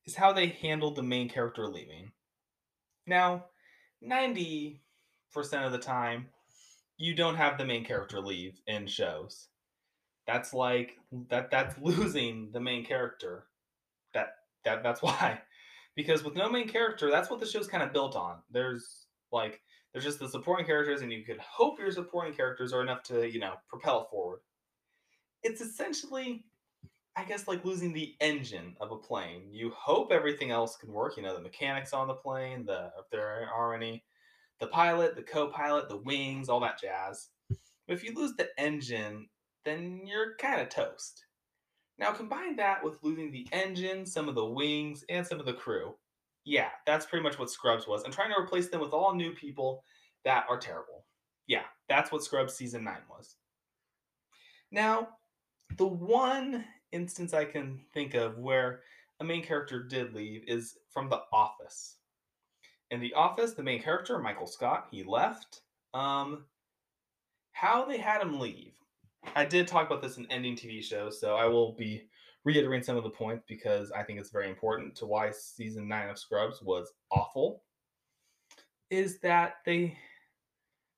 is 0.06 0.14
how 0.14 0.32
they 0.32 0.46
handled 0.46 0.96
the 0.96 1.02
main 1.02 1.28
character 1.28 1.66
leaving. 1.68 2.12
Now, 3.06 3.44
90% 4.02 4.78
of 5.34 5.72
the 5.72 5.78
time, 5.78 6.28
you 6.96 7.14
don't 7.14 7.36
have 7.36 7.58
the 7.58 7.64
main 7.64 7.84
character 7.84 8.20
leave 8.20 8.60
in 8.66 8.86
shows. 8.86 9.48
That's 10.26 10.52
like 10.54 10.96
that 11.28 11.50
that's 11.50 11.76
losing 11.82 12.50
the 12.52 12.60
main 12.60 12.84
character. 12.84 13.46
That 14.14 14.30
that 14.64 14.82
that's 14.82 15.02
why. 15.02 15.40
Because 15.98 16.22
with 16.22 16.36
no 16.36 16.48
main 16.48 16.68
character, 16.68 17.10
that's 17.10 17.28
what 17.28 17.40
the 17.40 17.46
show's 17.46 17.66
kind 17.66 17.82
of 17.82 17.92
built 17.92 18.14
on. 18.14 18.38
There's 18.50 19.06
like 19.32 19.60
there's 19.92 20.04
just 20.04 20.20
the 20.20 20.28
supporting 20.28 20.64
characters 20.64 21.02
and 21.02 21.12
you 21.12 21.24
could 21.24 21.40
hope 21.40 21.78
your 21.78 21.90
supporting 21.90 22.34
characters 22.34 22.72
are 22.72 22.82
enough 22.82 23.02
to, 23.04 23.28
you 23.28 23.40
know, 23.40 23.54
propel 23.68 24.06
forward 24.10 24.40
it's 25.42 25.60
essentially 25.60 26.44
I 27.16 27.24
guess 27.24 27.48
like 27.48 27.64
losing 27.64 27.92
the 27.92 28.14
engine 28.20 28.76
of 28.80 28.92
a 28.92 28.96
plane. 28.96 29.48
You 29.50 29.72
hope 29.76 30.12
everything 30.12 30.52
else 30.52 30.76
can 30.76 30.92
work. 30.92 31.16
You 31.16 31.24
know, 31.24 31.34
the 31.34 31.42
mechanics 31.42 31.92
on 31.92 32.06
the 32.06 32.14
plane, 32.14 32.64
the 32.64 32.92
if 32.96 33.10
there 33.10 33.50
are 33.52 33.74
any, 33.74 34.04
the 34.60 34.68
pilot, 34.68 35.16
the 35.16 35.22
co-pilot, 35.22 35.88
the 35.88 35.96
wings, 35.96 36.48
all 36.48 36.60
that 36.60 36.80
jazz. 36.80 37.30
But 37.48 37.96
if 37.96 38.04
you 38.04 38.14
lose 38.14 38.34
the 38.36 38.50
engine, 38.56 39.28
then 39.64 40.02
you're 40.06 40.36
kind 40.36 40.60
of 40.60 40.68
toast. 40.68 41.24
Now 41.98 42.12
combine 42.12 42.56
that 42.56 42.82
with 42.82 43.02
losing 43.02 43.30
the 43.30 43.46
engine, 43.52 44.06
some 44.06 44.28
of 44.28 44.34
the 44.34 44.44
wings, 44.44 45.04
and 45.08 45.26
some 45.26 45.40
of 45.40 45.46
the 45.46 45.52
crew. 45.52 45.94
Yeah, 46.44 46.68
that's 46.86 47.06
pretty 47.06 47.22
much 47.22 47.38
what 47.38 47.50
Scrubs 47.50 47.86
was. 47.86 48.04
And 48.04 48.12
trying 48.12 48.30
to 48.30 48.40
replace 48.40 48.68
them 48.68 48.80
with 48.80 48.92
all 48.92 49.14
new 49.14 49.32
people 49.32 49.82
that 50.24 50.46
are 50.48 50.58
terrible. 50.58 51.04
Yeah, 51.46 51.64
that's 51.88 52.12
what 52.12 52.22
Scrubs 52.22 52.54
season 52.54 52.84
9 52.84 52.96
was. 53.10 53.36
Now, 54.70 55.08
the 55.76 55.86
one 55.86 56.64
instance 56.92 57.34
I 57.34 57.44
can 57.44 57.80
think 57.92 58.14
of 58.14 58.38
where 58.38 58.80
a 59.20 59.24
main 59.24 59.42
character 59.42 59.82
did 59.82 60.14
leave 60.14 60.44
is 60.46 60.78
from 60.90 61.08
The 61.08 61.22
Office. 61.32 61.96
In 62.90 63.00
The 63.00 63.12
Office, 63.14 63.52
the 63.52 63.62
main 63.62 63.82
character, 63.82 64.18
Michael 64.18 64.46
Scott, 64.46 64.86
he 64.90 65.02
left. 65.02 65.62
Um, 65.92 66.44
how 67.52 67.84
they 67.84 67.98
had 67.98 68.22
him 68.22 68.38
leave. 68.38 68.74
I 69.34 69.44
did 69.44 69.68
talk 69.68 69.86
about 69.86 70.02
this 70.02 70.16
in 70.16 70.26
ending 70.30 70.56
TV 70.56 70.82
shows, 70.82 71.20
so 71.20 71.36
I 71.36 71.46
will 71.46 71.72
be 71.72 72.08
reiterating 72.44 72.84
some 72.84 72.96
of 72.96 73.04
the 73.04 73.10
points 73.10 73.44
because 73.46 73.90
I 73.92 74.02
think 74.02 74.18
it's 74.18 74.30
very 74.30 74.48
important 74.48 74.94
to 74.96 75.06
why 75.06 75.30
season 75.30 75.88
nine 75.88 76.08
of 76.08 76.18
Scrubs 76.18 76.62
was 76.62 76.92
awful. 77.10 77.62
Is 78.90 79.20
that 79.20 79.56
they 79.66 79.96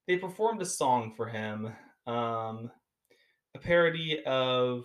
they 0.07 0.17
performed 0.17 0.63
a 0.63 0.67
song 0.67 1.13
for 1.17 1.27
him. 1.27 1.73
Um, 2.07 2.71
a 3.55 3.59
parody 3.59 4.23
of 4.25 4.85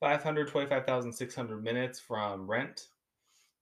525,600 0.00 1.62
minutes 1.62 2.00
from 2.00 2.46
Rent. 2.46 2.88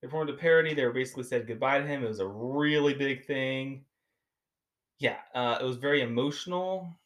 They 0.00 0.08
performed 0.08 0.30
a 0.30 0.34
parody. 0.34 0.74
They 0.74 0.86
basically 0.88 1.24
said 1.24 1.46
goodbye 1.46 1.78
to 1.78 1.86
him. 1.86 2.04
It 2.04 2.08
was 2.08 2.20
a 2.20 2.26
really 2.26 2.94
big 2.94 3.24
thing. 3.24 3.84
Yeah, 4.98 5.18
uh, 5.34 5.58
it 5.60 5.64
was 5.64 5.76
very 5.76 6.02
emotional. 6.02 6.98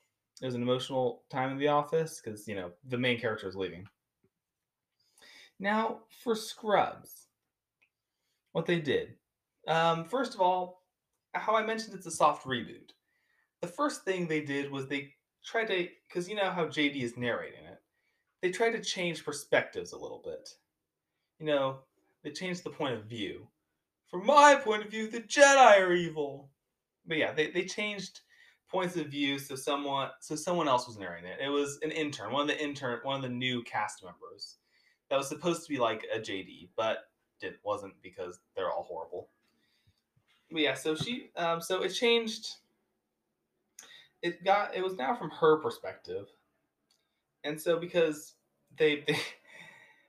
It 0.43 0.45
was 0.47 0.55
an 0.55 0.63
emotional 0.63 1.23
time 1.31 1.51
in 1.53 1.59
the 1.59 1.69
office 1.69 2.21
because, 2.23 2.47
you 2.47 2.55
know, 2.55 2.73
the 2.85 2.99
main 2.99 3.19
character 3.19 3.49
is 3.49 3.57
leaving. 3.57 3.89
Now, 5.59 6.01
for 6.23 6.35
Scrubs, 6.35 7.29
what 8.53 8.67
they 8.67 8.81
did, 8.81 9.17
Um, 9.69 10.05
first 10.05 10.35
of 10.35 10.41
all, 10.41 10.85
how 11.35 11.57
I 11.57 11.67
mentioned 11.67 11.95
it's 11.95 12.07
a 12.07 12.11
soft 12.11 12.47
reboot. 12.47 12.93
The 13.61 13.67
first 13.69 14.05
thing 14.05 14.27
they 14.29 14.41
did 14.43 14.71
was 14.71 14.87
they 14.87 15.15
tried 15.45 15.67
to, 15.69 15.89
because 16.09 16.29
you 16.29 16.37
know 16.37 16.51
how 16.51 16.67
JD 16.67 17.03
is 17.03 17.17
narrating 17.17 17.65
it, 17.65 17.83
they 18.43 18.53
tried 18.53 18.73
to 18.73 18.81
change 18.81 19.25
perspectives 19.25 19.93
a 19.93 19.99
little 19.99 20.23
bit. 20.25 20.49
You 21.41 21.47
know, 21.47 21.81
they 22.23 22.31
changed 22.31 22.63
the 22.63 22.71
point 22.71 22.95
of 22.95 23.07
view. 23.07 23.49
From 24.11 24.25
my 24.25 24.55
point 24.55 24.85
of 24.85 24.91
view, 24.91 25.11
the 25.11 25.21
Jedi 25.21 25.81
are 25.81 25.93
evil. 25.93 26.51
But 27.07 27.17
yeah, 27.19 27.33
they, 27.33 27.51
they 27.51 27.65
changed 27.65 28.21
points 28.71 28.97
of 28.97 29.07
view 29.07 29.39
so 29.39 29.55
someone 29.55 30.11
so 30.21 30.35
someone 30.35 30.69
else 30.69 30.87
was 30.87 30.99
narrating 30.99 31.31
it. 31.31 31.39
It 31.41 31.49
was 31.49 31.79
an 31.83 31.91
intern, 31.91 32.33
one 32.33 32.43
of 32.43 32.49
the 32.49 32.63
intern, 32.63 33.01
one 33.03 33.17
of 33.17 33.23
the 33.23 33.29
new 33.29 33.63
cast 33.63 34.05
members 34.05 34.57
that 35.09 35.17
was 35.17 35.29
supposed 35.29 35.63
to 35.63 35.69
be 35.69 35.79
like 35.79 36.05
a 36.15 36.19
JD, 36.19 36.71
but 36.77 36.99
it 37.41 37.59
wasn't 37.65 37.95
because 38.03 38.41
they're 38.55 38.71
all 38.71 38.85
horrible. 38.89 39.29
But 40.51 40.61
yeah, 40.61 40.75
so 40.75 40.95
she 40.95 41.31
um, 41.37 41.61
so 41.61 41.83
it 41.83 41.91
changed. 41.91 42.49
It 44.23 44.45
got 44.45 44.75
it 44.75 44.83
was 44.83 44.97
now 44.97 45.15
from 45.15 45.31
her 45.31 45.59
perspective, 45.59 46.27
and 47.45 47.61
so 47.61 47.79
because 47.79 48.35
they 48.79 48.97
they 49.07 49.19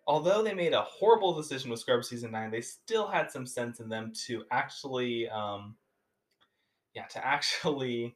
although 0.05 0.41
they 0.41 0.53
made 0.53 0.73
a 0.73 0.81
horrible 0.81 1.33
decision 1.33 1.69
with 1.69 1.79
Scrubs 1.79 2.09
season 2.09 2.31
nine, 2.31 2.51
they 2.51 2.61
still 2.61 3.07
had 3.07 3.31
some 3.31 3.45
sense 3.45 3.79
in 3.79 3.89
them 3.89 4.13
to 4.25 4.43
actually 4.51 5.27
um, 5.29 5.75
yeah 6.93 7.05
to 7.05 7.25
actually 7.25 8.15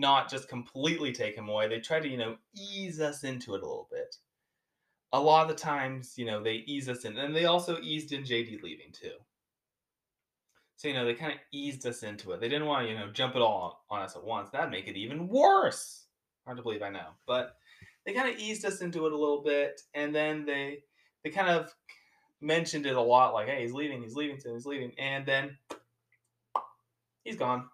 not 0.00 0.30
just 0.30 0.48
completely 0.48 1.12
take 1.12 1.36
him 1.36 1.48
away. 1.48 1.68
They 1.68 1.78
try 1.78 2.00
to, 2.00 2.08
you 2.08 2.16
know, 2.16 2.36
ease 2.54 3.00
us 3.00 3.22
into 3.22 3.54
it 3.54 3.62
a 3.62 3.66
little 3.66 3.88
bit. 3.90 4.16
A 5.12 5.20
lot 5.20 5.42
of 5.42 5.48
the 5.48 5.62
times, 5.62 6.14
you 6.16 6.24
know, 6.24 6.42
they 6.42 6.64
ease 6.66 6.88
us 6.88 7.04
in, 7.04 7.18
and 7.18 7.34
they 7.36 7.44
also 7.44 7.78
eased 7.82 8.12
in 8.12 8.22
JD 8.22 8.62
leaving 8.62 8.92
too. 8.92 9.12
So, 10.76 10.88
you 10.88 10.94
know, 10.94 11.04
they 11.04 11.14
kind 11.14 11.32
of 11.32 11.38
eased 11.52 11.86
us 11.86 12.02
into 12.02 12.32
it. 12.32 12.40
They 12.40 12.48
didn't 12.48 12.66
want 12.66 12.86
to, 12.86 12.92
you 12.92 12.98
know, 12.98 13.10
jump 13.12 13.36
it 13.36 13.42
all 13.42 13.84
on 13.90 14.00
us 14.00 14.16
at 14.16 14.24
once. 14.24 14.50
That'd 14.50 14.70
make 14.70 14.88
it 14.88 14.96
even 14.96 15.28
worse. 15.28 16.06
Hard 16.46 16.56
to 16.56 16.62
believe, 16.62 16.82
I 16.82 16.88
know. 16.88 17.08
But 17.26 17.56
they 18.06 18.14
kind 18.14 18.32
of 18.32 18.40
eased 18.40 18.64
us 18.64 18.80
into 18.80 19.06
it 19.06 19.12
a 19.12 19.18
little 19.18 19.42
bit, 19.42 19.82
and 19.94 20.14
then 20.14 20.46
they 20.46 20.78
they 21.22 21.30
kind 21.30 21.50
of 21.50 21.74
mentioned 22.40 22.86
it 22.86 22.96
a 22.96 23.00
lot, 23.00 23.34
like, 23.34 23.46
hey, 23.48 23.62
he's 23.62 23.74
leaving, 23.74 24.00
he's 24.00 24.16
leaving, 24.16 24.38
he's 24.42 24.64
leaving, 24.64 24.92
and 24.98 25.26
then 25.26 25.58
he's 27.24 27.36
gone 27.36 27.68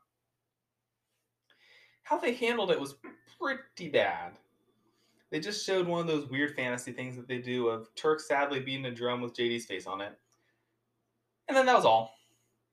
how 2.06 2.16
they 2.16 2.32
handled 2.32 2.70
it 2.70 2.78
was 2.78 2.94
pretty 3.40 3.88
bad. 3.88 4.30
They 5.32 5.40
just 5.40 5.66
showed 5.66 5.88
one 5.88 6.00
of 6.00 6.06
those 6.06 6.30
weird 6.30 6.54
fantasy 6.54 6.92
things 6.92 7.16
that 7.16 7.26
they 7.26 7.38
do 7.38 7.66
of 7.66 7.92
Turk 7.96 8.20
sadly 8.20 8.60
beating 8.60 8.86
a 8.86 8.92
drum 8.92 9.20
with 9.20 9.34
JD's 9.34 9.66
face 9.66 9.88
on 9.88 10.00
it. 10.00 10.16
And 11.48 11.56
then 11.56 11.66
that 11.66 11.74
was 11.74 11.84
all. 11.84 12.12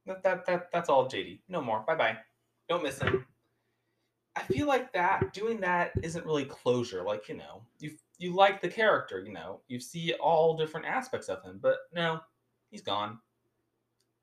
That, 0.06 0.22
that, 0.22 0.46
that 0.46 0.72
that's 0.72 0.88
all 0.88 1.10
JD. 1.10 1.40
No 1.50 1.62
more. 1.64 1.80
Bye 1.80 1.96
bye. 1.96 2.18
Don't 2.70 2.84
miss 2.84 3.02
him. 3.02 3.26
I 4.36 4.42
feel 4.44 4.68
like 4.68 4.94
that 4.94 5.34
doing 5.34 5.60
that 5.62 5.94
isn't 6.04 6.26
really 6.28 6.46
closure. 6.46 7.02
Like 7.02 7.28
you 7.28 7.36
know, 7.36 7.64
you 7.80 7.92
you 8.20 8.36
like 8.36 8.62
the 8.62 8.70
character. 8.70 9.20
You 9.20 9.34
know, 9.34 9.62
you 9.68 9.80
see 9.80 10.14
all 10.22 10.56
different 10.56 10.86
aspects 10.86 11.28
of 11.28 11.42
him, 11.42 11.60
but 11.60 11.78
no, 11.92 12.20
he's 12.70 12.84
gone. 12.84 13.18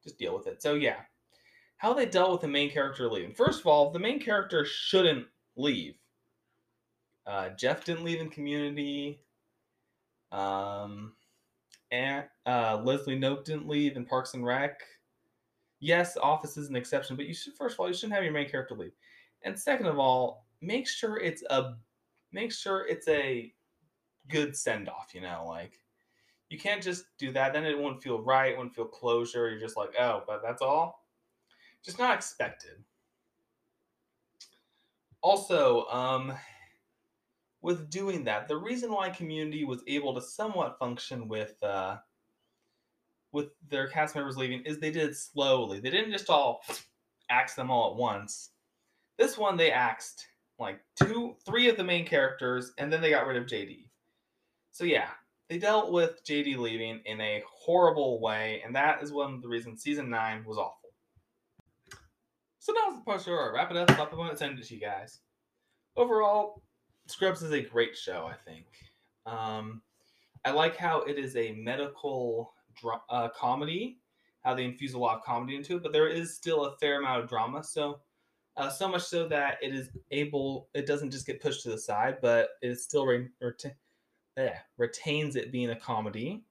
Just 0.05 0.19
deal 0.19 0.37
with 0.37 0.47
it. 0.47 0.63
So 0.63 0.75
yeah, 0.75 1.01
how 1.81 1.95
they 1.95 2.05
dealt 2.05 2.31
with 2.31 2.43
the 2.43 2.49
main 2.49 2.70
character 2.70 3.11
leaving. 3.11 3.33
First 3.33 3.61
of 3.61 3.66
all, 3.66 3.91
the 3.91 3.99
main 3.99 4.20
character 4.20 4.66
shouldn't 4.66 5.26
leave. 5.57 5.95
Uh, 7.26 7.49
Jeff 7.57 7.85
didn't 7.85 8.05
leave 8.05 8.20
in 8.20 8.28
Community. 8.28 9.22
Um, 10.31 11.14
and 11.91 12.26
uh, 12.45 12.83
Leslie 12.85 13.18
Knope 13.18 13.47
didn't 13.47 13.66
leave 13.66 13.97
in 13.97 14.05
Parks 14.05 14.35
and 14.35 14.45
Rec. 14.45 14.78
Yes, 15.81 16.18
Office 16.18 16.59
is 16.59 16.68
an 16.68 16.76
exception, 16.76 17.16
but 17.16 17.24
you 17.24 17.33
should 17.33 17.55
first 17.55 17.76
of 17.76 17.81
all 17.81 17.89
you 17.89 17.95
shouldn't 17.95 18.12
have 18.12 18.24
your 18.24 18.35
main 18.35 18.51
character 18.51 18.74
leave. 18.74 18.93
And 19.43 19.59
second 19.59 19.87
of 19.87 19.99
all, 19.99 20.45
make 20.61 20.87
sure 20.87 21.16
it's 21.16 21.43
a 21.49 21.76
make 22.31 22.53
sure 22.53 22.87
it's 22.87 23.09
a 23.09 23.51
good 24.28 24.55
send 24.55 24.91
off. 24.91 25.14
You 25.14 25.22
know, 25.22 25.47
like 25.49 25.81
you 26.51 26.59
can't 26.59 26.83
just 26.83 27.05
do 27.18 27.33
that. 27.33 27.55
Then 27.55 27.64
it 27.64 27.78
won't 27.78 28.03
feel 28.03 28.20
right. 28.20 28.53
It 28.53 28.59
won't 28.59 28.74
feel 28.74 28.85
closure. 28.85 29.49
You're 29.49 29.59
just 29.59 29.78
like, 29.78 29.95
oh, 29.99 30.24
but 30.26 30.43
that's 30.45 30.61
all 30.61 31.00
just 31.85 31.99
not 31.99 32.16
expected. 32.16 32.85
Also, 35.22 35.87
um, 35.87 36.33
with 37.62 37.91
doing 37.91 38.24
that, 38.24 38.49
the 38.49 38.57
reason 38.57 38.91
why 38.91 39.11
Community 39.11 39.64
was 39.64 39.83
able 39.87 40.14
to 40.14 40.20
somewhat 40.20 40.78
function 40.78 41.28
with 41.28 41.62
uh, 41.62 41.99
with 43.33 43.49
their 43.68 43.89
cast 43.89 44.14
members 44.14 44.37
leaving 44.37 44.62
is 44.64 44.78
they 44.78 44.91
did 44.91 45.16
slowly. 45.16 45.81
They 45.81 45.91
didn't 45.91 46.12
just 46.12 46.31
all 46.31 46.62
axe 47.28 47.55
them 47.55 47.70
all 47.70 47.93
at 47.93 47.97
once. 47.97 48.51
This 49.18 49.39
one 49.39 49.57
they 49.57 49.70
axed 49.70 50.26
like 50.59 50.81
two, 50.97 51.37
three 51.45 51.68
of 51.68 51.76
the 51.76 51.85
main 51.85 52.07
characters, 52.07 52.72
and 52.78 52.93
then 52.93 53.01
they 53.01 53.11
got 53.11 53.26
rid 53.26 53.37
of 53.37 53.47
JD. 53.47 53.89
So 54.72 54.85
yeah, 54.85 55.09
they 55.49 55.59
dealt 55.59 55.93
with 55.93 56.24
JD 56.24 56.57
leaving 56.59 57.01
in 57.05 57.20
a 57.20 57.43
horrible 57.47 58.20
way, 58.20 58.62
and 58.64 58.74
that 58.74 59.03
is 59.03 59.12
one 59.12 59.35
of 59.35 59.43
the 59.43 59.49
reasons 59.49 59.83
season 59.83 60.09
nine 60.09 60.45
was 60.45 60.59
awful. 60.59 60.80
So 62.61 62.75
that 62.75 62.89
was 62.89 62.99
the 62.99 63.11
post 63.11 63.25
show. 63.25 63.53
Wrap 63.53 63.71
it 63.71 63.77
up, 63.79 63.89
the 63.89 64.21
and 64.21 64.39
send 64.39 64.59
it 64.59 64.67
to 64.67 64.75
you 64.75 64.81
guys. 64.81 65.21
Overall, 65.97 66.63
Scrubs 67.07 67.43
is 67.43 67.53
a 67.53 67.63
great 67.63 67.97
show, 67.97 68.31
I 68.31 68.35
think. 68.35 68.67
Um, 69.25 69.81
I 70.45 70.51
like 70.51 70.77
how 70.77 71.01
it 71.01 71.19
is 71.19 71.37
a 71.37 71.53
medical 71.53 72.53
uh, 73.09 73.31
comedy, 73.31 73.99
how 74.45 74.55
they 74.55 74.65
infuse 74.67 74.93
a 74.93 74.99
lot 74.99 75.17
of 75.17 75.25
comedy 75.25 75.57
into 75.57 75.77
it, 75.77 75.83
but 75.83 75.93
there 75.93 76.09
is 76.09 76.35
still 76.35 76.67
a 76.67 76.77
fair 76.77 77.01
amount 77.01 77.23
of 77.23 77.31
drama. 77.31 77.65
So, 77.65 78.01
uh, 78.59 78.69
so 78.69 78.89
much 78.89 79.05
so 79.05 79.27
that 79.29 79.57
it 79.63 79.75
is 79.75 79.89
able, 80.11 80.69
it 80.75 80.87
doesn't 80.87 81.11
just 81.11 81.27
get 81.27 81.41
pushed 81.41 81.63
to 81.63 81.71
the 81.71 81.79
side, 81.79 82.19
but 82.21 82.51
it 82.61 82.79
still 82.79 83.07
re- 83.07 83.31
yeah, 84.37 84.59
retains 84.77 85.35
it 85.35 85.51
being 85.51 85.71
a 85.71 85.77
comedy. 85.77 86.45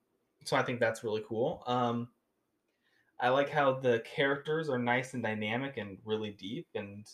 So 0.44 0.58
I 0.58 0.64
think 0.64 0.80
that's 0.80 1.04
really 1.04 1.24
cool. 1.28 1.64
Um, 1.68 2.08
I 3.20 3.30
like 3.30 3.50
how 3.50 3.74
the 3.74 4.02
characters 4.16 4.70
are 4.70 4.80
nice 4.80 5.14
and 5.14 5.22
dynamic 5.22 5.78
and 5.78 5.98
really 6.06 6.32
deep, 6.32 6.68
and 6.76 7.06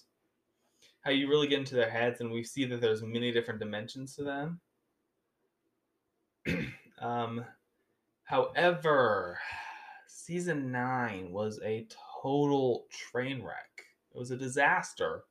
how 1.01 1.11
you 1.11 1.27
really 1.27 1.47
get 1.47 1.59
into 1.59 1.75
their 1.75 1.89
heads, 1.89 2.21
and 2.21 2.31
we 2.31 2.43
see 2.43 2.65
that 2.65 2.81
there's 2.81 3.01
many 3.01 3.31
different 3.31 3.59
dimensions 3.59 4.15
to 4.15 4.23
them. 4.23 4.59
um, 7.01 7.45
however, 8.23 9.39
season 10.07 10.71
nine 10.71 11.31
was 11.31 11.59
a 11.63 11.87
total 12.21 12.85
train 12.91 13.43
wreck. 13.43 13.85
It 14.13 14.17
was 14.17 14.31
a 14.31 14.37
disaster. 14.37 15.23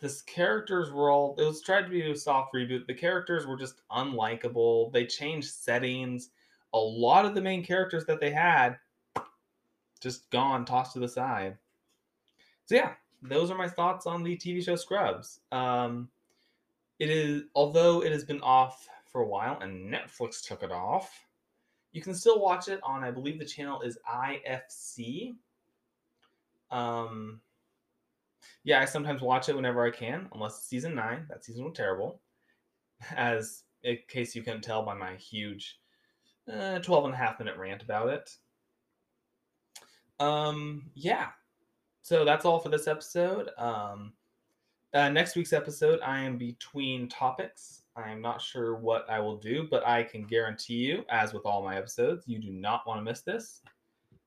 This 0.00 0.22
characters 0.22 0.92
were 0.92 1.10
all. 1.10 1.34
It 1.38 1.44
was 1.44 1.62
tried 1.62 1.82
to 1.82 1.88
be 1.88 2.10
a 2.10 2.14
soft 2.14 2.54
reboot. 2.54 2.86
The 2.86 2.94
characters 2.94 3.46
were 3.46 3.56
just 3.56 3.80
unlikable. 3.90 4.92
They 4.92 5.06
changed 5.06 5.48
settings 5.48 6.30
a 6.72 6.78
lot 6.78 7.24
of 7.24 7.34
the 7.34 7.40
main 7.40 7.64
characters 7.64 8.04
that 8.06 8.20
they 8.20 8.30
had 8.30 8.78
just 10.00 10.30
gone, 10.30 10.64
tossed 10.64 10.92
to 10.92 10.98
the 10.98 11.08
side. 11.08 11.56
So 12.66 12.76
yeah, 12.76 12.92
those 13.22 13.50
are 13.50 13.56
my 13.58 13.68
thoughts 13.68 14.06
on 14.06 14.22
the 14.22 14.36
TV 14.36 14.62
show 14.62 14.76
Scrubs. 14.76 15.40
Um, 15.52 16.08
it 16.98 17.10
is 17.10 17.44
although 17.54 18.02
it 18.02 18.12
has 18.12 18.24
been 18.24 18.40
off 18.40 18.88
for 19.06 19.22
a 19.22 19.26
while 19.26 19.58
and 19.60 19.92
Netflix 19.92 20.42
took 20.46 20.62
it 20.62 20.72
off, 20.72 21.26
you 21.92 22.02
can 22.02 22.14
still 22.14 22.40
watch 22.40 22.68
it 22.68 22.80
on 22.82 23.02
I 23.02 23.10
believe 23.10 23.38
the 23.38 23.44
channel 23.44 23.80
is 23.80 23.98
IFC. 24.08 25.34
Um, 26.70 27.40
yeah, 28.64 28.80
I 28.80 28.84
sometimes 28.84 29.22
watch 29.22 29.48
it 29.48 29.56
whenever 29.56 29.84
I 29.84 29.90
can, 29.90 30.28
unless 30.32 30.58
it's 30.58 30.66
season 30.66 30.94
nine. 30.94 31.26
That 31.28 31.44
season 31.44 31.64
was 31.64 31.74
terrible. 31.74 32.20
As 33.16 33.62
in 33.82 33.98
case 34.08 34.34
you 34.34 34.42
couldn't 34.42 34.62
tell 34.62 34.82
by 34.82 34.94
my 34.94 35.14
huge 35.14 35.78
uh, 36.52 36.78
12 36.78 37.04
and 37.06 37.14
a 37.14 37.16
half 37.16 37.38
minute 37.38 37.56
rant 37.56 37.82
about 37.82 38.08
it. 38.08 38.30
Um, 40.20 40.90
yeah. 40.94 41.28
So 42.02 42.24
that's 42.24 42.44
all 42.44 42.58
for 42.58 42.68
this 42.68 42.88
episode. 42.88 43.50
Um, 43.58 44.12
uh, 44.94 45.10
next 45.10 45.36
week's 45.36 45.52
episode, 45.52 46.00
I 46.00 46.20
am 46.20 46.38
between 46.38 47.08
topics. 47.08 47.82
I 47.96 48.10
am 48.10 48.22
not 48.22 48.40
sure 48.40 48.76
what 48.76 49.08
I 49.10 49.20
will 49.20 49.36
do, 49.36 49.66
but 49.70 49.86
I 49.86 50.02
can 50.04 50.24
guarantee 50.24 50.76
you, 50.76 51.04
as 51.10 51.32
with 51.32 51.44
all 51.44 51.62
my 51.62 51.76
episodes, 51.76 52.24
you 52.26 52.38
do 52.38 52.50
not 52.50 52.86
want 52.86 52.98
to 52.98 53.04
miss 53.04 53.20
this. 53.20 53.60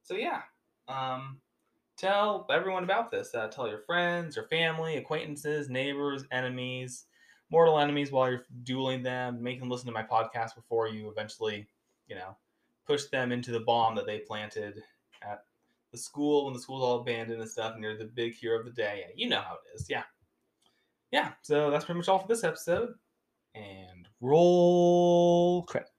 So 0.03 0.15
yeah, 0.15 0.41
um, 0.88 1.39
tell 1.97 2.45
everyone 2.51 2.84
about 2.84 3.11
this. 3.11 3.34
Uh, 3.34 3.47
tell 3.47 3.67
your 3.67 3.80
friends, 3.80 4.36
your 4.36 4.47
family, 4.47 4.97
acquaintances, 4.97 5.69
neighbors, 5.69 6.26
enemies, 6.32 7.05
mortal 7.49 7.80
enemies 7.80 8.11
while 8.11 8.30
you're 8.30 8.45
dueling 8.63 9.03
them. 9.03 9.41
Make 9.41 9.59
them 9.59 9.69
listen 9.69 9.88
to 9.88 9.93
my 9.93 10.03
podcast 10.03 10.55
before 10.55 10.88
you 10.88 11.09
eventually 11.09 11.67
you 12.12 12.18
know, 12.18 12.36
push 12.86 13.05
them 13.05 13.32
into 13.32 13.51
the 13.51 13.62
bomb 13.62 13.95
that 13.95 14.05
they 14.05 14.20
planted 14.20 14.84
at 15.24 15.45
the 15.93 15.97
school 15.97 16.43
when 16.43 16.53
the 16.53 16.59
school's 16.59 16.84
all 16.84 16.99
abandoned 16.99 17.41
and 17.41 17.49
stuff, 17.49 17.74
and 17.74 17.82
you're 17.82 17.97
the 17.97 18.03
big 18.03 18.34
hero 18.36 18.59
of 18.59 18.66
the 18.66 18.72
day. 18.72 19.05
Yeah, 19.05 19.14
you 19.16 19.30
know 19.30 19.39
how 19.39 19.53
it 19.53 19.76
is. 19.76 19.88
Yeah. 19.89 20.03
Yeah. 21.12 21.32
So 21.41 21.72
that's 21.72 21.86
pretty 21.86 21.99
much 21.99 22.09
all 22.09 22.20
for 22.20 22.28
this 22.28 22.43
episode. 22.43 22.89
And 23.55 24.09
roll 24.20 25.64
credits. 25.64 25.91